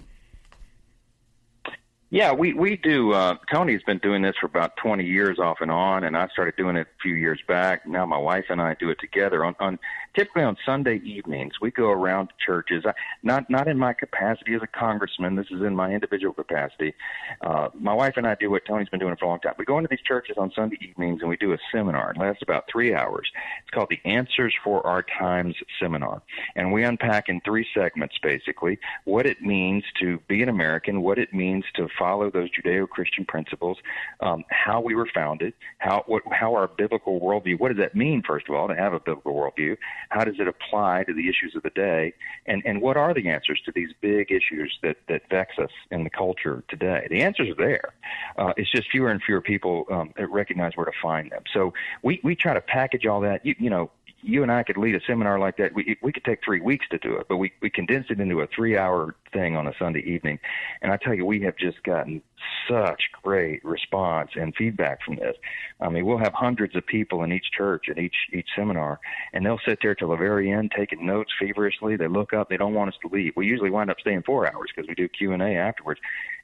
Yeah, 2.09 2.31
we 2.33 2.53
we 2.53 2.77
do. 2.77 3.13
Uh, 3.13 3.35
Tony's 3.51 3.83
been 3.83 3.99
doing 3.99 4.21
this 4.21 4.35
for 4.39 4.47
about 4.47 4.77
20 4.77 5.03
years 5.05 5.39
off 5.39 5.57
and 5.59 5.71
on, 5.71 6.05
and 6.05 6.15
I 6.15 6.27
started 6.29 6.55
doing 6.55 6.77
it 6.77 6.87
a 6.87 7.01
few 7.01 7.15
years 7.15 7.41
back. 7.47 7.85
Now 7.85 8.05
my 8.05 8.17
wife 8.17 8.45
and 8.49 8.61
I 8.61 8.75
do 8.75 8.89
it 8.89 8.99
together 8.99 9.43
on, 9.43 9.55
on 9.59 9.77
typically 10.17 10.43
on 10.43 10.57
Sunday 10.65 10.99
evenings. 11.03 11.53
We 11.61 11.69
go 11.69 11.89
around 11.89 12.27
to 12.27 12.33
churches. 12.43 12.83
Not 13.23 13.49
not 13.49 13.67
in 13.67 13.77
my 13.77 13.93
capacity 13.93 14.55
as 14.55 14.61
a 14.63 14.67
congressman. 14.67 15.35
This 15.35 15.47
is 15.51 15.61
in 15.61 15.75
my 15.75 15.91
individual 15.91 16.33
capacity. 16.33 16.93
Uh, 17.41 17.69
my 17.79 17.93
wife 17.93 18.13
and 18.17 18.25
I 18.25 18.35
do 18.35 18.49
what 18.49 18.65
Tony's 18.65 18.89
been 18.89 18.99
doing 18.99 19.15
for 19.15 19.25
a 19.25 19.27
long 19.27 19.39
time. 19.39 19.53
We 19.57 19.65
go 19.65 19.77
into 19.77 19.89
these 19.89 20.01
churches 20.01 20.35
on 20.37 20.51
Sunday 20.55 20.77
evenings 20.81 21.21
and 21.21 21.29
we 21.29 21.37
do 21.37 21.53
a 21.53 21.57
seminar. 21.71 22.11
It 22.11 22.17
lasts 22.17 22.41
about 22.41 22.65
three 22.71 22.95
hours. 22.95 23.29
It's 23.61 23.71
called 23.71 23.89
the 23.89 23.99
Answers 24.09 24.55
for 24.63 24.85
Our 24.85 25.03
Times 25.03 25.55
seminar, 25.79 26.21
and 26.55 26.73
we 26.73 26.83
unpack 26.83 27.29
in 27.29 27.39
three 27.41 27.67
segments 27.73 28.15
basically 28.21 28.79
what 29.05 29.25
it 29.25 29.41
means 29.41 29.83
to 29.99 30.19
be 30.27 30.41
an 30.41 30.49
American, 30.49 31.01
what 31.01 31.19
it 31.19 31.33
means 31.33 31.63
to 31.75 31.87
follow 31.97 32.31
those 32.31 32.49
Judeo-Christian 32.49 33.25
principles, 33.25 33.77
um, 34.21 34.43
how 34.49 34.81
we 34.81 34.95
were 34.95 35.09
founded, 35.13 35.53
how 35.77 36.03
what, 36.07 36.23
how 36.31 36.55
our 36.55 36.67
biblical 36.67 37.19
worldview. 37.19 37.59
What 37.59 37.69
does 37.69 37.77
that 37.77 37.95
mean? 37.95 38.23
First 38.25 38.49
of 38.49 38.55
all, 38.55 38.67
to 38.67 38.75
have 38.75 38.93
a 38.93 38.99
biblical 38.99 39.33
worldview. 39.35 39.77
How 40.09 40.23
does 40.23 40.35
it 40.39 40.47
apply 40.47 41.03
to 41.05 41.13
the 41.13 41.29
issues 41.29 41.55
of 41.55 41.63
the 41.63 41.69
day? 41.71 42.13
And 42.45 42.61
and 42.65 42.81
what 42.81 42.97
are 42.97 43.13
the 43.13 43.29
answers 43.29 43.61
to 43.65 43.71
these 43.71 43.89
big 44.01 44.31
issues 44.31 44.77
that 44.83 44.97
that 45.07 45.23
vex 45.29 45.57
us 45.59 45.71
in 45.91 46.03
the 46.03 46.09
culture 46.09 46.63
today? 46.67 47.07
The 47.09 47.21
answers 47.21 47.49
are 47.49 47.55
there. 47.55 47.93
Uh, 48.37 48.53
it's 48.57 48.71
just 48.71 48.89
fewer 48.89 49.09
and 49.09 49.21
fewer 49.21 49.41
people 49.41 49.85
um, 49.91 50.13
recognize 50.17 50.73
where 50.75 50.85
to 50.85 50.91
find 51.01 51.31
them. 51.31 51.43
So 51.53 51.73
we 52.03 52.19
we 52.23 52.35
try 52.35 52.53
to 52.53 52.61
package 52.61 53.05
all 53.05 53.21
that. 53.21 53.45
You 53.45 53.55
you 53.59 53.69
know 53.69 53.91
you 54.21 54.43
and 54.43 54.51
I 54.51 54.63
could 54.63 54.77
lead 54.77 54.95
a 54.95 55.01
seminar 55.05 55.39
like 55.39 55.57
that. 55.57 55.73
We 55.73 55.97
we 56.01 56.11
could 56.11 56.23
take 56.23 56.39
three 56.43 56.59
weeks 56.59 56.87
to 56.89 56.97
do 56.97 57.15
it, 57.17 57.27
but 57.29 57.37
we 57.37 57.51
we 57.61 57.69
condensed 57.69 58.11
it 58.11 58.19
into 58.19 58.41
a 58.41 58.47
three 58.47 58.77
hour 58.77 59.15
thing 59.31 59.55
on 59.55 59.67
a 59.67 59.73
Sunday 59.77 60.01
evening. 60.01 60.39
And 60.81 60.91
I 60.91 60.97
tell 60.97 61.13
you, 61.13 61.25
we 61.25 61.41
have 61.41 61.55
just 61.57 61.81
gotten 61.83 62.21
such 62.69 63.03
great 63.23 63.63
response 63.63 64.31
and 64.35 64.55
feedback 64.55 65.03
from 65.03 65.15
this. 65.17 65.35
I 65.79 65.89
mean, 65.89 66.05
we'll 66.05 66.17
have 66.17 66.33
hundreds 66.33 66.75
of 66.75 66.85
people 66.85 67.23
in 67.23 67.31
each 67.31 67.51
church 67.55 67.85
at 67.89 67.99
each 67.99 68.15
each 68.33 68.49
seminar, 68.55 68.99
and 69.33 69.45
they'll 69.45 69.59
sit 69.65 69.79
there 69.81 69.95
till 69.95 70.09
the 70.09 70.15
very 70.15 70.51
end 70.51 70.71
taking 70.75 71.05
notes 71.05 71.31
feverishly. 71.39 71.95
They 71.95 72.07
look 72.07 72.33
up, 72.33 72.49
they 72.49 72.57
don't 72.57 72.73
want 72.73 72.89
us 72.89 72.99
to 73.03 73.15
leave. 73.15 73.33
We 73.35 73.45
usually 73.45 73.69
wind 73.69 73.91
up 73.91 73.99
staying 73.99 74.23
four 74.23 74.51
hours 74.51 74.71
because 74.75 74.87
we 74.87 74.95
do 74.95 75.07
Q 75.07 75.33
and 75.33 75.43
A 75.43 75.55
afterwards, 75.55 75.99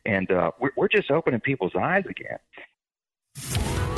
and 0.05 0.29
uh, 0.31 0.51
we're 0.59 0.71
we're 0.77 0.89
just 0.89 1.09
opening 1.09 1.39
people's 1.39 1.75
eyes 1.75 2.05
again. 2.07 2.37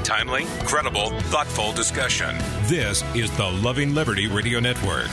Timely, 0.06 0.46
credible, 0.66 1.20
thoughtful 1.32 1.72
discussion. 1.74 2.38
This 2.66 3.04
is 3.16 3.36
the 3.38 3.50
Loving 3.50 3.96
Liberty 3.96 4.28
Radio 4.28 4.60
Network. 4.60 5.10